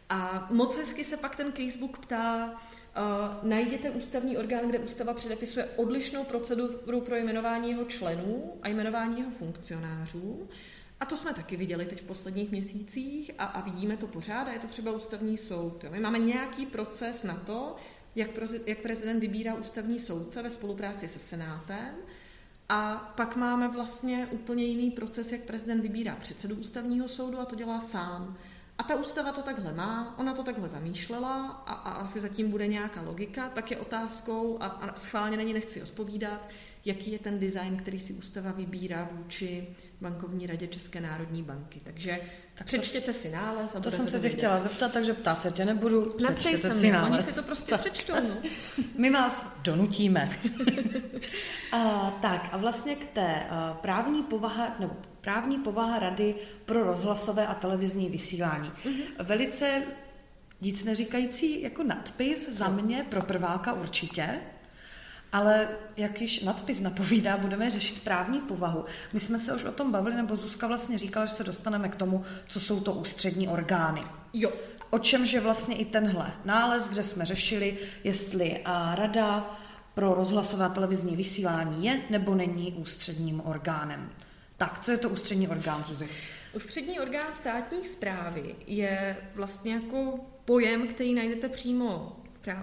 A 0.09 0.47
moc 0.51 0.75
hezky 0.75 1.03
se 1.03 1.17
pak 1.17 1.35
ten 1.35 1.51
casebook 1.51 1.97
ptá, 1.99 2.61
Uh, 2.97 3.49
najděte 3.49 3.89
ústavní 3.89 4.37
orgán, 4.37 4.69
kde 4.69 4.79
ústava 4.79 5.13
předepisuje 5.13 5.65
odlišnou 5.65 6.23
proceduru 6.23 7.01
pro 7.01 7.15
jmenování 7.15 7.69
jeho 7.69 7.85
členů 7.85 8.53
a 8.61 8.67
jmenování 8.67 9.19
jeho 9.19 9.31
funkcionářů. 9.31 10.49
A 10.99 11.05
to 11.05 11.17
jsme 11.17 11.33
taky 11.33 11.57
viděli 11.57 11.85
teď 11.85 12.01
v 12.01 12.05
posledních 12.05 12.51
měsících 12.51 13.31
a, 13.37 13.45
a 13.45 13.61
vidíme 13.61 13.97
to 13.97 14.07
pořád 14.07 14.47
a 14.47 14.51
je 14.51 14.59
to 14.59 14.67
třeba 14.67 14.91
ústavní 14.91 15.37
soud. 15.37 15.85
My 15.89 15.99
máme 15.99 16.19
nějaký 16.19 16.65
proces 16.65 17.23
na 17.23 17.35
to, 17.35 17.75
jak, 18.15 18.31
prozi, 18.31 18.61
jak 18.65 18.77
prezident 18.77 19.19
vybírá 19.19 19.53
ústavní 19.53 19.99
soudce 19.99 20.41
ve 20.41 20.49
spolupráci 20.49 21.07
se 21.07 21.19
senátem 21.19 21.95
a 22.69 23.13
pak 23.17 23.35
máme 23.35 23.67
vlastně 23.67 24.27
úplně 24.31 24.63
jiný 24.63 24.91
proces, 24.91 25.31
jak 25.31 25.41
prezident 25.41 25.81
vybírá 25.81 26.15
předsedu 26.15 26.55
ústavního 26.55 27.07
soudu 27.07 27.39
a 27.39 27.45
to 27.45 27.55
dělá 27.55 27.81
sám. 27.81 28.37
A 28.81 28.83
ta 28.83 28.95
ústava 28.95 29.31
to 29.31 29.41
takhle 29.41 29.73
má, 29.73 30.15
ona 30.17 30.33
to 30.33 30.43
takhle 30.43 30.69
zamýšlela 30.69 31.47
a, 31.65 31.73
a 31.73 31.91
asi 31.91 32.19
zatím 32.19 32.51
bude 32.51 32.67
nějaká 32.67 33.01
logika, 33.01 33.49
tak 33.49 33.71
je 33.71 33.77
otázkou, 33.77 34.57
a, 34.61 34.65
a 34.65 34.95
schválně 34.95 35.37
není 35.37 35.53
nechci 35.53 35.83
odpovídat, 35.83 36.49
jaký 36.85 37.11
je 37.11 37.19
ten 37.19 37.39
design, 37.39 37.77
který 37.77 37.99
si 37.99 38.13
ústava 38.13 38.51
vybírá 38.51 39.09
vůči 39.11 39.67
bankovní 40.01 40.47
radě 40.47 40.67
České 40.67 41.01
národní 41.01 41.43
banky. 41.43 41.81
Takže 41.83 42.19
tak 42.55 42.67
přečtěte 42.67 43.13
si 43.13 43.31
nález. 43.31 43.75
A 43.75 43.79
to 43.79 43.91
jsem 43.91 44.09
se 44.09 44.19
tě 44.19 44.29
chtěla 44.29 44.59
zeptat, 44.59 44.93
takže 44.93 45.13
ptát 45.13 45.41
se 45.41 45.51
tě 45.51 45.65
nebudu. 45.65 46.13
Přečtěte 46.35 46.73
si 46.73 46.91
nález. 46.91 47.25
Oni 47.25 47.33
si 47.33 47.33
to 47.33 47.43
prostě 47.43 47.77
přečtou. 47.77 48.13
No. 48.13 48.37
My 48.97 49.09
vás 49.09 49.57
donutíme. 49.61 50.29
a, 51.71 52.11
tak 52.21 52.49
a 52.51 52.57
vlastně 52.57 52.95
k 52.95 53.09
té 53.13 53.43
a, 53.49 53.73
právní 53.81 54.23
povaha, 54.23 54.75
nebo 54.79 54.95
právní 55.21 55.57
povaha 55.57 55.99
Rady 55.99 56.35
pro 56.65 56.83
rozhlasové 56.83 57.47
a 57.47 57.53
televizní 57.53 58.09
vysílání. 58.09 58.71
Mm-hmm. 58.85 59.03
Velice 59.19 59.83
nic 60.61 60.83
neříkající 60.83 61.61
jako 61.61 61.83
nadpis 61.83 62.49
za 62.49 62.69
mě 62.69 63.05
pro 63.09 63.21
prváka 63.21 63.73
určitě, 63.73 64.39
ale 65.31 65.67
jak 65.97 66.21
již 66.21 66.43
nadpis 66.43 66.81
napovídá, 66.81 67.37
budeme 67.37 67.69
řešit 67.69 68.03
právní 68.03 68.39
povahu. 68.39 68.85
My 69.13 69.19
jsme 69.19 69.39
se 69.39 69.55
už 69.55 69.63
o 69.63 69.71
tom 69.71 69.91
bavili, 69.91 70.15
nebo 70.15 70.35
Zuzka 70.35 70.67
vlastně 70.67 70.97
říkala, 70.97 71.25
že 71.25 71.33
se 71.33 71.43
dostaneme 71.43 71.89
k 71.89 71.95
tomu, 71.95 72.25
co 72.47 72.59
jsou 72.59 72.79
to 72.79 72.93
ústřední 72.93 73.47
orgány. 73.47 74.01
Jo. 74.33 74.51
O 74.89 74.99
čemže 74.99 75.39
vlastně 75.39 75.75
i 75.75 75.85
tenhle 75.85 76.33
nález, 76.45 76.87
kde 76.87 77.03
jsme 77.03 77.25
řešili, 77.25 77.77
jestli 78.03 78.61
a 78.65 78.95
rada 78.95 79.59
pro 79.93 80.13
rozhlasové 80.13 80.65
a 80.65 80.69
televizní 80.69 81.15
vysílání 81.15 81.85
je 81.85 82.01
nebo 82.09 82.35
není 82.35 82.73
ústředním 82.73 83.41
orgánem. 83.45 84.09
Tak, 84.61 84.79
co 84.79 84.91
je 84.91 84.97
to 84.97 85.09
ústřední 85.09 85.47
orgán, 85.47 85.83
Zuzi? 85.87 86.09
Ústřední 86.53 86.99
orgán 86.99 87.33
státní 87.33 87.85
zprávy 87.85 88.55
je 88.67 89.17
vlastně 89.35 89.73
jako 89.73 90.19
pojem, 90.45 90.87
který 90.87 91.13
najdete 91.13 91.49
přímo 91.49 92.17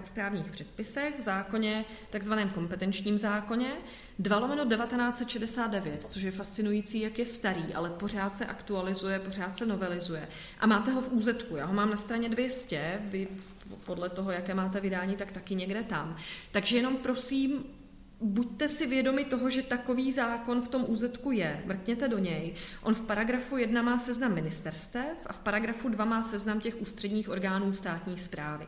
v 0.05 0.11
právních 0.11 0.51
předpisech, 0.51 1.17
v 1.17 1.21
zákoně, 1.21 1.85
takzvaném 2.09 2.49
kompetenčním 2.49 3.17
zákoně, 3.17 3.73
2 4.19 4.39
lomeno 4.39 4.65
1969, 4.65 6.05
což 6.09 6.21
je 6.21 6.31
fascinující, 6.31 6.99
jak 6.99 7.19
je 7.19 7.25
starý, 7.25 7.73
ale 7.73 7.89
pořád 7.89 8.37
se 8.37 8.45
aktualizuje, 8.45 9.19
pořád 9.19 9.57
se 9.57 9.65
novelizuje. 9.65 10.27
A 10.59 10.67
máte 10.67 10.91
ho 10.91 11.01
v 11.01 11.11
úzetku, 11.11 11.55
já 11.55 11.65
ho 11.65 11.73
mám 11.73 11.89
na 11.89 11.97
straně 11.97 12.29
200, 12.29 12.99
vy 13.03 13.27
podle 13.85 14.09
toho, 14.09 14.31
jaké 14.31 14.53
máte 14.53 14.79
vydání, 14.79 15.15
tak 15.15 15.31
taky 15.31 15.55
někde 15.55 15.83
tam. 15.83 16.17
Takže 16.51 16.77
jenom 16.77 16.97
prosím, 16.97 17.63
buďte 18.21 18.67
si 18.67 18.87
vědomi 18.87 19.25
toho, 19.25 19.49
že 19.49 19.63
takový 19.63 20.11
zákon 20.11 20.61
v 20.61 20.67
tom 20.67 20.85
úzetku 20.87 21.31
je, 21.31 21.63
mrkněte 21.65 22.07
do 22.07 22.17
něj. 22.17 22.53
On 22.81 22.95
v 22.95 23.01
paragrafu 23.01 23.57
1 23.57 23.81
má 23.81 23.97
seznam 23.97 24.33
ministerstev 24.33 25.17
a 25.25 25.33
v 25.33 25.39
paragrafu 25.39 25.89
2 25.89 26.05
má 26.05 26.23
seznam 26.23 26.59
těch 26.59 26.81
ústředních 26.81 27.29
orgánů 27.29 27.73
státní 27.73 28.17
zprávy. 28.17 28.67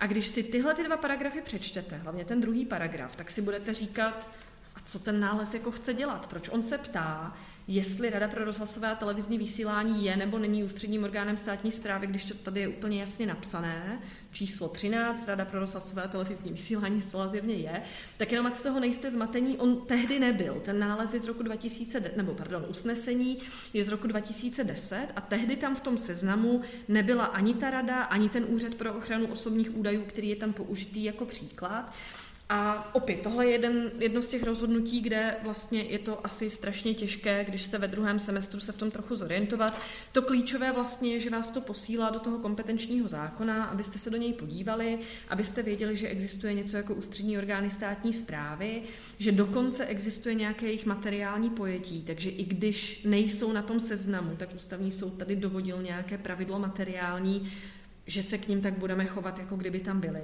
A 0.00 0.06
když 0.06 0.26
si 0.26 0.42
tyhle 0.42 0.74
ty 0.74 0.84
dva 0.84 0.96
paragrafy 0.96 1.40
přečtete, 1.40 1.96
hlavně 1.96 2.24
ten 2.24 2.40
druhý 2.40 2.66
paragraf, 2.66 3.16
tak 3.16 3.30
si 3.30 3.42
budete 3.42 3.74
říkat, 3.74 4.30
a 4.76 4.80
co 4.84 4.98
ten 4.98 5.20
nález 5.20 5.54
jako 5.54 5.70
chce 5.70 5.94
dělat, 5.94 6.26
proč 6.26 6.48
on 6.48 6.62
se 6.62 6.78
ptá, 6.78 7.36
jestli 7.68 8.10
Rada 8.10 8.28
pro 8.28 8.44
rozhlasové 8.44 8.88
a 8.88 8.94
televizní 8.94 9.38
vysílání 9.38 10.04
je 10.04 10.16
nebo 10.16 10.38
není 10.38 10.64
ústředním 10.64 11.04
orgánem 11.04 11.36
státní 11.36 11.72
zprávy, 11.72 12.06
když 12.06 12.24
to 12.24 12.34
tady 12.34 12.60
je 12.60 12.68
úplně 12.68 13.00
jasně 13.00 13.26
napsané, 13.26 14.00
číslo 14.32 14.68
13, 14.68 15.28
Rada 15.28 15.44
pro 15.44 15.60
rozhlasové 15.60 16.02
a 16.02 16.08
televizní 16.08 16.52
vysílání 16.52 17.02
zcela 17.02 17.28
zjevně 17.28 17.54
je, 17.54 17.82
tak 18.16 18.32
jenom 18.32 18.46
ať 18.46 18.56
z 18.56 18.62
toho 18.62 18.80
nejste 18.80 19.10
zmatení, 19.10 19.58
on 19.58 19.86
tehdy 19.86 20.20
nebyl. 20.20 20.62
Ten 20.64 20.78
nález 20.78 21.14
je 21.14 21.20
z 21.20 21.26
roku 21.26 21.42
2000, 21.42 22.12
nebo 22.16 22.34
pardon, 22.34 22.66
usnesení 22.68 23.38
je 23.72 23.84
z 23.84 23.88
roku 23.88 24.06
2010 24.06 25.08
a 25.16 25.20
tehdy 25.20 25.56
tam 25.56 25.76
v 25.76 25.80
tom 25.80 25.98
seznamu 25.98 26.62
nebyla 26.88 27.24
ani 27.24 27.54
ta 27.54 27.70
rada, 27.70 28.02
ani 28.02 28.28
ten 28.28 28.44
úřad 28.48 28.74
pro 28.74 28.94
ochranu 28.94 29.26
osobních 29.26 29.76
údajů, 29.76 30.04
který 30.06 30.28
je 30.28 30.36
tam 30.36 30.52
použitý 30.52 31.04
jako 31.04 31.24
příklad. 31.24 31.92
A 32.48 32.94
opět, 32.94 33.20
tohle 33.20 33.46
je 33.46 33.52
jeden, 33.52 33.90
jedno 33.98 34.22
z 34.22 34.28
těch 34.28 34.42
rozhodnutí, 34.42 35.00
kde 35.00 35.36
vlastně 35.42 35.82
je 35.82 35.98
to 35.98 36.26
asi 36.26 36.50
strašně 36.50 36.94
těžké, 36.94 37.44
když 37.44 37.62
jste 37.62 37.78
ve 37.78 37.88
druhém 37.88 38.18
semestru 38.18 38.60
se 38.60 38.72
v 38.72 38.76
tom 38.76 38.90
trochu 38.90 39.16
zorientovat. 39.16 39.78
To 40.12 40.22
klíčové 40.22 40.72
vlastně 40.72 41.12
je, 41.12 41.20
že 41.20 41.30
vás 41.30 41.50
to 41.50 41.60
posílá 41.60 42.10
do 42.10 42.20
toho 42.20 42.38
kompetenčního 42.38 43.08
zákona, 43.08 43.64
abyste 43.64 43.98
se 43.98 44.10
do 44.10 44.16
něj 44.16 44.32
podívali, 44.32 44.98
abyste 45.28 45.62
věděli, 45.62 45.96
že 45.96 46.08
existuje 46.08 46.54
něco 46.54 46.76
jako 46.76 46.94
ústřední 46.94 47.38
orgány 47.38 47.70
státní 47.70 48.12
zprávy, 48.12 48.82
že 49.18 49.32
dokonce 49.32 49.86
existuje 49.86 50.34
nějaké 50.34 50.66
jejich 50.66 50.86
materiální 50.86 51.50
pojetí, 51.50 52.02
takže 52.02 52.30
i 52.30 52.44
když 52.44 53.02
nejsou 53.04 53.52
na 53.52 53.62
tom 53.62 53.80
seznamu, 53.80 54.36
tak 54.36 54.54
ústavní 54.54 54.92
soud 54.92 55.18
tady 55.18 55.36
dovodil 55.36 55.82
nějaké 55.82 56.18
pravidlo 56.18 56.58
materiální, 56.58 57.52
že 58.06 58.22
se 58.22 58.38
k 58.38 58.48
ním 58.48 58.60
tak 58.60 58.78
budeme 58.78 59.06
chovat, 59.06 59.38
jako 59.38 59.56
kdyby 59.56 59.80
tam 59.80 60.00
byly. 60.00 60.22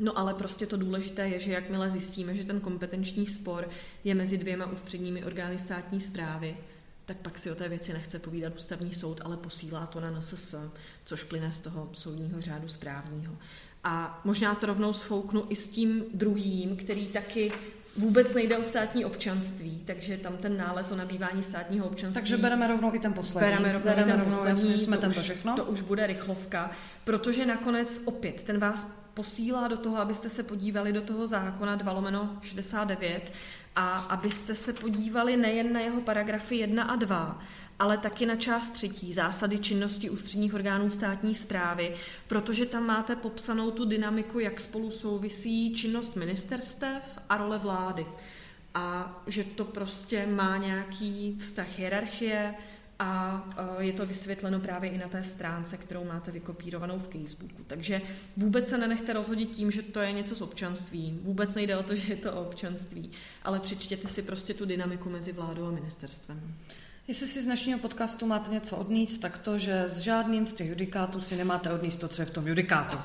No 0.00 0.18
ale 0.18 0.34
prostě 0.34 0.66
to 0.66 0.76
důležité 0.76 1.28
je, 1.28 1.38
že 1.38 1.52
jakmile 1.52 1.90
zjistíme, 1.90 2.34
že 2.34 2.44
ten 2.44 2.60
kompetenční 2.60 3.26
spor 3.26 3.68
je 4.04 4.14
mezi 4.14 4.38
dvěma 4.38 4.66
ústředními 4.66 5.24
orgány 5.24 5.58
státní 5.58 6.00
zprávy, 6.00 6.56
tak 7.06 7.16
pak 7.16 7.38
si 7.38 7.50
o 7.50 7.54
té 7.54 7.68
věci 7.68 7.92
nechce 7.92 8.18
povídat 8.18 8.56
ústavní 8.56 8.94
soud, 8.94 9.20
ale 9.24 9.36
posílá 9.36 9.86
to 9.86 10.00
na 10.00 10.10
NSS, 10.10 10.54
což 11.04 11.22
plyne 11.22 11.52
z 11.52 11.60
toho 11.60 11.90
soudního 11.92 12.40
řádu 12.40 12.68
správního. 12.68 13.36
A 13.84 14.20
možná 14.24 14.54
to 14.54 14.66
rovnou 14.66 14.92
sfouknu 14.92 15.44
i 15.48 15.56
s 15.56 15.68
tím 15.68 16.04
druhým, 16.14 16.76
který 16.76 17.06
taky 17.06 17.52
Vůbec 17.96 18.34
nejde 18.34 18.58
o 18.58 18.62
státní 18.64 19.04
občanství, 19.04 19.82
takže 19.86 20.16
tam 20.16 20.36
ten 20.36 20.56
nález 20.56 20.90
o 20.90 20.96
nabývání 20.96 21.42
státního 21.42 21.86
občanství. 21.86 22.20
Takže 22.20 22.36
bereme 22.36 22.66
rovnou 22.66 22.94
i 22.94 22.98
ten 22.98 23.12
poslední. 23.12 23.50
Bereme 23.50 23.72
rovnou, 23.72 23.90
bereme 23.90 24.12
ten 24.12 24.20
rovnou 24.20 24.36
poslední, 24.36 24.78
jsme 24.78 24.96
to, 24.96 25.00
ten 25.00 25.10
už, 25.10 25.16
to 25.16 25.22
všechno. 25.22 25.56
to 25.56 25.64
už 25.64 25.80
bude 25.80 26.06
rychlovka, 26.06 26.70
protože 27.04 27.46
nakonec 27.46 28.02
opět 28.04 28.42
ten 28.42 28.58
vás 28.58 28.99
posílá 29.14 29.68
do 29.68 29.76
toho, 29.76 29.96
abyste 29.96 30.28
se 30.28 30.42
podívali 30.42 30.92
do 30.92 31.02
toho 31.02 31.26
zákona 31.26 31.76
2 31.76 31.92
lomeno 31.92 32.38
69 32.42 33.32
a 33.76 33.98
abyste 33.98 34.54
se 34.54 34.72
podívali 34.72 35.36
nejen 35.36 35.72
na 35.72 35.80
jeho 35.80 36.00
paragrafy 36.00 36.56
1 36.56 36.84
a 36.84 36.96
2, 36.96 37.42
ale 37.78 37.98
taky 37.98 38.26
na 38.26 38.36
část 38.36 38.68
třetí, 38.68 39.12
zásady 39.12 39.58
činnosti 39.58 40.10
ústředních 40.10 40.54
orgánů 40.54 40.90
státní 40.90 41.34
zprávy, 41.34 41.94
protože 42.28 42.66
tam 42.66 42.86
máte 42.86 43.16
popsanou 43.16 43.70
tu 43.70 43.84
dynamiku, 43.84 44.38
jak 44.38 44.60
spolu 44.60 44.90
souvisí 44.90 45.74
činnost 45.74 46.16
ministerstev 46.16 47.02
a 47.28 47.36
role 47.36 47.58
vlády. 47.58 48.06
A 48.74 49.20
že 49.26 49.44
to 49.44 49.64
prostě 49.64 50.26
má 50.26 50.56
nějaký 50.56 51.38
vztah 51.40 51.78
hierarchie 51.78 52.54
a 53.00 53.42
e, 53.78 53.84
je 53.84 53.92
to 53.92 54.06
vysvětleno 54.06 54.60
právě 54.60 54.90
i 54.90 54.98
na 54.98 55.08
té 55.08 55.22
stránce, 55.22 55.76
kterou 55.76 56.04
máte 56.04 56.30
vykopírovanou 56.30 56.98
v 56.98 57.08
Facebooku. 57.08 57.64
Takže 57.66 58.00
vůbec 58.36 58.68
se 58.68 58.78
nenechte 58.78 59.12
rozhodit 59.12 59.50
tím, 59.50 59.70
že 59.70 59.82
to 59.82 60.00
je 60.00 60.12
něco 60.12 60.34
s 60.34 60.42
občanstvím. 60.42 61.20
Vůbec 61.22 61.54
nejde 61.54 61.76
o 61.76 61.82
to, 61.82 61.94
že 61.94 62.12
je 62.12 62.16
to 62.16 62.32
o 62.32 62.42
občanství, 62.42 63.10
ale 63.42 63.60
přečtěte 63.60 64.08
si 64.08 64.22
prostě 64.22 64.54
tu 64.54 64.64
dynamiku 64.64 65.10
mezi 65.10 65.32
vládou 65.32 65.66
a 65.66 65.70
ministerstvem. 65.70 66.54
Jestli 67.08 67.26
si 67.26 67.42
z 67.42 67.44
dnešního 67.44 67.78
podcastu 67.78 68.26
máte 68.26 68.50
něco 68.50 68.76
odníst, 68.76 69.20
tak 69.20 69.38
to, 69.38 69.58
že 69.58 69.84
s 69.88 69.98
žádným 69.98 70.46
z 70.46 70.54
těch 70.54 70.68
judikátů 70.68 71.20
si 71.20 71.36
nemáte 71.36 71.72
odníst 71.72 72.00
to, 72.00 72.08
co 72.08 72.22
je 72.22 72.26
v 72.26 72.30
tom 72.30 72.48
judikátu. 72.48 72.98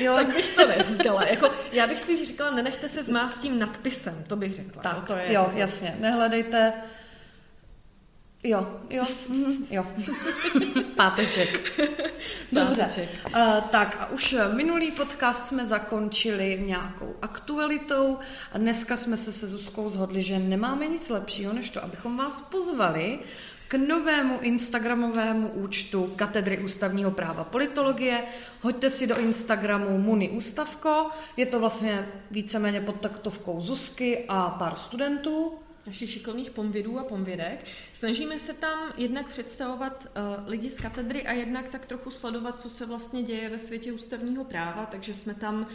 Jo, 0.00 0.14
tak 0.16 0.34
bych 0.34 0.56
to 0.56 0.68
neříkala. 0.68 1.26
Jako, 1.26 1.50
já 1.72 1.86
bych 1.86 2.00
spíš 2.00 2.28
říkala, 2.28 2.50
nenechte 2.50 2.88
se 2.88 3.02
zmást 3.02 3.38
tím 3.38 3.58
nadpisem, 3.58 4.24
to 4.26 4.36
bych 4.36 4.54
řekla. 4.54 4.82
Tak, 4.82 4.96
no, 4.96 5.06
to 5.06 5.16
je 5.16 5.32
jo, 5.32 5.42
jako- 5.42 5.58
jasně. 5.58 5.96
Nehledejte 6.00 6.72
Jo, 8.42 8.80
jo, 8.90 9.04
mhm, 9.28 9.66
jo. 9.70 9.86
Páteček. 10.96 11.78
Dobře. 12.52 12.82
Páteček. 12.82 13.08
Uh, 13.36 13.60
tak 13.60 13.96
a 14.00 14.10
už 14.10 14.36
minulý 14.54 14.90
podcast 14.90 15.46
jsme 15.46 15.66
zakončili 15.66 16.62
nějakou 16.66 17.14
aktualitou 17.22 18.18
a 18.52 18.58
dneska 18.58 18.96
jsme 18.96 19.16
se 19.16 19.32
se 19.32 19.46
Zuzkou 19.46 19.90
zhodli, 19.90 20.22
že 20.22 20.38
nemáme 20.38 20.86
nic 20.86 21.08
lepšího, 21.08 21.52
než 21.52 21.70
to, 21.70 21.84
abychom 21.84 22.16
vás 22.16 22.40
pozvali 22.40 23.18
k 23.68 23.74
novému 23.74 24.38
instagramovému 24.40 25.48
účtu 25.48 26.12
Katedry 26.16 26.58
ústavního 26.58 27.10
práva 27.10 27.44
politologie. 27.44 28.22
Hoďte 28.60 28.90
si 28.90 29.06
do 29.06 29.18
Instagramu 29.18 29.98
Muni 29.98 30.28
Ústavko, 30.30 31.10
je 31.36 31.46
to 31.46 31.60
vlastně 31.60 32.08
víceméně 32.30 32.80
pod 32.80 33.00
taktovkou 33.00 33.60
Zuzky 33.60 34.24
a 34.28 34.50
pár 34.50 34.76
studentů. 34.76 35.58
našich 35.86 36.10
šikovných 36.10 36.50
pomvědů 36.50 36.98
a 36.98 37.04
pomvědek. 37.04 37.64
Snažíme 38.00 38.38
se 38.38 38.54
tam 38.54 38.92
jednak 38.96 39.28
představovat 39.28 40.06
uh, 40.06 40.48
lidi 40.48 40.70
z 40.70 40.80
katedry 40.80 41.26
a 41.26 41.32
jednak 41.32 41.68
tak 41.68 41.86
trochu 41.86 42.10
sledovat, 42.10 42.60
co 42.60 42.68
se 42.68 42.86
vlastně 42.86 43.22
děje 43.22 43.48
ve 43.48 43.58
světě 43.58 43.92
ústavního 43.92 44.44
práva, 44.44 44.86
takže 44.86 45.14
jsme 45.14 45.34
tam 45.34 45.66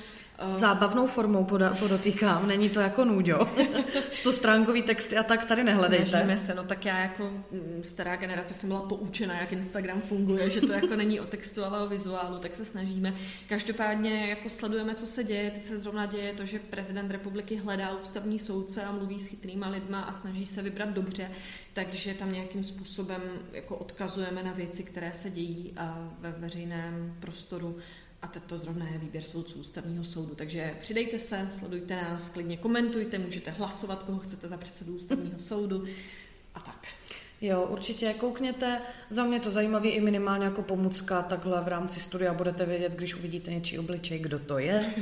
zábavnou 0.43 1.07
formou 1.07 1.43
poda- 1.43 1.75
podotýkám, 1.79 2.47
není 2.47 2.69
to 2.69 2.79
jako 2.79 3.05
nůďo. 3.05 3.49
Stostránkový 4.11 4.81
texty 4.81 5.17
a 5.17 5.23
tak 5.23 5.45
tady 5.45 5.63
nehledejte. 5.63 6.05
Snažíme 6.05 6.37
se, 6.37 6.55
no 6.55 6.63
tak 6.63 6.85
já 6.85 6.99
jako 6.99 7.23
mm, 7.23 7.81
stará 7.83 8.15
generace 8.15 8.53
jsem 8.53 8.69
byla 8.69 8.81
poučena, 8.81 9.39
jak 9.39 9.51
Instagram 9.51 10.01
funguje, 10.01 10.49
že 10.49 10.61
to 10.61 10.71
jako 10.73 10.95
není 10.95 11.19
o 11.19 11.25
textu, 11.25 11.65
ale 11.65 11.83
o 11.83 11.87
vizuálu, 11.87 12.39
tak 12.39 12.55
se 12.55 12.65
snažíme. 12.65 13.13
Každopádně 13.49 14.29
jako 14.29 14.49
sledujeme, 14.49 14.95
co 14.95 15.05
se 15.05 15.23
děje. 15.23 15.51
Teď 15.51 15.65
se 15.65 15.77
zrovna 15.77 16.05
děje 16.05 16.33
to, 16.33 16.45
že 16.45 16.59
prezident 16.59 17.11
republiky 17.11 17.55
hledá 17.55 17.91
ústavní 17.91 18.39
soudce 18.39 18.83
a 18.83 18.91
mluví 18.91 19.19
s 19.19 19.27
chytrýma 19.27 19.69
lidma 19.69 20.01
a 20.01 20.13
snaží 20.13 20.45
se 20.45 20.61
vybrat 20.61 20.89
dobře, 20.89 21.31
takže 21.73 22.13
tam 22.13 22.31
nějakým 22.31 22.63
způsobem 22.63 23.21
jako 23.53 23.75
odkazujeme 23.75 24.43
na 24.43 24.51
věci, 24.51 24.83
které 24.83 25.13
se 25.13 25.29
dějí 25.29 25.73
a 25.77 26.11
ve 26.19 26.31
veřejném 26.31 27.15
prostoru 27.19 27.77
a 28.25 28.39
to 28.39 28.57
zrovna 28.57 28.87
je 28.87 28.97
výběr 28.97 29.23
soudců 29.23 29.59
ústavního 29.59 30.03
soudu. 30.03 30.35
Takže 30.35 30.73
přidejte 30.79 31.19
se, 31.19 31.47
sledujte 31.51 31.95
nás, 31.95 32.29
klidně 32.29 32.57
komentujte, 32.57 33.19
můžete 33.19 33.51
hlasovat, 33.51 34.03
koho 34.03 34.19
chcete 34.19 34.47
za 34.47 34.57
předsedu 34.57 34.95
ústavního 34.95 35.39
soudu 35.39 35.85
a 36.55 36.59
tak. 36.59 36.87
Jo, 37.41 37.67
určitě 37.69 38.13
koukněte. 38.13 38.81
Za 39.09 39.23
mě 39.23 39.39
to 39.39 39.51
zajímavý 39.51 39.89
i 39.89 40.01
minimálně 40.01 40.45
jako 40.45 40.61
pomůcka 40.61 41.21
takhle 41.21 41.61
v 41.61 41.67
rámci 41.67 41.99
studia 41.99 42.33
budete 42.33 42.65
vědět, 42.65 42.91
když 42.91 43.15
uvidíte 43.15 43.51
něčí 43.51 43.79
obličej, 43.79 44.19
kdo 44.19 44.39
to 44.39 44.59
je. 44.59 44.93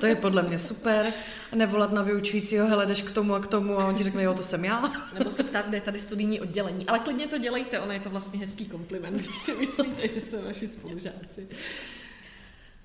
To 0.00 0.06
je 0.06 0.16
podle 0.16 0.42
mě 0.42 0.58
super. 0.58 1.12
Nevolat 1.54 1.92
na 1.92 2.02
vyučujícího, 2.02 2.66
hele, 2.66 2.86
jdeš 2.86 3.02
k 3.02 3.10
tomu 3.10 3.34
a 3.34 3.40
k 3.40 3.46
tomu 3.46 3.80
a 3.80 3.88
on 3.88 3.94
ti 3.94 4.02
řekne, 4.02 4.22
jo, 4.22 4.34
to 4.34 4.42
jsem 4.42 4.64
já. 4.64 4.92
Nebo 5.18 5.30
se 5.30 5.44
ptát, 5.44 5.66
kde 5.66 5.76
je 5.76 5.80
tady 5.80 5.98
studijní 5.98 6.40
oddělení. 6.40 6.86
Ale 6.86 6.98
klidně 6.98 7.28
to 7.28 7.38
dělejte, 7.38 7.80
ono 7.80 7.92
je 7.92 8.00
to 8.00 8.10
vlastně 8.10 8.38
hezký 8.38 8.64
kompliment, 8.64 9.20
když 9.20 9.38
si 9.38 9.52
myslíte, 9.54 10.08
že 10.08 10.20
jsou 10.20 10.42
vaši 10.42 10.68
spolužáci. 10.68 11.48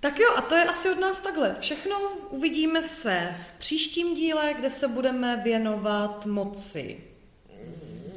Tak 0.05 0.19
jo, 0.19 0.29
a 0.35 0.41
to 0.41 0.55
je 0.55 0.65
asi 0.65 0.89
od 0.89 0.99
nás 0.99 1.19
takhle. 1.19 1.55
Všechno 1.59 1.99
uvidíme 2.29 2.83
se 2.83 3.35
v 3.37 3.51
příštím 3.59 4.15
díle, 4.15 4.53
kde 4.59 4.69
se 4.69 4.87
budeme 4.87 5.41
věnovat 5.43 6.25
moci 6.25 6.97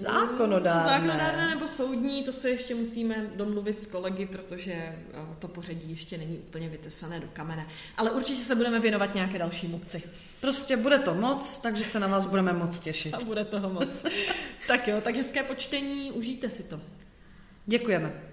zákonodárné. 0.01 0.91
Zákonodárné 0.91 1.55
nebo 1.55 1.69
soudní, 1.69 2.25
to 2.25 2.33
se 2.33 2.51
ještě 2.51 2.75
musíme 2.75 3.31
domluvit 3.37 3.81
s 3.81 3.87
kolegy, 3.87 4.27
protože 4.27 4.73
eh, 4.73 4.97
to 5.39 5.49
pořadí 5.49 5.91
ještě 5.91 6.19
není 6.19 6.39
úplně 6.39 6.69
vytesané 6.69 7.21
do 7.21 7.29
kamene. 7.33 7.67
Ale 7.97 8.11
určitě 8.11 8.43
se 8.45 8.55
budeme 8.55 8.81
věnovat 8.81 9.15
nějaké 9.15 9.39
další 9.39 9.69
moci. 9.69 10.03
Prostě 10.41 10.77
bude 10.77 10.99
to 10.99 11.15
moc, 11.15 11.59
takže 11.59 11.85
se 11.85 12.01
na 12.01 12.07
vás 12.07 12.27
budeme 12.27 12.53
moc 12.53 12.79
těšit. 12.79 13.15
A 13.15 13.21
bude 13.25 13.45
toho 13.45 13.71
moc. 13.71 14.05
tak 14.67 14.89
jo, 14.89 15.01
tak 15.01 15.17
hezké 15.17 15.43
počtení, 15.43 16.13
užijte 16.13 16.51
si 16.51 16.63
to. 16.63 16.81
Děkujeme. 17.67 18.28